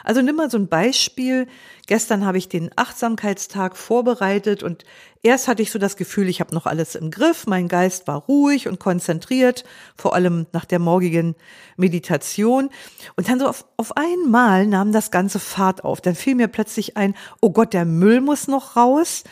Also 0.04 0.22
nimm 0.22 0.36
mal 0.36 0.50
so 0.50 0.58
ein 0.58 0.68
Beispiel. 0.68 1.46
Gestern 1.86 2.24
habe 2.24 2.38
ich 2.38 2.48
den 2.48 2.70
Achtsamkeitstag 2.76 3.76
vorbereitet 3.76 4.62
und 4.62 4.84
erst 5.22 5.48
hatte 5.48 5.62
ich 5.62 5.70
so 5.70 5.78
das 5.78 5.96
Gefühl, 5.96 6.28
ich 6.28 6.40
habe 6.40 6.54
noch 6.54 6.66
alles 6.66 6.94
im 6.94 7.10
Griff, 7.10 7.46
mein 7.46 7.68
Geist 7.68 8.06
war 8.06 8.16
ruhig 8.22 8.68
und 8.68 8.78
konzentriert, 8.78 9.64
vor 9.96 10.14
allem 10.14 10.46
nach 10.52 10.64
der 10.64 10.78
morgigen 10.78 11.34
Meditation. 11.76 12.70
Und 13.16 13.28
dann 13.28 13.40
so 13.40 13.48
auf, 13.48 13.64
auf 13.76 13.96
einmal 13.96 14.66
nahm 14.66 14.92
das 14.92 15.10
ganze 15.10 15.38
Fahrt 15.38 15.84
auf. 15.84 16.00
Dann 16.00 16.14
fiel 16.14 16.34
mir 16.34 16.48
plötzlich 16.48 16.96
ein, 16.96 17.14
oh 17.40 17.50
Gott, 17.50 17.72
der 17.72 17.84
Müll 17.84 18.20
muss 18.20 18.48
noch 18.48 18.76
raus. 18.76 19.24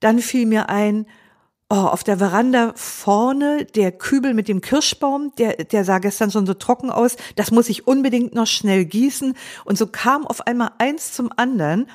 Dann 0.00 0.18
fiel 0.18 0.46
mir 0.46 0.68
ein, 0.68 1.06
Oh, 1.74 1.86
auf 1.86 2.04
der 2.04 2.18
Veranda 2.18 2.74
vorne 2.76 3.64
der 3.64 3.92
Kübel 3.92 4.34
mit 4.34 4.46
dem 4.46 4.60
Kirschbaum, 4.60 5.32
der, 5.38 5.54
der 5.64 5.86
sah 5.86 6.00
gestern 6.00 6.30
schon 6.30 6.44
so 6.44 6.52
trocken 6.52 6.90
aus. 6.90 7.16
Das 7.34 7.50
muss 7.50 7.70
ich 7.70 7.86
unbedingt 7.86 8.34
noch 8.34 8.46
schnell 8.46 8.84
gießen. 8.84 9.34
Und 9.64 9.78
so 9.78 9.86
kam 9.86 10.26
auf 10.26 10.46
einmal 10.46 10.72
eins 10.76 11.14
zum 11.14 11.30
anderen. 11.34 11.88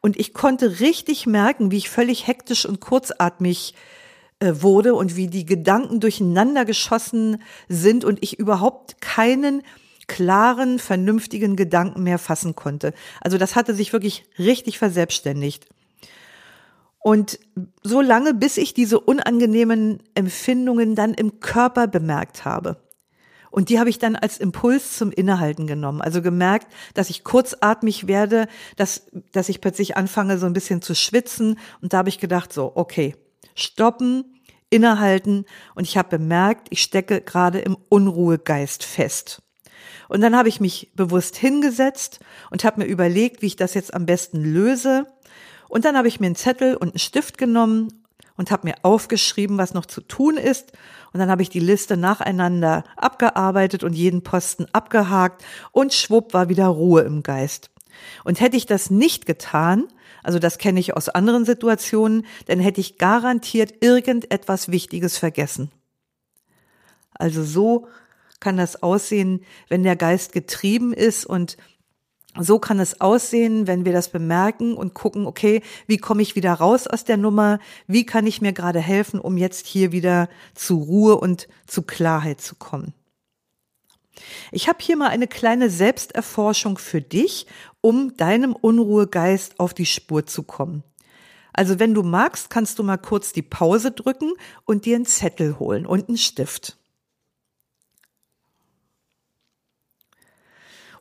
Und 0.00 0.18
ich 0.18 0.34
konnte 0.34 0.80
richtig 0.80 1.28
merken, 1.28 1.70
wie 1.70 1.76
ich 1.76 1.90
völlig 1.90 2.26
hektisch 2.26 2.66
und 2.66 2.80
kurzatmig 2.80 3.74
äh, 4.40 4.52
wurde 4.62 4.96
und 4.96 5.14
wie 5.14 5.28
die 5.28 5.46
Gedanken 5.46 6.00
durcheinander 6.00 6.64
geschossen 6.64 7.40
sind 7.68 8.04
und 8.04 8.20
ich 8.24 8.36
überhaupt 8.36 9.00
keinen 9.00 9.62
klaren, 10.08 10.80
vernünftigen 10.80 11.54
Gedanken 11.54 12.02
mehr 12.02 12.18
fassen 12.18 12.56
konnte. 12.56 12.94
Also 13.20 13.38
das 13.38 13.54
hatte 13.54 13.76
sich 13.76 13.92
wirklich 13.92 14.24
richtig 14.40 14.80
verselbstständigt. 14.80 15.68
Und 17.02 17.38
so 17.82 18.00
lange, 18.00 18.34
bis 18.34 18.58
ich 18.58 18.74
diese 18.74 19.00
unangenehmen 19.00 20.02
Empfindungen 20.14 20.94
dann 20.94 21.14
im 21.14 21.40
Körper 21.40 21.86
bemerkt 21.86 22.44
habe. 22.44 22.76
Und 23.50 23.68
die 23.68 23.80
habe 23.80 23.90
ich 23.90 23.98
dann 23.98 24.16
als 24.16 24.38
Impuls 24.38 24.96
zum 24.96 25.10
Innehalten 25.10 25.66
genommen. 25.66 26.00
Also 26.02 26.22
gemerkt, 26.22 26.72
dass 26.94 27.10
ich 27.10 27.24
kurzatmig 27.24 28.06
werde, 28.06 28.46
dass, 28.76 29.06
dass 29.32 29.48
ich 29.48 29.60
plötzlich 29.60 29.96
anfange, 29.96 30.38
so 30.38 30.46
ein 30.46 30.52
bisschen 30.52 30.82
zu 30.82 30.94
schwitzen. 30.94 31.58
Und 31.80 31.92
da 31.92 31.98
habe 31.98 32.08
ich 32.08 32.20
gedacht, 32.20 32.52
so, 32.52 32.72
okay, 32.74 33.16
stoppen, 33.54 34.40
innehalten. 34.70 35.46
Und 35.74 35.84
ich 35.84 35.96
habe 35.96 36.18
bemerkt, 36.18 36.68
ich 36.70 36.82
stecke 36.82 37.20
gerade 37.20 37.58
im 37.58 37.76
Unruhegeist 37.88 38.84
fest. 38.84 39.42
Und 40.08 40.20
dann 40.20 40.36
habe 40.36 40.48
ich 40.48 40.60
mich 40.60 40.92
bewusst 40.94 41.36
hingesetzt 41.36 42.20
und 42.50 42.64
habe 42.64 42.80
mir 42.80 42.86
überlegt, 42.86 43.42
wie 43.42 43.46
ich 43.46 43.56
das 43.56 43.74
jetzt 43.74 43.94
am 43.94 44.06
besten 44.06 44.42
löse. 44.42 45.06
Und 45.70 45.84
dann 45.84 45.96
habe 45.96 46.08
ich 46.08 46.18
mir 46.18 46.26
einen 46.26 46.34
Zettel 46.34 46.74
und 46.76 46.88
einen 46.88 46.98
Stift 46.98 47.38
genommen 47.38 48.04
und 48.36 48.50
habe 48.50 48.66
mir 48.66 48.74
aufgeschrieben, 48.82 49.56
was 49.56 49.72
noch 49.72 49.86
zu 49.86 50.00
tun 50.00 50.36
ist. 50.36 50.72
Und 51.12 51.20
dann 51.20 51.30
habe 51.30 51.42
ich 51.42 51.48
die 51.48 51.60
Liste 51.60 51.96
nacheinander 51.96 52.82
abgearbeitet 52.96 53.84
und 53.84 53.92
jeden 53.92 54.22
Posten 54.22 54.66
abgehakt 54.72 55.44
und 55.70 55.94
schwupp 55.94 56.34
war 56.34 56.48
wieder 56.48 56.66
Ruhe 56.66 57.02
im 57.02 57.22
Geist. 57.22 57.70
Und 58.24 58.40
hätte 58.40 58.56
ich 58.56 58.66
das 58.66 58.90
nicht 58.90 59.26
getan, 59.26 59.86
also 60.24 60.40
das 60.40 60.58
kenne 60.58 60.80
ich 60.80 60.96
aus 60.96 61.08
anderen 61.08 61.44
Situationen, 61.44 62.26
dann 62.46 62.58
hätte 62.58 62.80
ich 62.80 62.98
garantiert 62.98 63.74
irgendetwas 63.80 64.72
Wichtiges 64.72 65.18
vergessen. 65.18 65.70
Also 67.14 67.44
so 67.44 67.86
kann 68.40 68.56
das 68.56 68.82
aussehen, 68.82 69.44
wenn 69.68 69.84
der 69.84 69.96
Geist 69.96 70.32
getrieben 70.32 70.92
ist 70.92 71.24
und 71.24 71.56
so 72.38 72.58
kann 72.60 72.78
es 72.78 73.00
aussehen, 73.00 73.66
wenn 73.66 73.84
wir 73.84 73.92
das 73.92 74.10
bemerken 74.10 74.74
und 74.74 74.94
gucken, 74.94 75.26
okay, 75.26 75.62
wie 75.86 75.98
komme 75.98 76.22
ich 76.22 76.36
wieder 76.36 76.52
raus 76.52 76.86
aus 76.86 77.04
der 77.04 77.16
Nummer? 77.16 77.58
Wie 77.88 78.06
kann 78.06 78.26
ich 78.26 78.40
mir 78.40 78.52
gerade 78.52 78.80
helfen, 78.80 79.18
um 79.18 79.36
jetzt 79.36 79.66
hier 79.66 79.90
wieder 79.90 80.28
zu 80.54 80.76
Ruhe 80.78 81.16
und 81.16 81.48
zu 81.66 81.82
Klarheit 81.82 82.40
zu 82.40 82.54
kommen? 82.54 82.94
Ich 84.52 84.68
habe 84.68 84.78
hier 84.80 84.96
mal 84.96 85.08
eine 85.08 85.26
kleine 85.26 85.70
Selbsterforschung 85.70 86.78
für 86.78 87.00
dich, 87.00 87.46
um 87.80 88.16
deinem 88.16 88.54
Unruhegeist 88.54 89.58
auf 89.58 89.74
die 89.74 89.86
Spur 89.86 90.26
zu 90.26 90.42
kommen. 90.42 90.84
Also 91.52 91.78
wenn 91.78 91.94
du 91.94 92.02
magst, 92.02 92.48
kannst 92.50 92.78
du 92.78 92.84
mal 92.84 92.98
kurz 92.98 93.32
die 93.32 93.42
Pause 93.42 93.90
drücken 93.90 94.32
und 94.64 94.84
dir 94.84 94.96
einen 94.96 95.06
Zettel 95.06 95.58
holen 95.58 95.84
und 95.84 96.08
einen 96.08 96.18
Stift. 96.18 96.79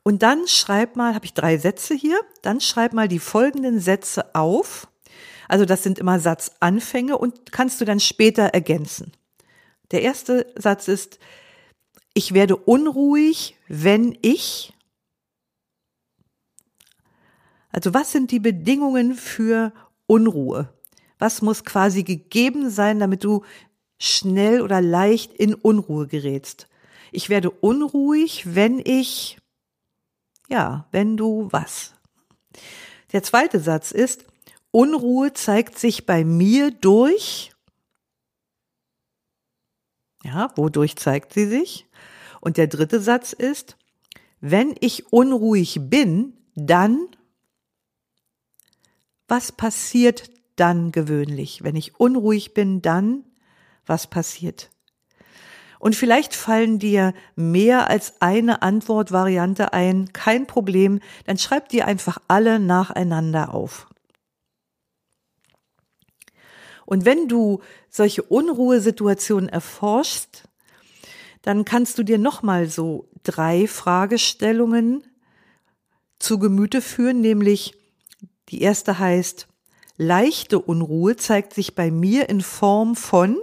Und 0.09 0.23
dann 0.23 0.47
schreib 0.47 0.95
mal, 0.95 1.13
habe 1.13 1.25
ich 1.25 1.35
drei 1.35 1.59
Sätze 1.59 1.93
hier, 1.93 2.19
dann 2.41 2.61
schreib 2.61 2.93
mal 2.93 3.07
die 3.07 3.19
folgenden 3.19 3.79
Sätze 3.79 4.33
auf. 4.33 4.87
Also 5.47 5.65
das 5.65 5.83
sind 5.83 5.99
immer 5.99 6.19
Satzanfänge 6.19 7.15
und 7.15 7.51
kannst 7.51 7.79
du 7.79 7.85
dann 7.85 7.99
später 7.99 8.45
ergänzen. 8.45 9.11
Der 9.91 10.01
erste 10.01 10.51
Satz 10.55 10.87
ist, 10.87 11.19
ich 12.15 12.33
werde 12.33 12.55
unruhig, 12.55 13.55
wenn 13.67 14.17
ich. 14.23 14.73
Also 17.71 17.93
was 17.93 18.11
sind 18.11 18.31
die 18.31 18.39
Bedingungen 18.39 19.13
für 19.13 19.71
Unruhe? 20.07 20.73
Was 21.19 21.43
muss 21.43 21.65
quasi 21.65 22.01
gegeben 22.01 22.71
sein, 22.71 22.97
damit 22.97 23.23
du 23.23 23.43
schnell 23.99 24.63
oder 24.63 24.81
leicht 24.81 25.33
in 25.33 25.53
Unruhe 25.53 26.07
gerätst? 26.07 26.67
Ich 27.11 27.29
werde 27.29 27.51
unruhig, 27.51 28.55
wenn 28.55 28.79
ich, 28.79 29.37
ja, 30.49 30.87
wenn 30.91 31.15
du 31.15 31.47
was? 31.51 31.93
Der 33.11 33.23
zweite 33.23 33.59
Satz 33.59 33.91
ist, 33.91 34.25
Unruhe 34.71 35.33
zeigt 35.33 35.79
sich 35.79 36.05
bei 36.05 36.23
mir 36.23 36.71
durch, 36.71 37.51
ja, 40.23 40.51
wodurch 40.55 40.95
zeigt 40.95 41.33
sie 41.33 41.47
sich? 41.47 41.87
Und 42.41 42.57
der 42.57 42.67
dritte 42.67 42.99
Satz 42.99 43.33
ist, 43.33 43.77
wenn 44.41 44.75
ich 44.79 45.11
unruhig 45.11 45.79
bin, 45.89 46.37
dann, 46.55 47.07
was 49.27 49.51
passiert 49.51 50.29
dann 50.55 50.91
gewöhnlich? 50.91 51.63
Wenn 51.63 51.75
ich 51.75 51.99
unruhig 51.99 52.53
bin, 52.53 52.81
dann, 52.81 53.23
was 53.85 54.07
passiert? 54.07 54.69
Und 55.79 55.95
vielleicht 55.95 56.35
fallen 56.35 56.77
dir 56.77 57.13
mehr 57.35 57.89
als 57.89 58.21
eine 58.21 58.61
Antwortvariante 58.61 59.73
ein, 59.73 60.11
kein 60.11 60.45
Problem, 60.45 60.99
dann 61.25 61.37
schreib 61.37 61.69
dir 61.69 61.87
einfach 61.87 62.19
alle 62.27 62.59
nacheinander 62.59 63.53
auf. 63.53 63.87
Und 66.85 67.05
wenn 67.05 67.27
du 67.27 67.61
solche 67.89 68.23
Unruhesituationen 68.23 69.47
erforschst, 69.47 70.43
dann 71.41 71.63
kannst 71.63 71.97
du 71.97 72.03
dir 72.03 72.17
nochmal 72.17 72.67
so 72.67 73.07
drei 73.23 73.67
Fragestellungen 73.67 75.03
zu 76.19 76.39
Gemüte 76.39 76.81
führen, 76.81 77.21
nämlich 77.21 77.75
die 78.49 78.61
erste 78.61 78.99
heißt, 78.99 79.47
leichte 79.97 80.59
Unruhe 80.59 81.15
zeigt 81.15 81.53
sich 81.53 81.75
bei 81.75 81.91
mir 81.91 82.27
in 82.27 82.41
Form 82.41 82.95
von, 82.95 83.37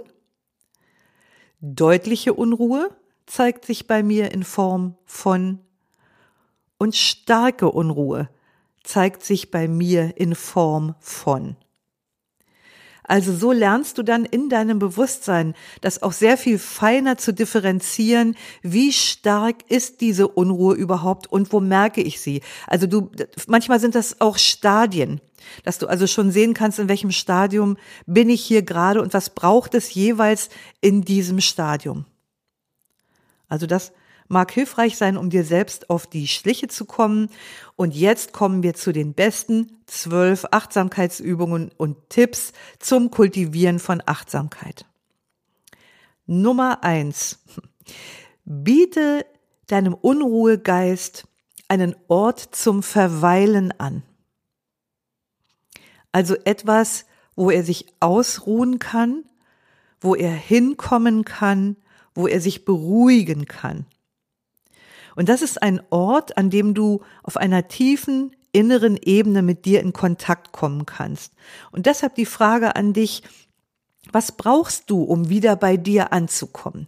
deutliche 1.61 2.33
Unruhe 2.33 2.89
zeigt 3.25 3.65
sich 3.65 3.87
bei 3.87 4.03
mir 4.03 4.31
in 4.31 4.43
Form 4.43 4.95
von 5.05 5.59
und 6.77 6.95
starke 6.95 7.71
Unruhe 7.71 8.29
zeigt 8.83 9.23
sich 9.23 9.51
bei 9.51 9.67
mir 9.67 10.15
in 10.17 10.35
Form 10.35 10.95
von. 10.99 11.57
Also 13.07 13.33
so 13.33 13.53
lernst 13.53 13.97
du 13.97 14.03
dann 14.03 14.25
in 14.25 14.49
deinem 14.49 14.79
Bewusstsein, 14.79 15.55
das 15.79 16.03
auch 16.03 16.11
sehr 16.11 16.37
viel 16.37 16.59
feiner 16.59 17.17
zu 17.17 17.33
differenzieren, 17.33 18.35
wie 18.61 18.91
stark 18.91 19.69
ist 19.69 20.01
diese 20.01 20.27
Unruhe 20.27 20.75
überhaupt 20.75 21.27
und 21.27 21.53
wo 21.53 21.61
merke 21.61 22.01
ich 22.01 22.19
sie. 22.19 22.41
Also 22.67 22.85
du, 22.85 23.09
manchmal 23.47 23.79
sind 23.79 23.95
das 23.95 24.19
auch 24.19 24.37
Stadien, 24.37 25.21
dass 25.63 25.77
du 25.77 25.87
also 25.87 26.05
schon 26.05 26.31
sehen 26.31 26.53
kannst, 26.53 26.79
in 26.79 26.89
welchem 26.89 27.11
Stadium 27.11 27.77
bin 28.05 28.29
ich 28.29 28.43
hier 28.43 28.61
gerade 28.61 29.01
und 29.01 29.13
was 29.13 29.29
braucht 29.29 29.73
es 29.73 29.93
jeweils 29.93 30.49
in 30.81 31.03
diesem 31.03 31.39
Stadium. 31.39 32.05
Also 33.47 33.67
das 33.67 33.93
mag 34.27 34.51
hilfreich 34.51 34.97
sein, 34.97 35.17
um 35.17 35.29
dir 35.29 35.43
selbst 35.43 35.89
auf 35.89 36.07
die 36.07 36.27
Schliche 36.27 36.67
zu 36.67 36.85
kommen. 36.85 37.29
Und 37.75 37.95
jetzt 37.95 38.33
kommen 38.33 38.63
wir 38.63 38.73
zu 38.73 38.91
den 38.91 39.13
besten 39.13 39.79
zwölf 39.85 40.45
Achtsamkeitsübungen 40.51 41.71
und 41.77 42.09
Tipps 42.09 42.53
zum 42.79 43.11
Kultivieren 43.11 43.79
von 43.79 44.01
Achtsamkeit. 44.05 44.85
Nummer 46.25 46.83
eins. 46.83 47.39
Biete 48.45 49.25
deinem 49.67 49.93
Unruhegeist 49.93 51.27
einen 51.67 51.95
Ort 52.07 52.39
zum 52.39 52.83
Verweilen 52.83 53.73
an. 53.79 54.03
Also 56.11 56.35
etwas, 56.45 57.05
wo 57.35 57.51
er 57.51 57.63
sich 57.63 57.85
ausruhen 57.99 58.79
kann, 58.79 59.23
wo 59.99 60.15
er 60.15 60.31
hinkommen 60.31 61.25
kann, 61.25 61.77
wo 62.13 62.27
er 62.27 62.41
sich 62.41 62.65
beruhigen 62.65 63.45
kann. 63.45 63.85
Und 65.17 65.29
das 65.29 65.41
ist 65.41 65.63
ein 65.63 65.81
Ort, 65.89 66.37
an 66.37 66.51
dem 66.51 66.75
du 66.75 67.01
auf 67.23 67.37
einer 67.37 67.67
tiefen 67.67 68.35
inneren 68.51 68.97
Ebene 69.01 69.41
mit 69.41 69.65
dir 69.65 69.81
in 69.81 69.91
Kontakt 69.91 70.51
kommen 70.51 70.85
kannst. 70.85 71.33
Und 71.71 71.87
deshalb 71.87 72.13
die 72.13 72.27
Frage 72.27 72.75
an 72.75 72.93
dich, 72.93 73.23
was 74.11 74.33
brauchst 74.33 74.91
du, 74.91 75.01
um 75.01 75.27
wieder 75.27 75.55
bei 75.55 75.75
dir 75.75 76.13
anzukommen? 76.13 76.87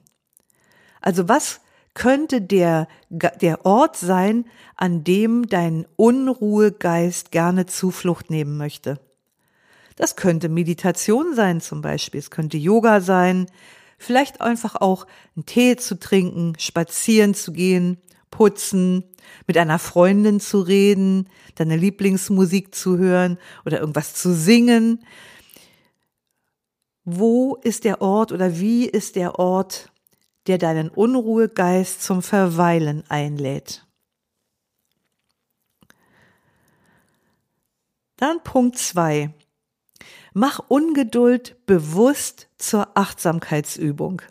Also 1.02 1.28
was 1.28 1.62
könnte 1.96 2.40
der, 2.40 2.88
der 3.10 3.66
Ort 3.66 3.98
sein, 3.98 4.46
an 4.76 5.04
dem 5.04 5.48
dein 5.48 5.88
Unruhegeist 5.96 7.32
gerne 7.32 7.66
Zuflucht 7.66 8.30
nehmen 8.30 8.58
möchte? 8.58 9.00
Das 9.96 10.16
könnte 10.16 10.50
Meditation 10.50 11.34
sein 11.34 11.62
zum 11.62 11.82
Beispiel, 11.82 12.20
es 12.20 12.30
könnte 12.30 12.58
Yoga 12.58 13.02
sein, 13.02 13.48
vielleicht 13.98 14.40
einfach 14.40 14.76
auch 14.76 15.08
einen 15.36 15.48
Tee 15.48 15.78
zu 15.78 16.00
trinken, 16.00 16.54
spazieren 16.60 17.34
zu 17.34 17.52
gehen, 17.54 17.98
putzen, 18.32 19.04
mit 19.48 19.58
einer 19.58 19.80
Freundin 19.80 20.40
zu 20.40 20.62
reden, 20.62 21.30
deine 21.56 21.76
Lieblingsmusik 21.76 22.74
zu 22.74 22.98
hören 22.98 23.38
oder 23.66 23.80
irgendwas 23.80 24.14
zu 24.14 24.34
singen. 24.34 25.04
Wo 27.04 27.56
ist 27.56 27.84
der 27.84 28.02
Ort 28.02 28.32
oder 28.32 28.60
wie 28.60 28.86
ist 28.86 29.16
der 29.16 29.40
Ort, 29.40 29.92
der 30.48 30.58
deinen 30.58 30.90
Unruhegeist 30.90 32.04
zum 32.04 32.22
Verweilen 32.22 33.04
einlädt? 33.10 33.86
Dann 38.18 38.44
Punkt 38.44 38.78
zwei: 38.78 39.34
Mach 40.34 40.60
Ungeduld 40.68 41.66
bewusst 41.66 42.50
zur 42.58 42.98
Achtsamkeitsübung. 42.98 44.22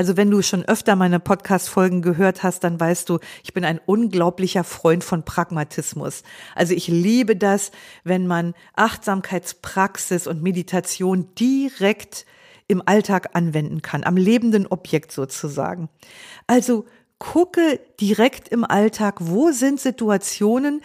Also 0.00 0.16
wenn 0.16 0.30
du 0.30 0.40
schon 0.40 0.64
öfter 0.64 0.96
meine 0.96 1.20
Podcast-Folgen 1.20 2.00
gehört 2.00 2.42
hast, 2.42 2.64
dann 2.64 2.80
weißt 2.80 3.06
du, 3.10 3.18
ich 3.44 3.52
bin 3.52 3.66
ein 3.66 3.78
unglaublicher 3.84 4.64
Freund 4.64 5.04
von 5.04 5.26
Pragmatismus. 5.26 6.22
Also 6.54 6.72
ich 6.72 6.88
liebe 6.88 7.36
das, 7.36 7.70
wenn 8.02 8.26
man 8.26 8.54
Achtsamkeitspraxis 8.76 10.26
und 10.26 10.42
Meditation 10.42 11.28
direkt 11.38 12.24
im 12.66 12.80
Alltag 12.86 13.36
anwenden 13.36 13.82
kann, 13.82 14.02
am 14.02 14.16
lebenden 14.16 14.66
Objekt 14.66 15.12
sozusagen. 15.12 15.90
Also 16.46 16.86
gucke 17.18 17.78
direkt 18.00 18.48
im 18.48 18.64
Alltag, 18.64 19.16
wo 19.20 19.50
sind 19.50 19.80
Situationen, 19.80 20.80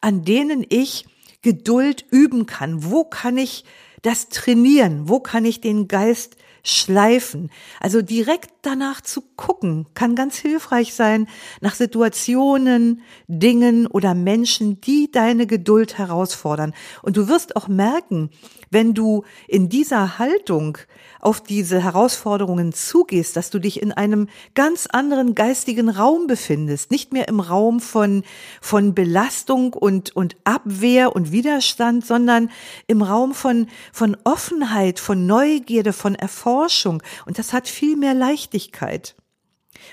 an 0.00 0.24
denen 0.24 0.64
ich 0.66 1.04
Geduld 1.42 2.06
üben 2.10 2.46
kann? 2.46 2.82
Wo 2.82 3.04
kann 3.04 3.36
ich 3.36 3.66
das 4.00 4.30
trainieren? 4.30 5.06
Wo 5.06 5.20
kann 5.20 5.44
ich 5.44 5.60
den 5.60 5.86
Geist 5.86 6.38
schleifen. 6.64 7.50
Also 7.78 8.02
direkt 8.02 8.50
danach 8.62 9.02
zu 9.02 9.20
gucken, 9.36 9.86
kann 9.94 10.16
ganz 10.16 10.36
hilfreich 10.38 10.94
sein, 10.94 11.28
nach 11.60 11.74
Situationen, 11.74 13.02
Dingen 13.28 13.86
oder 13.86 14.14
Menschen, 14.14 14.80
die 14.80 15.12
deine 15.12 15.46
Geduld 15.46 15.98
herausfordern. 15.98 16.74
Und 17.02 17.16
du 17.16 17.28
wirst 17.28 17.54
auch 17.54 17.68
merken, 17.68 18.30
wenn 18.70 18.94
du 18.94 19.24
in 19.46 19.68
dieser 19.68 20.18
Haltung 20.18 20.78
auf 21.24 21.40
diese 21.40 21.82
Herausforderungen 21.82 22.72
zugehst, 22.72 23.36
dass 23.36 23.50
du 23.50 23.58
dich 23.58 23.80
in 23.80 23.92
einem 23.92 24.28
ganz 24.54 24.86
anderen 24.86 25.34
geistigen 25.34 25.88
Raum 25.88 26.26
befindest, 26.26 26.90
nicht 26.90 27.12
mehr 27.12 27.28
im 27.28 27.40
Raum 27.40 27.80
von, 27.80 28.24
von 28.60 28.94
Belastung 28.94 29.72
und, 29.72 30.14
und 30.14 30.36
Abwehr 30.44 31.16
und 31.16 31.32
Widerstand, 31.32 32.04
sondern 32.04 32.50
im 32.86 33.02
Raum 33.02 33.34
von, 33.34 33.68
von 33.92 34.16
Offenheit, 34.24 35.00
von 35.00 35.26
Neugierde, 35.26 35.92
von 35.92 36.14
Erforschung. 36.14 37.02
Und 37.24 37.38
das 37.38 37.52
hat 37.52 37.68
viel 37.68 37.96
mehr 37.96 38.14
Leichtigkeit. 38.14 39.14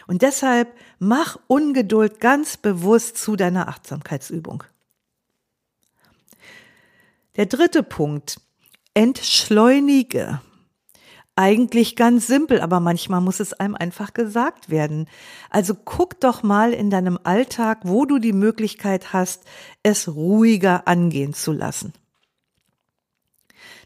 Und 0.07 0.21
deshalb 0.21 0.73
mach 0.99 1.37
Ungeduld 1.47 2.19
ganz 2.19 2.57
bewusst 2.57 3.17
zu 3.17 3.35
deiner 3.35 3.67
Achtsamkeitsübung. 3.67 4.63
Der 7.37 7.45
dritte 7.45 7.83
Punkt. 7.83 8.41
Entschleunige. 8.93 10.41
Eigentlich 11.41 11.95
ganz 11.95 12.27
simpel, 12.27 12.61
aber 12.61 12.79
manchmal 12.79 13.19
muss 13.19 13.39
es 13.39 13.53
einem 13.53 13.73
einfach 13.73 14.13
gesagt 14.13 14.69
werden. 14.69 15.07
Also 15.49 15.73
guck 15.73 16.19
doch 16.19 16.43
mal 16.43 16.71
in 16.71 16.91
deinem 16.91 17.17
Alltag, 17.23 17.79
wo 17.81 18.05
du 18.05 18.19
die 18.19 18.31
Möglichkeit 18.31 19.11
hast, 19.11 19.41
es 19.81 20.07
ruhiger 20.07 20.87
angehen 20.87 21.33
zu 21.33 21.51
lassen. 21.51 21.93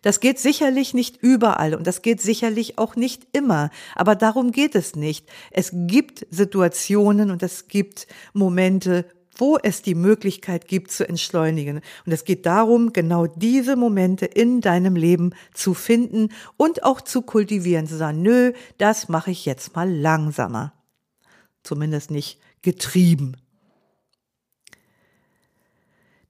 Das 0.01 0.20
geht 0.20 0.38
sicherlich 0.38 0.93
nicht 0.93 1.16
überall 1.24 1.76
und 1.76 1.88
das 1.88 2.01
geht 2.01 2.20
sicherlich 2.20 2.78
auch 2.78 2.97
nicht 2.97 3.26
immer, 3.32 3.70
aber 3.95 4.16
darum 4.16 4.51
geht 4.51 4.76
es 4.76 4.97
nicht. 4.97 5.26
Es 5.49 5.72
gibt 5.74 6.28
Situationen 6.32 7.32
und 7.32 7.41
es 7.41 7.70
gibt 7.70 8.06
Momente, 8.34 9.06
wo 9.38 9.57
es 9.61 9.81
die 9.81 9.95
Möglichkeit 9.95 10.67
gibt 10.67 10.91
zu 10.91 11.07
entschleunigen. 11.07 11.81
Und 12.05 12.11
es 12.11 12.23
geht 12.23 12.45
darum, 12.45 12.93
genau 12.93 13.27
diese 13.27 13.75
Momente 13.75 14.25
in 14.25 14.61
deinem 14.61 14.95
Leben 14.95 15.33
zu 15.53 15.73
finden 15.73 16.29
und 16.57 16.83
auch 16.83 17.01
zu 17.01 17.21
kultivieren, 17.21 17.88
zu 17.88 17.97
sagen, 17.97 18.21
nö, 18.21 18.53
das 18.77 19.09
mache 19.09 19.31
ich 19.31 19.45
jetzt 19.45 19.75
mal 19.75 19.91
langsamer. 19.91 20.73
Zumindest 21.63 22.11
nicht 22.11 22.39
getrieben. 22.61 23.38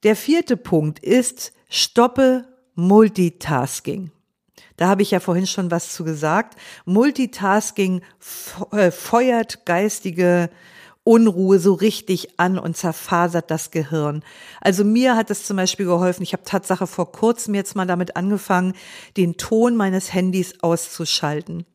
Der 0.03 0.15
vierte 0.15 0.57
Punkt 0.57 0.99
ist, 0.99 1.53
stoppe 1.69 2.47
Multitasking. 2.75 4.11
Da 4.77 4.87
habe 4.87 5.01
ich 5.01 5.11
ja 5.11 5.19
vorhin 5.19 5.47
schon 5.47 5.71
was 5.71 5.93
zu 5.93 6.03
gesagt. 6.03 6.59
Multitasking 6.85 8.01
äh, 8.71 8.91
feuert 8.91 9.65
geistige 9.65 10.49
Unruhe 11.05 11.59
so 11.59 11.73
richtig 11.73 12.39
an 12.39 12.57
und 12.57 12.75
zerfasert 12.75 13.51
das 13.51 13.69
Gehirn. 13.69 14.23
Also 14.59 14.83
mir 14.83 15.15
hat 15.15 15.29
es 15.29 15.45
zum 15.45 15.55
Beispiel 15.55 15.85
geholfen, 15.85 16.23
ich 16.23 16.33
habe 16.33 16.43
Tatsache 16.43 16.87
vor 16.87 17.11
kurzem 17.11 17.53
jetzt 17.53 17.75
mal 17.75 17.85
damit 17.85 18.17
angefangen, 18.17 18.73
den 19.15 19.37
Ton 19.37 19.75
meines 19.75 20.13
Handys 20.13 20.55
auszuschalten, 20.61 21.65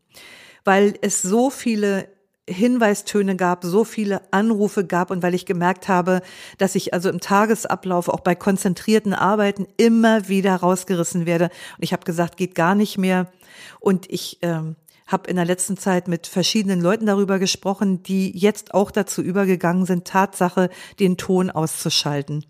weil 0.64 0.94
es 1.00 1.22
so 1.22 1.48
viele 1.48 2.08
Hinweistöne 2.48 3.36
gab, 3.36 3.62
so 3.62 3.84
viele 3.84 4.20
Anrufe 4.32 4.84
gab 4.84 5.12
und 5.12 5.22
weil 5.22 5.34
ich 5.34 5.46
gemerkt 5.46 5.86
habe, 5.86 6.22
dass 6.58 6.74
ich 6.74 6.92
also 6.92 7.08
im 7.08 7.20
Tagesablauf 7.20 8.08
auch 8.08 8.20
bei 8.20 8.34
konzentrierten 8.34 9.14
Arbeiten 9.14 9.68
immer 9.76 10.28
wieder 10.28 10.56
rausgerissen 10.56 11.24
werde. 11.24 11.44
Und 11.44 11.84
ich 11.84 11.92
habe 11.92 12.04
gesagt, 12.04 12.36
geht 12.36 12.56
gar 12.56 12.74
nicht 12.74 12.98
mehr. 12.98 13.30
Und 13.78 14.10
ich 14.10 14.38
ähm, 14.42 14.74
habe 15.10 15.28
in 15.28 15.36
der 15.36 15.44
letzten 15.44 15.76
Zeit 15.76 16.08
mit 16.08 16.26
verschiedenen 16.26 16.80
Leuten 16.80 17.06
darüber 17.06 17.38
gesprochen, 17.38 18.02
die 18.02 18.36
jetzt 18.36 18.74
auch 18.74 18.90
dazu 18.90 19.22
übergegangen 19.22 19.86
sind, 19.86 20.06
Tatsache 20.06 20.70
den 20.98 21.16
Ton 21.16 21.50
auszuschalten. 21.50 22.44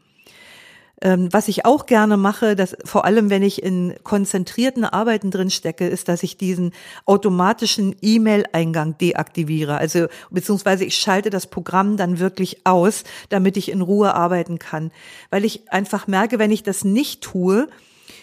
Ähm, 1.03 1.29
was 1.33 1.49
ich 1.49 1.65
auch 1.65 1.87
gerne 1.87 2.19
mache, 2.19 2.55
dass 2.55 2.77
vor 2.85 3.07
allem 3.07 3.31
wenn 3.31 3.43
ich 3.43 3.63
in 3.63 3.95
konzentrierten 4.03 4.85
Arbeiten 4.85 5.31
drin 5.31 5.51
stecke, 5.51 5.89
ist, 5.89 6.09
dass 6.09 6.23
ich 6.23 6.37
diesen 6.37 6.73
automatischen 7.07 7.97
E-Mail-Eingang 8.03 8.99
deaktiviere. 8.99 9.79
Also 9.79 10.09
beziehungsweise 10.31 10.85
ich 10.85 10.97
schalte 10.97 11.31
das 11.31 11.47
Programm 11.47 11.97
dann 11.97 12.19
wirklich 12.19 12.67
aus, 12.67 13.05
damit 13.31 13.57
ich 13.57 13.71
in 13.71 13.81
Ruhe 13.81 14.15
arbeiten 14.15 14.59
kann. 14.59 14.91
Weil 15.31 15.47
ich 15.47 15.73
einfach 15.73 16.07
merke, 16.07 16.39
wenn 16.39 16.51
ich 16.51 16.65
das 16.65 16.85
nicht 16.85 17.23
tue, 17.23 17.69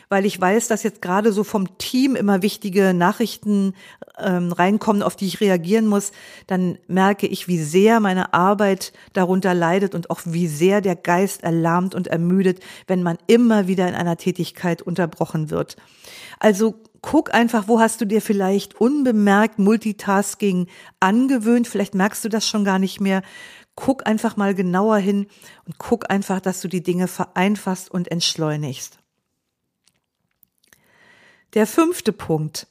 weil 0.09 0.25
ich 0.25 0.39
weiß, 0.39 0.67
dass 0.67 0.83
jetzt 0.83 1.01
gerade 1.01 1.33
so 1.33 1.43
vom 1.43 1.77
Team 1.79 2.15
immer 2.15 2.41
wichtige 2.41 2.93
Nachrichten 2.93 3.73
ähm, 4.19 4.51
reinkommen, 4.51 5.03
auf 5.03 5.15
die 5.15 5.27
ich 5.27 5.41
reagieren 5.41 5.87
muss, 5.87 6.11
dann 6.47 6.77
merke 6.87 7.27
ich, 7.27 7.47
wie 7.47 7.61
sehr 7.61 7.99
meine 7.99 8.33
Arbeit 8.33 8.93
darunter 9.13 9.53
leidet 9.53 9.95
und 9.95 10.09
auch 10.09 10.21
wie 10.25 10.47
sehr 10.47 10.81
der 10.81 10.95
Geist 10.95 11.43
erlahmt 11.43 11.95
und 11.95 12.07
ermüdet, 12.07 12.59
wenn 12.87 13.03
man 13.03 13.17
immer 13.27 13.67
wieder 13.67 13.87
in 13.87 13.95
einer 13.95 14.17
Tätigkeit 14.17 14.81
unterbrochen 14.81 15.49
wird. 15.49 15.75
Also 16.39 16.75
guck 17.01 17.33
einfach, 17.33 17.67
wo 17.67 17.79
hast 17.79 18.01
du 18.01 18.05
dir 18.05 18.21
vielleicht 18.21 18.79
unbemerkt 18.79 19.59
Multitasking 19.59 20.67
angewöhnt, 20.99 21.67
vielleicht 21.67 21.95
merkst 21.95 22.23
du 22.25 22.29
das 22.29 22.47
schon 22.47 22.65
gar 22.65 22.79
nicht 22.79 22.99
mehr. 22.99 23.21
Guck 23.75 24.07
einfach 24.07 24.37
mal 24.37 24.55
genauer 24.55 24.97
hin 24.97 25.27
und 25.65 25.77
guck 25.77 26.09
einfach, 26.09 26.39
dass 26.39 26.61
du 26.61 26.67
die 26.67 26.81
Dinge 26.81 27.07
vereinfachst 27.07 27.91
und 27.91 28.09
entschleunigst. 28.09 28.97
Der 31.53 31.67
fünfte 31.67 32.11
Punkt. 32.11 32.67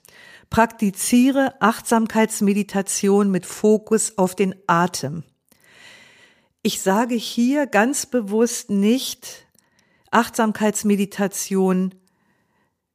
Praktiziere 0.51 1.55
Achtsamkeitsmeditation 1.61 3.31
mit 3.31 3.47
Fokus 3.47 4.17
auf 4.17 4.35
den 4.35 4.55
Atem. 4.67 5.25
Ich 6.63 6.81
sage 6.81 7.15
hier 7.15 7.67
ganz 7.67 8.07
bewusst 8.07 8.71
nicht 8.71 9.47
Achtsamkeitsmeditation 10.11 11.95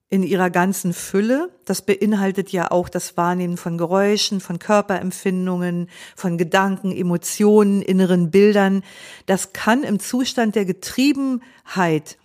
in 0.09 0.23
ihrer 0.23 0.49
ganzen 0.49 0.93
Fülle. 0.93 1.49
Das 1.63 1.81
beinhaltet 1.81 2.51
ja 2.51 2.69
auch 2.69 2.89
das 2.89 3.15
Wahrnehmen 3.15 3.55
von 3.55 3.77
Geräuschen, 3.77 4.41
von 4.41 4.59
Körperempfindungen, 4.59 5.89
von 6.17 6.37
Gedanken, 6.37 6.91
Emotionen, 6.91 7.81
inneren 7.81 8.29
Bildern. 8.29 8.83
Das 9.25 9.53
kann 9.53 9.83
im 9.83 10.01
Zustand 10.01 10.55
der 10.55 10.65
Getriebenheit 10.65 12.17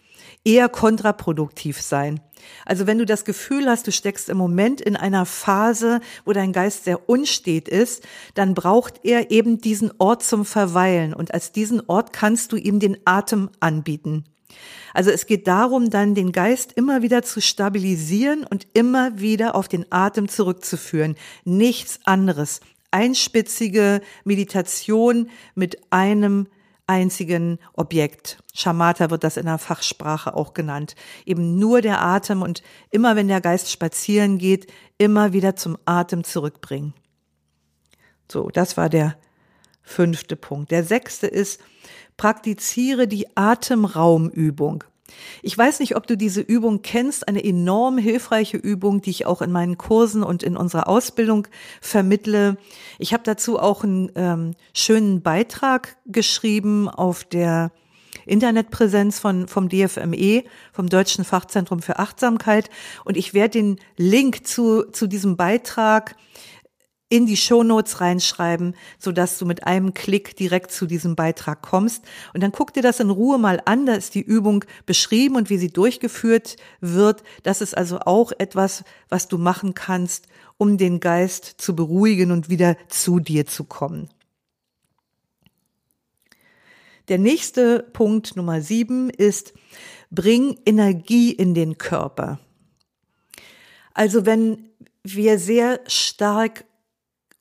eher 0.47 0.69
kontraproduktiv 0.69 1.83
sein. 1.83 2.21
Also 2.65 2.87
wenn 2.87 2.99
du 2.99 3.05
das 3.05 3.25
Gefühl 3.25 3.69
hast, 3.69 3.87
du 3.87 3.93
steckst 3.93 4.29
im 4.29 4.39
Moment 4.39 4.81
in 4.81 4.97
einer 4.97 5.27
Phase, 5.27 6.01
wo 6.25 6.33
dein 6.33 6.53
Geist 6.53 6.85
sehr 6.85 7.09
unstet 7.09 7.69
ist, 7.69 8.07
dann 8.35 8.55
braucht 8.55 9.01
er 9.03 9.31
eben 9.33 9.61
diesen 9.61 9.93
Ort 9.99 10.23
zum 10.23 10.45
Verweilen 10.45 11.13
und 11.13 11.35
als 11.35 11.51
diesen 11.51 11.83
Ort 11.89 12.13
kannst 12.13 12.53
du 12.53 12.57
ihm 12.57 12.79
den 12.79 12.97
Atem 13.05 13.51
anbieten. 13.59 14.25
Also 14.95 15.11
es 15.11 15.27
geht 15.27 15.47
darum, 15.49 15.91
dann 15.91 16.15
den 16.15 16.33
Geist 16.33 16.73
immer 16.73 17.03
wieder 17.03 17.23
zu 17.23 17.43
stabilisieren 17.43 18.45
und 18.45 18.67
immer 18.73 19.19
wieder 19.19 19.55
auf 19.55 19.69
den 19.69 19.91
Atem 19.91 20.29
zurückzuführen. 20.29 21.17
Nichts 21.45 22.01
anderes. 22.05 22.61
Einspitzige 22.93 24.01
Meditation 24.25 25.29
mit 25.55 25.79
einem 25.91 26.47
einzigen 26.87 27.59
Objekt. 27.73 28.43
Schamata 28.55 29.11
wird 29.11 29.25
das 29.25 29.37
in 29.37 29.47
der 29.47 29.59
Fachsprache 29.59 30.35
auch 30.35 30.55
genannt. 30.55 30.95
Eben 31.25 31.59
nur 31.59 31.81
der 31.83 32.03
Atem 32.03 32.43
und 32.43 32.63
immer 32.91 33.17
wenn 33.17 33.29
der 33.29 33.41
Geist 33.41 33.71
spazieren 33.71 34.39
geht, 34.39 34.73
immer 34.99 35.33
wieder 35.33 35.57
zum 35.57 35.79
Atem 35.85 36.25
zurückbringen. 36.25 36.95
So, 38.31 38.49
das 38.49 38.77
war 38.77 38.89
der 38.89 39.17
fünfte 39.83 40.37
Punkt. 40.37 40.71
Der 40.71 40.85
sechste 40.85 41.27
ist, 41.27 41.61
praktiziere 42.17 43.07
die 43.07 43.37
Atemraumübung. 43.37 44.85
Ich 45.43 45.57
weiß 45.57 45.81
nicht, 45.81 45.97
ob 45.97 46.07
du 46.07 46.17
diese 46.17 46.41
Übung 46.41 46.83
kennst, 46.83 47.29
eine 47.29 47.45
enorm 47.45 47.99
hilfreiche 47.99 48.57
Übung, 48.57 49.01
die 49.01 49.11
ich 49.11 49.27
auch 49.27 49.43
in 49.43 49.53
meinen 49.53 49.79
Kursen 49.79 50.23
und 50.23 50.43
in 50.43 50.57
unserer 50.57 50.89
Ausbildung 50.89 51.47
vermittle. 51.81 52.57
Ich 52.99 53.13
habe 53.13 53.23
dazu 53.25 53.59
auch 53.59 53.85
einen 53.85 54.11
ähm, 54.15 54.55
schönen 54.75 55.23
Beitrag 55.23 55.97
geschrieben 56.07 56.89
auf 56.89 57.25
der 57.25 57.71
Internetpräsenz 58.27 59.19
von, 59.19 59.47
vom 59.47 59.69
DFME, 59.69 60.45
vom 60.73 60.89
Deutschen 60.89 61.25
Fachzentrum 61.25 61.81
für 61.81 61.99
Achtsamkeit. 61.99 62.71
Und 63.05 63.17
ich 63.17 63.35
werde 63.35 63.59
den 63.59 63.81
Link 63.97 64.47
zu, 64.47 64.85
zu 64.91 65.07
diesem 65.07 65.37
Beitrag 65.37 66.17
in 67.09 67.27
die 67.27 67.37
Shownotes 67.37 68.01
reinschreiben, 68.01 68.75
so 68.99 69.13
dass 69.13 69.39
du 69.39 69.47
mit 69.47 69.67
einem 69.67 69.95
Klick 69.95 70.37
direkt 70.37 70.73
zu 70.73 70.87
diesem 70.87 71.15
Beitrag 71.15 71.63
kommst. 71.63 72.05
Und 72.35 72.43
dann 72.43 72.51
guck 72.51 72.73
dir 72.73 72.83
das 72.83 72.99
in 72.99 73.11
Ruhe 73.11 73.39
mal 73.39 73.63
an. 73.65 73.87
Da 73.87 73.95
ist 73.95 74.15
die 74.15 74.23
Übung 74.23 74.65
beschrieben 74.87 75.37
und 75.37 75.49
wie 75.49 75.59
sie 75.59 75.71
durchgeführt 75.71 76.57
wird. 76.81 77.23
Das 77.45 77.61
ist 77.61 77.77
also 77.77 78.01
auch 78.01 78.33
etwas, 78.39 78.83
was 79.09 79.29
du 79.29 79.39
machen 79.39 79.75
kannst, 79.75 80.27
um 80.59 80.79
den 80.79 80.99
Geist 80.99 81.45
zu 81.59 81.77
beruhigen 81.77 82.33
und 82.33 82.49
wieder 82.49 82.77
zu 82.89 83.21
dir 83.21 83.47
zu 83.47 83.65
kommen. 83.65 84.09
Der 87.09 87.19
nächste 87.19 87.85
Punkt 87.93 88.35
Nummer 88.35 88.61
sieben 88.63 89.11
ist, 89.11 89.55
bring 90.11 90.59
Energie 90.67 91.31
in 91.31 91.55
den 91.55 91.79
Körper. 91.79 92.41
Also 93.95 94.27
wenn 94.27 94.71
wir 95.05 95.39
sehr 95.39 95.81
stark 95.87 96.65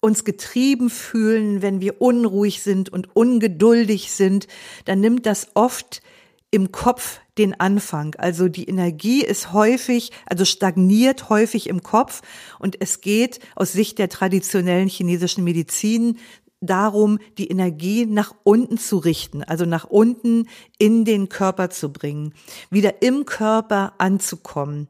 uns 0.06 0.24
getrieben 0.24 0.92
fühlen, 0.92 1.64
wenn 1.64 1.82
wir 1.82 2.00
unruhig 2.00 2.62
sind 2.62 2.94
und 2.94 3.16
ungeduldig 3.16 4.12
sind, 4.12 4.48
dann 4.86 5.00
nimmt 5.00 5.26
das 5.26 5.48
oft 5.56 6.04
im 6.52 6.72
Kopf 6.72 7.20
den 7.40 7.60
Anfang. 7.60 8.14
Also 8.20 8.48
die 8.48 8.70
Energie 8.70 9.24
ist 9.26 9.52
häufig, 9.52 10.12
also 10.28 10.46
stagniert 10.46 11.30
häufig 11.30 11.68
im 11.68 11.82
Kopf 11.82 12.22
und 12.60 12.78
es 12.80 13.02
geht 13.02 13.40
aus 13.56 13.74
Sicht 13.74 13.98
der 13.98 14.10
traditionellen 14.10 14.88
chinesischen 14.88 15.44
Medizin 15.44 16.20
darum, 16.62 17.18
die 17.40 17.48
Energie 17.48 18.06
nach 18.06 18.36
unten 18.44 18.78
zu 18.78 18.98
richten, 18.98 19.44
also 19.44 19.66
nach 19.66 19.86
unten 19.86 20.48
in 20.78 21.04
den 21.04 21.30
Körper 21.30 21.72
zu 21.72 21.92
bringen, 21.92 22.36
wieder 22.70 23.02
im 23.02 23.26
Körper 23.26 23.94
anzukommen. 23.98 24.88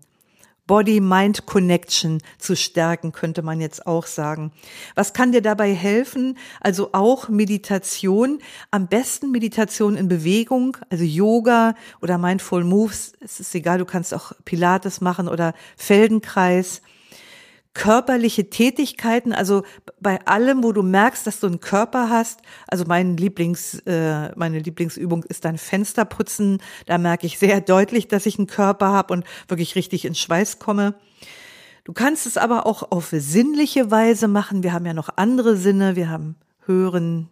Body-Mind-Connection 0.67 2.21
zu 2.37 2.55
stärken, 2.55 3.11
könnte 3.11 3.41
man 3.41 3.61
jetzt 3.61 3.85
auch 3.85 4.05
sagen. 4.05 4.51
Was 4.95 5.13
kann 5.13 5.31
dir 5.31 5.41
dabei 5.41 5.73
helfen? 5.73 6.37
Also 6.59 6.89
auch 6.93 7.29
Meditation, 7.29 8.39
am 8.71 8.87
besten 8.87 9.31
Meditation 9.31 9.95
in 9.95 10.07
Bewegung, 10.07 10.77
also 10.89 11.03
Yoga 11.03 11.75
oder 12.01 12.17
Mindful 12.17 12.63
Moves, 12.63 13.13
es 13.19 13.39
ist 13.39 13.53
egal, 13.53 13.77
du 13.77 13.85
kannst 13.85 14.13
auch 14.13 14.31
Pilates 14.43 15.01
machen 15.01 15.27
oder 15.27 15.53
Feldenkreis. 15.77 16.81
Körperliche 17.75 18.49
Tätigkeiten, 18.49 19.33
also 19.33 19.63
bei 19.99 20.25
allem, 20.25 20.63
wo 20.63 20.71
du 20.71 20.81
merkst, 20.81 21.27
dass 21.27 21.41
du 21.41 21.47
einen 21.47 21.59
Körper 21.59 22.09
hast. 22.09 22.39
Also 22.67 22.85
mein 22.87 23.17
Lieblings, 23.17 23.79
äh, 23.85 24.33
meine 24.35 24.59
Lieblingsübung 24.59 25.23
ist 25.25 25.45
dann 25.45 25.57
Fensterputzen. 25.57 26.59
Da 26.85 26.97
merke 26.97 27.27
ich 27.27 27.37
sehr 27.37 27.61
deutlich, 27.61 28.07
dass 28.07 28.25
ich 28.25 28.39
einen 28.39 28.47
Körper 28.47 28.87
habe 28.87 29.13
und 29.13 29.25
wirklich 29.49 29.75
richtig 29.75 30.05
in 30.05 30.15
Schweiß 30.15 30.57
komme. 30.57 30.95
Du 31.83 31.93
kannst 31.93 32.25
es 32.25 32.37
aber 32.37 32.65
auch 32.65 32.91
auf 32.91 33.09
sinnliche 33.11 33.91
Weise 33.91 34.27
machen. 34.27 34.63
Wir 34.63 34.73
haben 34.73 34.85
ja 34.85 34.93
noch 34.93 35.09
andere 35.17 35.57
Sinne. 35.57 35.97
Wir 35.97 36.09
haben 36.09 36.37
Hören, 36.65 37.29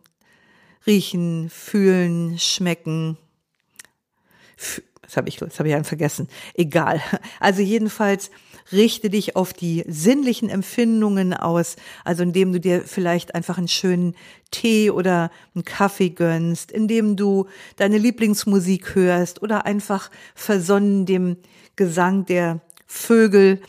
Riechen, 0.85 1.49
Fühlen, 1.49 2.37
Schmecken. 2.37 3.17
Das 5.01 5.15
habe 5.15 5.29
ich, 5.29 5.37
das 5.37 5.57
habe 5.57 5.69
ich 5.69 5.75
einen 5.75 5.85
vergessen. 5.85 6.27
Egal. 6.53 7.01
Also 7.39 7.61
jedenfalls 7.61 8.29
richte 8.71 9.09
dich 9.09 9.35
auf 9.35 9.53
die 9.53 9.83
sinnlichen 9.87 10.49
Empfindungen 10.49 11.33
aus, 11.33 11.75
also 12.03 12.23
indem 12.23 12.53
du 12.53 12.59
dir 12.59 12.81
vielleicht 12.81 13.35
einfach 13.35 13.57
einen 13.57 13.67
schönen 13.67 14.15
Tee 14.51 14.89
oder 14.91 15.31
einen 15.55 15.65
Kaffee 15.65 16.09
gönnst, 16.09 16.71
indem 16.71 17.15
du 17.15 17.47
deine 17.75 17.97
Lieblingsmusik 17.97 18.95
hörst 18.95 19.41
oder 19.41 19.65
einfach 19.65 20.09
versonnen 20.35 21.05
dem 21.05 21.37
Gesang 21.75 22.25
der 22.25 22.61
Vögel 22.85 23.59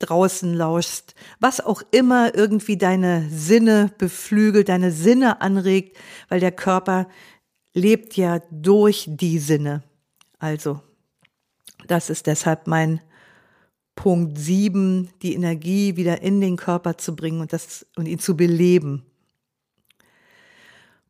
draußen 0.00 0.52
lauschst, 0.52 1.14
was 1.38 1.60
auch 1.60 1.82
immer 1.92 2.34
irgendwie 2.34 2.76
deine 2.76 3.28
Sinne 3.30 3.92
beflügelt, 3.98 4.68
deine 4.68 4.90
Sinne 4.90 5.40
anregt, 5.40 5.96
weil 6.28 6.40
der 6.40 6.52
Körper 6.52 7.08
lebt 7.72 8.16
ja 8.16 8.40
durch 8.50 9.06
die 9.08 9.38
Sinne. 9.38 9.82
Also, 10.38 10.80
das 11.86 12.10
ist 12.10 12.26
deshalb 12.26 12.66
mein 12.66 13.00
Punkt 13.94 14.38
sieben, 14.38 15.10
die 15.22 15.34
Energie 15.34 15.96
wieder 15.96 16.22
in 16.22 16.40
den 16.40 16.56
Körper 16.56 16.96
zu 16.98 17.14
bringen 17.14 17.40
und 17.40 17.52
das, 17.52 17.86
und 17.96 18.06
ihn 18.06 18.18
zu 18.18 18.36
beleben. 18.36 19.04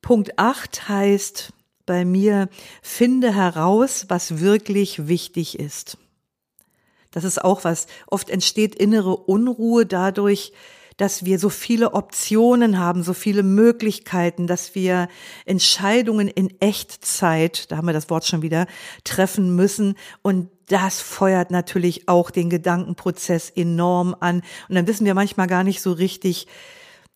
Punkt 0.01 0.39
acht 0.39 0.89
heißt 0.89 1.53
bei 1.87 2.05
mir, 2.05 2.49
finde 2.83 3.35
heraus, 3.35 4.07
was 4.09 4.41
wirklich 4.41 5.07
wichtig 5.07 5.59
ist. 5.59 5.97
Das 7.13 7.25
ist 7.25 7.43
auch 7.43 7.65
was. 7.65 7.87
Oft 8.09 8.31
entsteht 8.31 8.75
innere 8.75 9.17
Unruhe 9.17 9.87
dadurch, 9.87 10.53
dass 10.97 11.25
wir 11.25 11.39
so 11.39 11.49
viele 11.49 11.95
Optionen 11.95 12.79
haben, 12.79 13.03
so 13.03 13.15
viele 13.15 13.43
Möglichkeiten, 13.43 14.47
dass 14.47 14.75
wir 14.75 15.09
Entscheidungen 15.45 16.29
in 16.29 16.53
Echtzeit, 16.61 17.71
da 17.71 17.77
haben 17.77 17.87
wir 17.87 17.93
das 17.93 18.11
Wort 18.11 18.27
schon 18.27 18.43
wieder, 18.43 18.67
treffen 19.05 19.55
müssen. 19.57 19.97
Und 20.23 20.49
das 20.67 21.01
feuert 21.01 21.51
natürlich 21.51 22.09
auch 22.09 22.31
den 22.31 22.51
Gedankenprozess 22.51 23.51
enorm 23.51 24.17
an. 24.21 24.43
Und 24.69 24.75
dann 24.75 24.87
wissen 24.87 25.07
wir 25.07 25.15
manchmal 25.15 25.47
gar 25.47 25.65
nicht 25.65 25.83
so 25.83 25.93
richtig, 25.93 26.47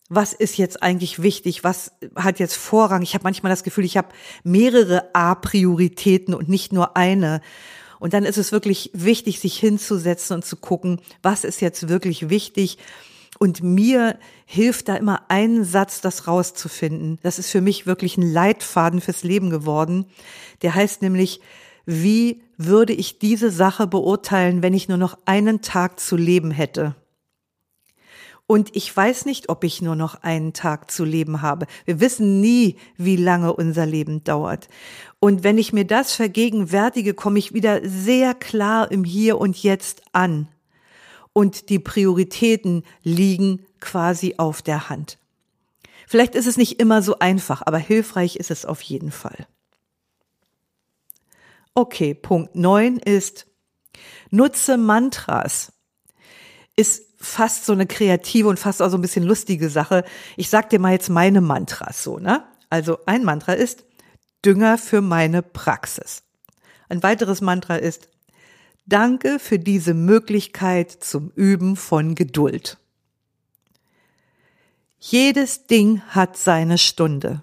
was 0.09 0.33
ist 0.33 0.57
jetzt 0.57 0.83
eigentlich 0.83 1.23
wichtig, 1.23 1.65
was 1.65 1.93
hat 2.15 2.39
jetzt 2.39 2.55
Vorrang. 2.55 3.03
Ich 3.03 3.15
habe 3.15 3.25
manchmal 3.25 3.51
das 3.51 3.65
Gefühl, 3.65 3.85
ich 3.85 3.97
habe 3.97 4.09
mehrere 4.45 5.15
A-Prioritäten 5.15 6.35
und 6.35 6.49
nicht 6.49 6.73
nur 6.73 6.97
eine. 6.97 7.41
Und 7.99 8.13
dann 8.13 8.25
ist 8.25 8.37
es 8.37 8.53
wirklich 8.53 8.91
wichtig, 8.93 9.41
sich 9.41 9.59
hinzusetzen 9.59 10.37
und 10.37 10.45
zu 10.45 10.57
gucken, 10.57 11.01
was 11.23 11.45
ist 11.45 11.61
jetzt 11.61 11.89
wirklich 11.89 12.29
wichtig. 12.29 12.79
Und 13.39 13.63
mir 13.63 14.19
hilft 14.47 14.89
da 14.89 14.97
immer 14.97 15.25
ein 15.29 15.65
Satz, 15.65 16.01
das 16.01 16.27
rauszufinden. 16.27 17.19
Das 17.23 17.39
ist 17.39 17.51
für 17.51 17.61
mich 17.61 17.87
wirklich 17.87 18.17
ein 18.17 18.31
Leitfaden 18.31 19.01
fürs 19.01 19.25
Leben 19.25 19.51
geworden. 19.51 20.07
Der 20.63 20.75
heißt 20.75 21.03
nämlich, 21.03 21.41
wie 21.85 22.43
würde 22.57 22.93
ich 22.93 23.19
diese 23.19 23.51
Sache 23.51 23.87
beurteilen, 23.87 24.63
wenn 24.63 24.75
ich 24.75 24.89
nur 24.89 24.99
noch 24.99 25.19
einen 25.25 25.61
Tag 25.61 26.01
zu 26.01 26.17
leben 26.17 26.51
hätte? 26.51 26.95
Und 28.49 28.77
ich 28.77 28.97
weiß 28.97 29.25
nicht, 29.27 29.49
ob 29.49 29.65
ich 29.65 29.83
nur 29.83 29.97
noch 29.97 30.23
einen 30.23 30.53
Tag 30.53 30.91
zu 30.91 31.05
leben 31.05 31.43
habe. 31.43 31.67
Wir 31.85 31.99
wissen 31.99 32.41
nie, 32.41 32.77
wie 32.97 33.17
lange 33.17 33.53
unser 33.53 33.87
Leben 33.87 34.23
dauert. 34.23 34.69
Und 35.19 35.43
wenn 35.43 35.59
ich 35.59 35.73
mir 35.73 35.85
das 35.85 36.15
vergegenwärtige, 36.15 37.15
komme 37.15 37.41
ich 37.41 37.55
wieder 37.55 37.81
sehr 37.83 38.35
klar 38.35 38.91
im 38.93 39.03
Hier 39.03 39.39
und 39.39 39.61
Jetzt 39.61 40.03
an. 40.13 40.47
Und 41.37 41.69
die 41.69 41.79
Prioritäten 41.79 42.83
liegen 43.03 43.67
quasi 43.79 44.37
auf 44.39 44.63
der 44.63 44.89
Hand. 44.89 45.19
Vielleicht 46.07 46.35
ist 46.35 46.47
es 46.47 46.57
nicht 46.57 46.81
immer 46.81 47.03
so 47.03 47.19
einfach, 47.19 47.61
aber 47.67 47.77
hilfreich 47.77 48.37
ist 48.37 48.51
es 48.51 48.65
auf 48.65 48.81
jeden 48.81 49.11
Fall. 49.11 49.47
Okay, 51.75 52.15
Punkt 52.15 52.55
neun 52.55 52.97
ist, 52.97 53.47
nutze 54.31 54.79
Mantras. 54.79 55.75
Ist 56.75 57.03
fast 57.19 57.67
so 57.67 57.75
eine 57.75 57.87
kreative 57.87 58.49
und 58.49 58.59
fast 58.59 58.81
auch 58.81 58.89
so 58.89 58.97
ein 58.97 59.03
bisschen 59.03 59.25
lustige 59.25 59.69
Sache. 59.69 60.05
Ich 60.39 60.49
sag 60.49 60.71
dir 60.71 60.79
mal 60.79 60.93
jetzt 60.93 61.11
meine 61.11 61.43
Mantras 61.43 62.03
so, 62.03 62.19
ne? 62.19 62.47
Also 62.71 63.01
ein 63.05 63.25
Mantra 63.25 63.53
ist 63.53 63.85
Dünger 64.43 64.79
für 64.79 65.03
meine 65.03 65.43
Praxis. 65.43 66.23
Ein 66.89 67.03
weiteres 67.03 67.43
Mantra 67.43 67.77
ist 67.77 68.09
Danke 68.89 69.41
für 69.41 69.59
diese 69.59 69.95
Möglichkeit 69.95 70.93
zum 70.93 71.33
Üben 71.35 71.75
von 71.75 72.15
Geduld. 72.15 72.79
Jedes 75.01 75.67
Ding 75.67 76.01
hat 76.03 76.37
seine 76.37 76.79
Stunde. 76.79 77.43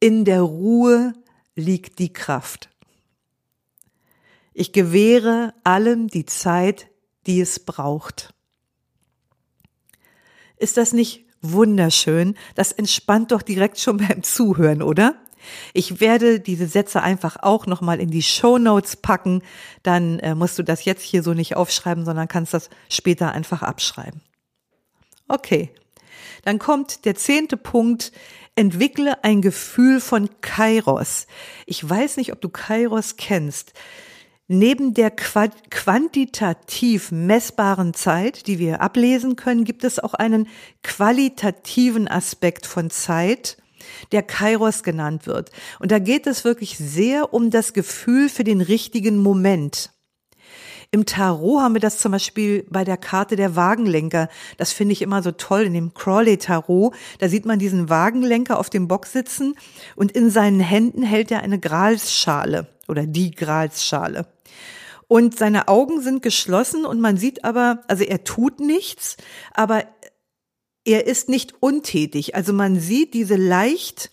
In 0.00 0.26
der 0.26 0.42
Ruhe 0.42 1.14
liegt 1.54 1.98
die 1.98 2.12
Kraft. 2.12 2.68
Ich 4.52 4.72
gewähre 4.72 5.54
allem 5.64 6.08
die 6.08 6.26
Zeit, 6.26 6.88
die 7.26 7.40
es 7.40 7.58
braucht. 7.58 8.34
Ist 10.58 10.76
das 10.76 10.92
nicht 10.92 11.24
wunderschön? 11.40 12.36
Das 12.54 12.70
entspannt 12.70 13.32
doch 13.32 13.40
direkt 13.40 13.78
schon 13.78 13.96
beim 13.96 14.22
Zuhören, 14.22 14.82
oder? 14.82 15.18
Ich 15.72 16.00
werde 16.00 16.40
diese 16.40 16.66
Sätze 16.66 17.02
einfach 17.02 17.36
auch 17.42 17.66
nochmal 17.66 18.00
in 18.00 18.10
die 18.10 18.22
Show 18.22 18.58
Notes 18.58 18.96
packen. 18.96 19.42
Dann 19.82 20.18
äh, 20.20 20.34
musst 20.34 20.58
du 20.58 20.62
das 20.62 20.84
jetzt 20.84 21.02
hier 21.02 21.22
so 21.22 21.34
nicht 21.34 21.56
aufschreiben, 21.56 22.04
sondern 22.04 22.28
kannst 22.28 22.54
das 22.54 22.70
später 22.88 23.32
einfach 23.32 23.62
abschreiben. 23.62 24.22
Okay. 25.28 25.70
Dann 26.44 26.58
kommt 26.58 27.04
der 27.04 27.14
zehnte 27.14 27.56
Punkt. 27.56 28.12
Entwickle 28.54 29.22
ein 29.22 29.42
Gefühl 29.42 30.00
von 30.00 30.30
Kairos. 30.40 31.26
Ich 31.66 31.86
weiß 31.86 32.16
nicht, 32.16 32.32
ob 32.32 32.40
du 32.40 32.48
Kairos 32.48 33.16
kennst. 33.16 33.74
Neben 34.48 34.94
der 34.94 35.10
quantitativ 35.10 37.10
messbaren 37.10 37.94
Zeit, 37.94 38.46
die 38.46 38.60
wir 38.60 38.80
ablesen 38.80 39.34
können, 39.34 39.64
gibt 39.64 39.82
es 39.82 39.98
auch 39.98 40.14
einen 40.14 40.46
qualitativen 40.84 42.06
Aspekt 42.06 42.64
von 42.64 42.90
Zeit, 42.90 43.56
der 44.12 44.22
Kairos 44.22 44.82
genannt 44.82 45.26
wird. 45.26 45.50
Und 45.78 45.90
da 45.90 45.98
geht 45.98 46.26
es 46.26 46.44
wirklich 46.44 46.78
sehr 46.78 47.32
um 47.32 47.50
das 47.50 47.72
Gefühl 47.72 48.28
für 48.28 48.44
den 48.44 48.60
richtigen 48.60 49.18
Moment. 49.18 49.90
Im 50.92 51.04
Tarot 51.04 51.60
haben 51.60 51.74
wir 51.74 51.80
das 51.80 51.98
zum 51.98 52.12
Beispiel 52.12 52.64
bei 52.70 52.84
der 52.84 52.96
Karte 52.96 53.36
der 53.36 53.56
Wagenlenker. 53.56 54.28
Das 54.56 54.72
finde 54.72 54.92
ich 54.92 55.02
immer 55.02 55.22
so 55.22 55.32
toll 55.32 55.62
in 55.62 55.74
dem 55.74 55.94
Crawley 55.94 56.38
Tarot. 56.38 56.94
Da 57.18 57.28
sieht 57.28 57.44
man 57.44 57.58
diesen 57.58 57.88
Wagenlenker 57.90 58.58
auf 58.58 58.70
dem 58.70 58.88
Bock 58.88 59.06
sitzen 59.06 59.54
und 59.96 60.12
in 60.12 60.30
seinen 60.30 60.60
Händen 60.60 61.02
hält 61.02 61.30
er 61.30 61.42
eine 61.42 61.58
Gralsschale 61.58 62.68
oder 62.88 63.04
die 63.04 63.32
Gralsschale. 63.32 64.26
Und 65.08 65.38
seine 65.38 65.68
Augen 65.68 66.00
sind 66.00 66.22
geschlossen 66.22 66.84
und 66.84 67.00
man 67.00 67.16
sieht 67.16 67.44
aber, 67.44 67.84
also 67.86 68.02
er 68.02 68.24
tut 68.24 68.58
nichts, 68.58 69.16
aber 69.54 69.84
er 70.86 71.06
ist 71.06 71.28
nicht 71.28 71.54
untätig. 71.60 72.34
Also 72.34 72.52
man 72.52 72.80
sieht 72.80 73.12
diese 73.12 73.36
leicht 73.36 74.10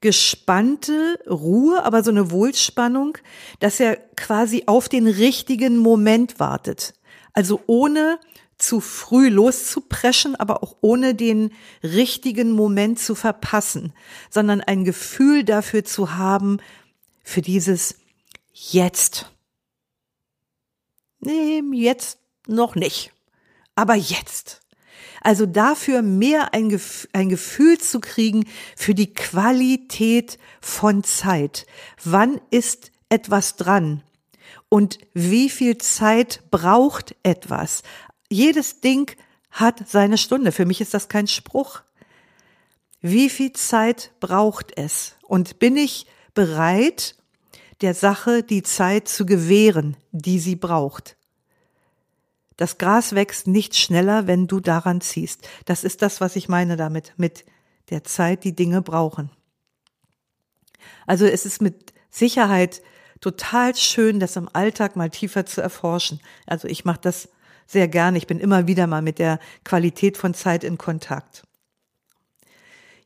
gespannte 0.00 1.20
Ruhe, 1.28 1.84
aber 1.84 2.02
so 2.02 2.10
eine 2.10 2.30
Wohlspannung, 2.30 3.18
dass 3.60 3.80
er 3.80 3.96
quasi 4.16 4.64
auf 4.66 4.88
den 4.88 5.06
richtigen 5.06 5.76
Moment 5.76 6.40
wartet. 6.40 6.94
Also 7.32 7.60
ohne 7.66 8.18
zu 8.56 8.80
früh 8.80 9.28
loszupreschen, 9.28 10.34
aber 10.34 10.62
auch 10.62 10.76
ohne 10.80 11.14
den 11.14 11.52
richtigen 11.82 12.52
Moment 12.52 12.98
zu 12.98 13.14
verpassen, 13.14 13.92
sondern 14.30 14.60
ein 14.60 14.84
Gefühl 14.84 15.44
dafür 15.44 15.84
zu 15.84 16.16
haben, 16.16 16.58
für 17.22 17.42
dieses 17.42 17.96
Jetzt. 18.52 19.30
Nee, 21.20 21.62
jetzt 21.72 22.18
noch 22.46 22.74
nicht. 22.74 23.12
Aber 23.74 23.94
jetzt. 23.94 24.62
Also 25.20 25.46
dafür 25.46 26.02
mehr 26.02 26.54
ein, 26.54 26.68
Gef 26.68 27.08
ein 27.12 27.28
Gefühl 27.28 27.78
zu 27.78 28.00
kriegen 28.00 28.46
für 28.76 28.94
die 28.94 29.12
Qualität 29.12 30.38
von 30.60 31.04
Zeit. 31.04 31.66
Wann 32.04 32.40
ist 32.50 32.90
etwas 33.08 33.56
dran? 33.56 34.02
Und 34.68 34.98
wie 35.14 35.50
viel 35.50 35.78
Zeit 35.78 36.42
braucht 36.50 37.16
etwas? 37.22 37.82
Jedes 38.30 38.80
Ding 38.80 39.16
hat 39.50 39.88
seine 39.88 40.18
Stunde. 40.18 40.52
Für 40.52 40.66
mich 40.66 40.80
ist 40.80 40.94
das 40.94 41.08
kein 41.08 41.26
Spruch. 41.26 41.82
Wie 43.00 43.30
viel 43.30 43.52
Zeit 43.52 44.12
braucht 44.20 44.76
es? 44.76 45.16
Und 45.22 45.58
bin 45.58 45.76
ich 45.76 46.06
bereit, 46.34 47.16
der 47.80 47.94
Sache 47.94 48.42
die 48.42 48.62
Zeit 48.62 49.08
zu 49.08 49.24
gewähren, 49.24 49.96
die 50.12 50.38
sie 50.38 50.56
braucht? 50.56 51.17
Das 52.58 52.76
Gras 52.76 53.14
wächst 53.14 53.46
nicht 53.46 53.76
schneller, 53.76 54.26
wenn 54.26 54.48
du 54.48 54.58
daran 54.58 55.00
ziehst. 55.00 55.48
Das 55.64 55.84
ist 55.84 56.02
das, 56.02 56.20
was 56.20 56.34
ich 56.34 56.48
meine 56.48 56.76
damit, 56.76 57.14
mit 57.16 57.44
der 57.88 58.02
Zeit, 58.02 58.42
die 58.42 58.54
Dinge 58.54 58.82
brauchen. 58.82 59.30
Also 61.06 61.24
es 61.24 61.46
ist 61.46 61.62
mit 61.62 61.94
Sicherheit 62.10 62.82
total 63.20 63.76
schön, 63.76 64.18
das 64.18 64.34
im 64.34 64.48
Alltag 64.52 64.96
mal 64.96 65.08
tiefer 65.08 65.46
zu 65.46 65.60
erforschen. 65.60 66.20
Also 66.46 66.66
ich 66.66 66.84
mache 66.84 67.00
das 67.00 67.28
sehr 67.68 67.86
gerne. 67.86 68.18
Ich 68.18 68.26
bin 68.26 68.40
immer 68.40 68.66
wieder 68.66 68.88
mal 68.88 69.02
mit 69.02 69.20
der 69.20 69.38
Qualität 69.64 70.16
von 70.16 70.34
Zeit 70.34 70.64
in 70.64 70.78
Kontakt. 70.78 71.44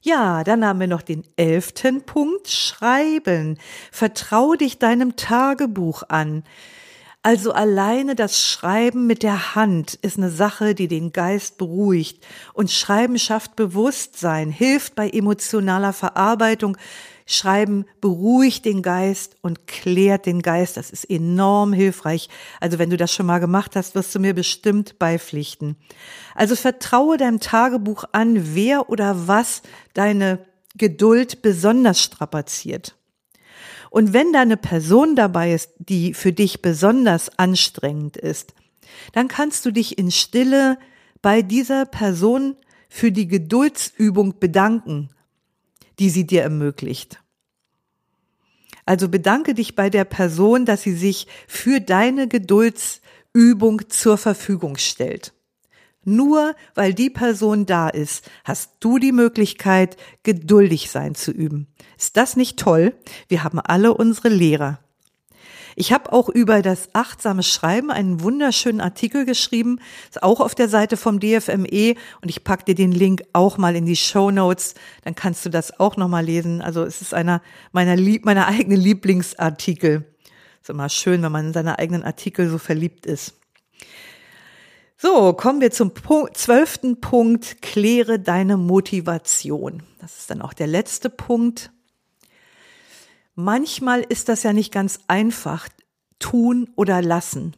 Ja, 0.00 0.44
dann 0.44 0.64
haben 0.64 0.80
wir 0.80 0.88
noch 0.88 1.02
den 1.02 1.24
elften 1.36 2.02
Punkt, 2.06 2.48
Schreiben. 2.48 3.58
Vertrau 3.90 4.54
dich 4.54 4.78
deinem 4.78 5.14
Tagebuch 5.16 6.04
an. 6.08 6.42
Also 7.24 7.52
alleine 7.52 8.16
das 8.16 8.44
Schreiben 8.44 9.06
mit 9.06 9.22
der 9.22 9.54
Hand 9.54 9.94
ist 9.94 10.18
eine 10.18 10.30
Sache, 10.30 10.74
die 10.74 10.88
den 10.88 11.12
Geist 11.12 11.56
beruhigt. 11.56 12.26
Und 12.52 12.72
Schreiben 12.72 13.16
schafft 13.16 13.54
Bewusstsein, 13.54 14.50
hilft 14.50 14.96
bei 14.96 15.08
emotionaler 15.08 15.92
Verarbeitung. 15.92 16.76
Schreiben 17.24 17.84
beruhigt 18.00 18.64
den 18.64 18.82
Geist 18.82 19.36
und 19.40 19.68
klärt 19.68 20.26
den 20.26 20.42
Geist. 20.42 20.76
Das 20.76 20.90
ist 20.90 21.04
enorm 21.08 21.72
hilfreich. 21.72 22.28
Also 22.60 22.80
wenn 22.80 22.90
du 22.90 22.96
das 22.96 23.14
schon 23.14 23.26
mal 23.26 23.38
gemacht 23.38 23.76
hast, 23.76 23.94
wirst 23.94 24.12
du 24.16 24.18
mir 24.18 24.34
bestimmt 24.34 24.98
beipflichten. 24.98 25.76
Also 26.34 26.56
vertraue 26.56 27.18
deinem 27.18 27.38
Tagebuch 27.38 28.02
an, 28.10 28.56
wer 28.56 28.90
oder 28.90 29.28
was 29.28 29.62
deine 29.94 30.44
Geduld 30.76 31.40
besonders 31.40 32.02
strapaziert. 32.02 32.96
Und 33.92 34.14
wenn 34.14 34.32
da 34.32 34.40
eine 34.40 34.56
Person 34.56 35.16
dabei 35.16 35.52
ist, 35.52 35.72
die 35.78 36.14
für 36.14 36.32
dich 36.32 36.62
besonders 36.62 37.38
anstrengend 37.38 38.16
ist, 38.16 38.54
dann 39.12 39.28
kannst 39.28 39.66
du 39.66 39.70
dich 39.70 39.98
in 39.98 40.10
Stille 40.10 40.78
bei 41.20 41.42
dieser 41.42 41.84
Person 41.84 42.56
für 42.88 43.12
die 43.12 43.28
Geduldsübung 43.28 44.40
bedanken, 44.40 45.10
die 45.98 46.08
sie 46.08 46.26
dir 46.26 46.40
ermöglicht. 46.40 47.22
Also 48.86 49.10
bedanke 49.10 49.52
dich 49.52 49.76
bei 49.76 49.90
der 49.90 50.06
Person, 50.06 50.64
dass 50.64 50.80
sie 50.80 50.96
sich 50.96 51.26
für 51.46 51.82
deine 51.82 52.28
Geduldsübung 52.28 53.90
zur 53.90 54.16
Verfügung 54.16 54.78
stellt. 54.78 55.34
Nur 56.04 56.54
weil 56.74 56.94
die 56.94 57.10
Person 57.10 57.66
da 57.66 57.88
ist, 57.88 58.28
hast 58.44 58.72
du 58.80 58.98
die 58.98 59.12
Möglichkeit, 59.12 59.96
geduldig 60.22 60.90
sein 60.90 61.14
zu 61.14 61.30
üben. 61.30 61.68
Ist 61.96 62.16
das 62.16 62.36
nicht 62.36 62.58
toll? 62.58 62.94
Wir 63.28 63.44
haben 63.44 63.60
alle 63.60 63.94
unsere 63.94 64.28
Lehrer. 64.28 64.80
Ich 65.74 65.92
habe 65.92 66.12
auch 66.12 66.28
über 66.28 66.60
das 66.60 66.90
achtsame 66.92 67.42
Schreiben 67.42 67.90
einen 67.90 68.20
wunderschönen 68.20 68.80
Artikel 68.80 69.24
geschrieben, 69.24 69.78
ist 70.10 70.22
auch 70.22 70.40
auf 70.40 70.54
der 70.54 70.68
Seite 70.68 70.96
vom 70.96 71.18
DFME 71.18 71.94
und 72.20 72.28
ich 72.28 72.44
pack 72.44 72.66
dir 72.66 72.74
den 72.74 72.92
Link 72.92 73.22
auch 73.32 73.56
mal 73.56 73.74
in 73.74 73.86
die 73.86 73.96
Show 73.96 74.30
Notes, 74.30 74.74
dann 75.02 75.14
kannst 75.14 75.46
du 75.46 75.50
das 75.50 75.78
auch 75.80 75.96
noch 75.96 76.08
mal 76.08 76.24
lesen. 76.24 76.60
Also 76.60 76.82
es 76.82 77.00
ist 77.00 77.14
einer 77.14 77.40
meiner 77.72 77.96
Lieb 77.96 78.24
meiner 78.24 78.48
eigenen 78.48 78.80
Lieblingsartikel. 78.80 80.04
Ist 80.60 80.70
immer 80.70 80.88
schön, 80.88 81.22
wenn 81.22 81.32
man 81.32 81.46
in 81.46 81.52
seine 81.52 81.78
eigenen 81.78 82.02
Artikel 82.02 82.48
so 82.48 82.58
verliebt 82.58 83.06
ist. 83.06 83.34
So, 85.04 85.32
kommen 85.32 85.60
wir 85.60 85.72
zum 85.72 85.90
zwölften 86.32 87.00
Punkt, 87.00 87.60
kläre 87.60 88.20
deine 88.20 88.56
Motivation. 88.56 89.82
Das 90.00 90.16
ist 90.16 90.30
dann 90.30 90.40
auch 90.40 90.52
der 90.52 90.68
letzte 90.68 91.10
Punkt. 91.10 91.72
Manchmal 93.34 94.02
ist 94.02 94.28
das 94.28 94.44
ja 94.44 94.52
nicht 94.52 94.72
ganz 94.72 95.00
einfach, 95.08 95.68
tun 96.20 96.70
oder 96.76 97.02
lassen. 97.02 97.56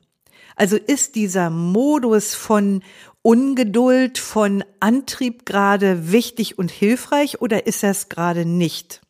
Also 0.57 0.77
ist 0.77 1.17
dieser 1.17 1.51
Modus 1.51 2.35
von 2.35 2.83
Ungeduld, 3.21 4.17
von 4.17 4.65
Antrieb 4.81 5.45
gerade 5.45 6.11
wichtig 6.11 6.57
und 6.59 6.71
hilfreich 6.71 7.43
oder 7.43 7.67
ist 7.67 7.83
er 7.83 7.91
es 7.91 8.09
gerade 8.09 8.47
nicht? 8.47 9.03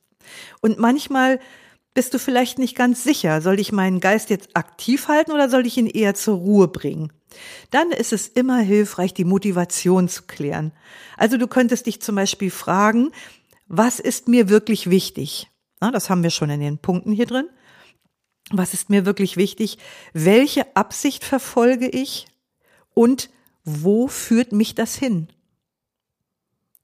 Und 0.61 0.81
manchmal 0.81 1.39
bist 1.95 2.13
du 2.15 2.19
vielleicht 2.19 2.59
nicht 2.59 2.75
ganz 2.75 3.05
sicher, 3.05 3.41
soll 3.43 3.61
ich 3.61 3.71
meinen 3.71 4.01
Geist 4.01 4.29
jetzt 4.29 4.57
aktiv 4.57 5.07
halten 5.07 5.31
oder 5.31 5.49
soll 5.49 5.69
ich 5.69 5.77
ihn 5.77 5.87
eher 5.87 6.17
zur 6.17 6.39
Ruhe 6.39 6.67
bringen? 6.67 7.13
Dann 7.71 7.91
ist 7.91 8.13
es 8.13 8.29
immer 8.29 8.59
hilfreich, 8.59 9.15
die 9.15 9.25
Motivation 9.25 10.09
zu 10.09 10.23
klären. 10.25 10.73
Also 11.17 11.37
du 11.37 11.47
könntest 11.47 11.87
dich 11.87 12.01
zum 12.01 12.17
Beispiel 12.17 12.51
fragen, 12.51 13.11
was 13.67 14.01
ist 14.01 14.29
mir 14.29 14.49
wirklich 14.49 14.91
wichtig? 14.91 15.51
Na, 15.81 15.91
das 15.91 16.11
haben 16.11 16.23
wir 16.23 16.31
schon 16.31 16.51
in 16.51 16.61
den 16.61 16.79
Punkten 16.79 17.13
hier 17.13 17.27
drin. 17.27 17.49
Was 18.51 18.75
ist 18.75 18.91
mir 18.91 19.07
wirklich 19.07 19.37
wichtig? 19.37 19.79
Welche 20.13 20.77
Absicht 20.77 21.25
verfolge 21.25 21.89
ich? 21.89 22.27
Und 22.93 23.31
wo 23.65 24.09
führt 24.09 24.53
mich 24.53 24.75
das 24.75 24.95
hin? 24.95 25.29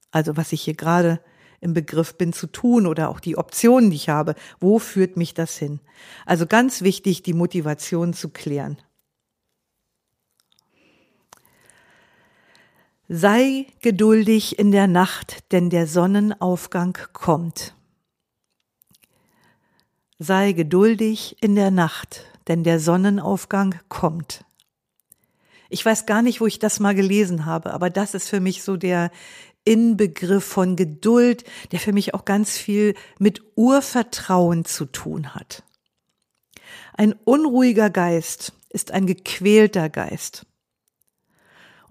Also 0.09 0.35
was 0.37 0.51
ich 0.51 0.61
hier 0.61 0.73
gerade 0.73 1.21
im 1.61 1.73
Begriff 1.73 2.15
bin 2.15 2.33
zu 2.33 2.47
tun 2.47 2.87
oder 2.87 3.09
auch 3.09 3.19
die 3.19 3.37
Optionen, 3.37 3.91
die 3.91 3.95
ich 3.95 4.09
habe. 4.09 4.35
Wo 4.59 4.79
führt 4.79 5.15
mich 5.15 5.33
das 5.33 5.57
hin? 5.57 5.79
Also 6.25 6.47
ganz 6.47 6.81
wichtig, 6.81 7.21
die 7.21 7.33
Motivation 7.33 8.13
zu 8.13 8.29
klären. 8.29 8.77
Sei 13.13 13.67
geduldig 13.81 14.57
in 14.57 14.71
der 14.71 14.87
Nacht, 14.87 15.43
denn 15.51 15.69
der 15.69 15.85
Sonnenaufgang 15.85 16.97
kommt. 17.11 17.75
Sei 20.17 20.53
geduldig 20.53 21.35
in 21.41 21.55
der 21.55 21.71
Nacht, 21.71 22.23
denn 22.47 22.63
der 22.63 22.79
Sonnenaufgang 22.79 23.75
kommt. 23.89 24.45
Ich 25.67 25.83
weiß 25.83 26.05
gar 26.05 26.21
nicht, 26.21 26.39
wo 26.39 26.47
ich 26.47 26.57
das 26.57 26.79
mal 26.79 26.95
gelesen 26.95 27.45
habe, 27.45 27.73
aber 27.73 27.89
das 27.89 28.13
ist 28.13 28.29
für 28.29 28.39
mich 28.39 28.63
so 28.63 28.77
der 28.77 29.11
Inbegriff 29.65 30.45
von 30.45 30.77
Geduld, 30.77 31.43
der 31.73 31.81
für 31.81 31.91
mich 31.91 32.13
auch 32.13 32.23
ganz 32.23 32.57
viel 32.57 32.95
mit 33.19 33.41
Urvertrauen 33.57 34.63
zu 34.63 34.85
tun 34.85 35.35
hat. 35.35 35.63
Ein 36.93 37.11
unruhiger 37.25 37.89
Geist 37.89 38.53
ist 38.69 38.91
ein 38.91 39.05
gequälter 39.05 39.89
Geist. 39.89 40.45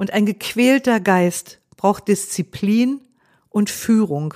Und 0.01 0.15
ein 0.15 0.25
gequälter 0.25 0.99
Geist 0.99 1.59
braucht 1.77 2.09
Disziplin 2.09 3.03
und 3.51 3.69
Führung. 3.69 4.33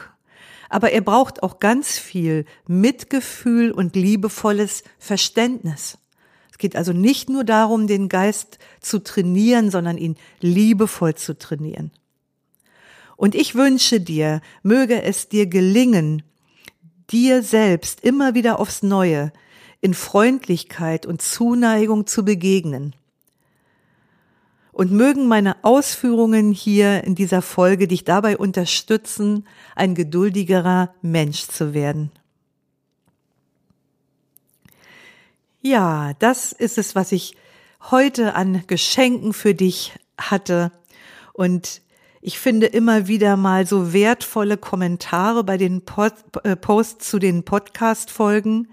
Aber 0.68 0.92
er 0.92 1.00
braucht 1.00 1.42
auch 1.42 1.58
ganz 1.58 1.96
viel 1.98 2.44
Mitgefühl 2.66 3.72
und 3.72 3.96
liebevolles 3.96 4.84
Verständnis. 4.98 5.96
Es 6.52 6.58
geht 6.58 6.76
also 6.76 6.92
nicht 6.92 7.30
nur 7.30 7.44
darum, 7.44 7.86
den 7.86 8.10
Geist 8.10 8.58
zu 8.80 8.98
trainieren, 8.98 9.70
sondern 9.70 9.96
ihn 9.96 10.16
liebevoll 10.38 11.14
zu 11.14 11.38
trainieren. 11.38 11.92
Und 13.16 13.34
ich 13.34 13.54
wünsche 13.54 14.02
dir, 14.02 14.42
möge 14.62 15.00
es 15.02 15.30
dir 15.30 15.46
gelingen, 15.46 16.24
dir 17.08 17.42
selbst 17.42 18.04
immer 18.04 18.34
wieder 18.34 18.60
aufs 18.60 18.82
Neue 18.82 19.32
in 19.80 19.94
Freundlichkeit 19.94 21.06
und 21.06 21.22
Zuneigung 21.22 22.06
zu 22.06 22.22
begegnen. 22.22 22.94
Und 24.74 24.90
mögen 24.90 25.28
meine 25.28 25.62
Ausführungen 25.62 26.50
hier 26.50 27.04
in 27.04 27.14
dieser 27.14 27.42
Folge 27.42 27.86
dich 27.86 28.02
dabei 28.02 28.36
unterstützen, 28.36 29.46
ein 29.76 29.94
geduldigerer 29.94 30.92
Mensch 31.00 31.46
zu 31.46 31.74
werden. 31.74 32.10
Ja, 35.62 36.12
das 36.18 36.50
ist 36.50 36.76
es, 36.76 36.96
was 36.96 37.12
ich 37.12 37.36
heute 37.90 38.34
an 38.34 38.64
Geschenken 38.66 39.32
für 39.32 39.54
dich 39.54 39.94
hatte. 40.18 40.72
Und 41.32 41.80
ich 42.20 42.40
finde 42.40 42.66
immer 42.66 43.06
wieder 43.06 43.36
mal 43.36 43.66
so 43.66 43.92
wertvolle 43.92 44.56
Kommentare 44.56 45.44
bei 45.44 45.56
den 45.56 45.82
äh, 46.42 46.56
Posts 46.56 47.10
zu 47.10 47.20
den 47.20 47.44
Podcast-Folgen. 47.44 48.72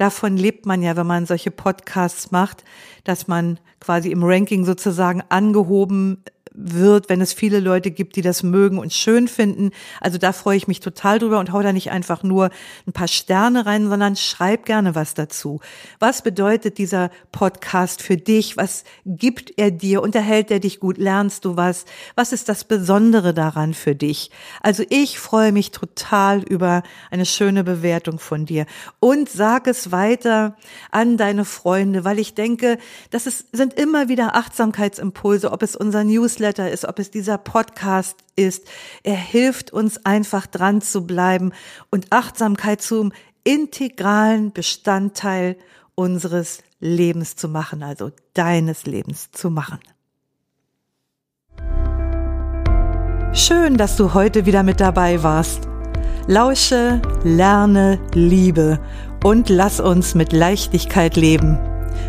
davon 0.00 0.38
lebt 0.38 0.64
man 0.64 0.82
ja, 0.82 0.96
wenn 0.96 1.06
man 1.06 1.26
solche 1.26 1.50
Podcasts 1.50 2.30
macht, 2.30 2.64
dass 3.04 3.28
man 3.28 3.60
quasi 3.80 4.10
im 4.10 4.24
Ranking 4.24 4.64
sozusagen 4.64 5.22
angehoben 5.28 6.24
wird, 6.52 7.08
wenn 7.08 7.20
es 7.20 7.32
viele 7.32 7.60
Leute 7.60 7.90
gibt, 7.90 8.16
die 8.16 8.22
das 8.22 8.42
mögen 8.42 8.78
und 8.78 8.92
schön 8.92 9.28
finden. 9.28 9.70
Also 10.00 10.18
da 10.18 10.32
freue 10.32 10.56
ich 10.56 10.68
mich 10.68 10.80
total 10.80 11.18
drüber 11.18 11.38
und 11.38 11.52
hau 11.52 11.62
da 11.62 11.72
nicht 11.72 11.90
einfach 11.90 12.22
nur 12.22 12.50
ein 12.86 12.92
paar 12.92 13.08
Sterne 13.08 13.66
rein, 13.66 13.88
sondern 13.88 14.16
schreib 14.16 14.66
gerne 14.66 14.94
was 14.94 15.14
dazu. 15.14 15.60
Was 16.00 16.22
bedeutet 16.22 16.78
dieser 16.78 17.10
Podcast 17.32 18.02
für 18.02 18.16
dich? 18.16 18.56
Was 18.56 18.84
gibt 19.06 19.52
er 19.58 19.70
dir? 19.70 20.02
Unterhält 20.02 20.50
er 20.50 20.60
dich 20.60 20.80
gut? 20.80 20.98
Lernst 20.98 21.44
du 21.44 21.56
was? 21.56 21.84
Was 22.16 22.32
ist 22.32 22.48
das 22.48 22.64
Besondere 22.64 23.32
daran 23.32 23.74
für 23.74 23.94
dich? 23.94 24.30
Also 24.60 24.82
ich 24.88 25.18
freue 25.18 25.52
mich 25.52 25.70
total 25.70 26.42
über 26.42 26.82
eine 27.10 27.26
schöne 27.26 27.64
Bewertung 27.64 28.18
von 28.18 28.44
dir 28.44 28.66
und 28.98 29.28
sag 29.28 29.66
es 29.66 29.92
weiter 29.92 30.56
an 30.90 31.16
deine 31.16 31.44
Freunde, 31.44 32.04
weil 32.04 32.18
ich 32.18 32.34
denke, 32.34 32.78
das 33.10 33.26
ist, 33.26 33.46
sind 33.52 33.74
immer 33.74 34.08
wieder 34.08 34.34
Achtsamkeitsimpulse, 34.34 35.52
ob 35.52 35.62
es 35.62 35.76
unser 35.76 36.04
Newsletter 36.40 36.70
ist, 36.70 36.86
ob 36.86 36.98
es 36.98 37.10
dieser 37.10 37.38
Podcast 37.38 38.16
ist. 38.34 38.66
Er 39.02 39.16
hilft 39.16 39.72
uns 39.72 40.04
einfach 40.06 40.46
dran 40.46 40.80
zu 40.80 41.06
bleiben 41.06 41.52
und 41.90 42.06
Achtsamkeit 42.10 42.80
zum 42.80 43.12
integralen 43.44 44.52
Bestandteil 44.52 45.56
unseres 45.94 46.62
Lebens 46.78 47.36
zu 47.36 47.48
machen, 47.48 47.82
also 47.82 48.10
deines 48.32 48.86
Lebens 48.86 49.30
zu 49.32 49.50
machen. 49.50 49.80
Schön, 53.32 53.76
dass 53.76 53.96
du 53.96 54.14
heute 54.14 54.46
wieder 54.46 54.62
mit 54.62 54.80
dabei 54.80 55.22
warst. 55.22 55.68
Lausche, 56.26 57.00
lerne, 57.22 58.00
liebe 58.14 58.80
und 59.22 59.48
lass 59.50 59.78
uns 59.78 60.14
mit 60.14 60.32
Leichtigkeit 60.32 61.16
leben. 61.16 61.58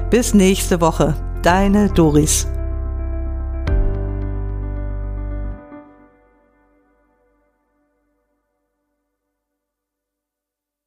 Bis 0.10 0.34
nächste 0.34 0.80
Woche, 0.82 1.16
deine 1.44 1.90
Doris. 1.90 2.48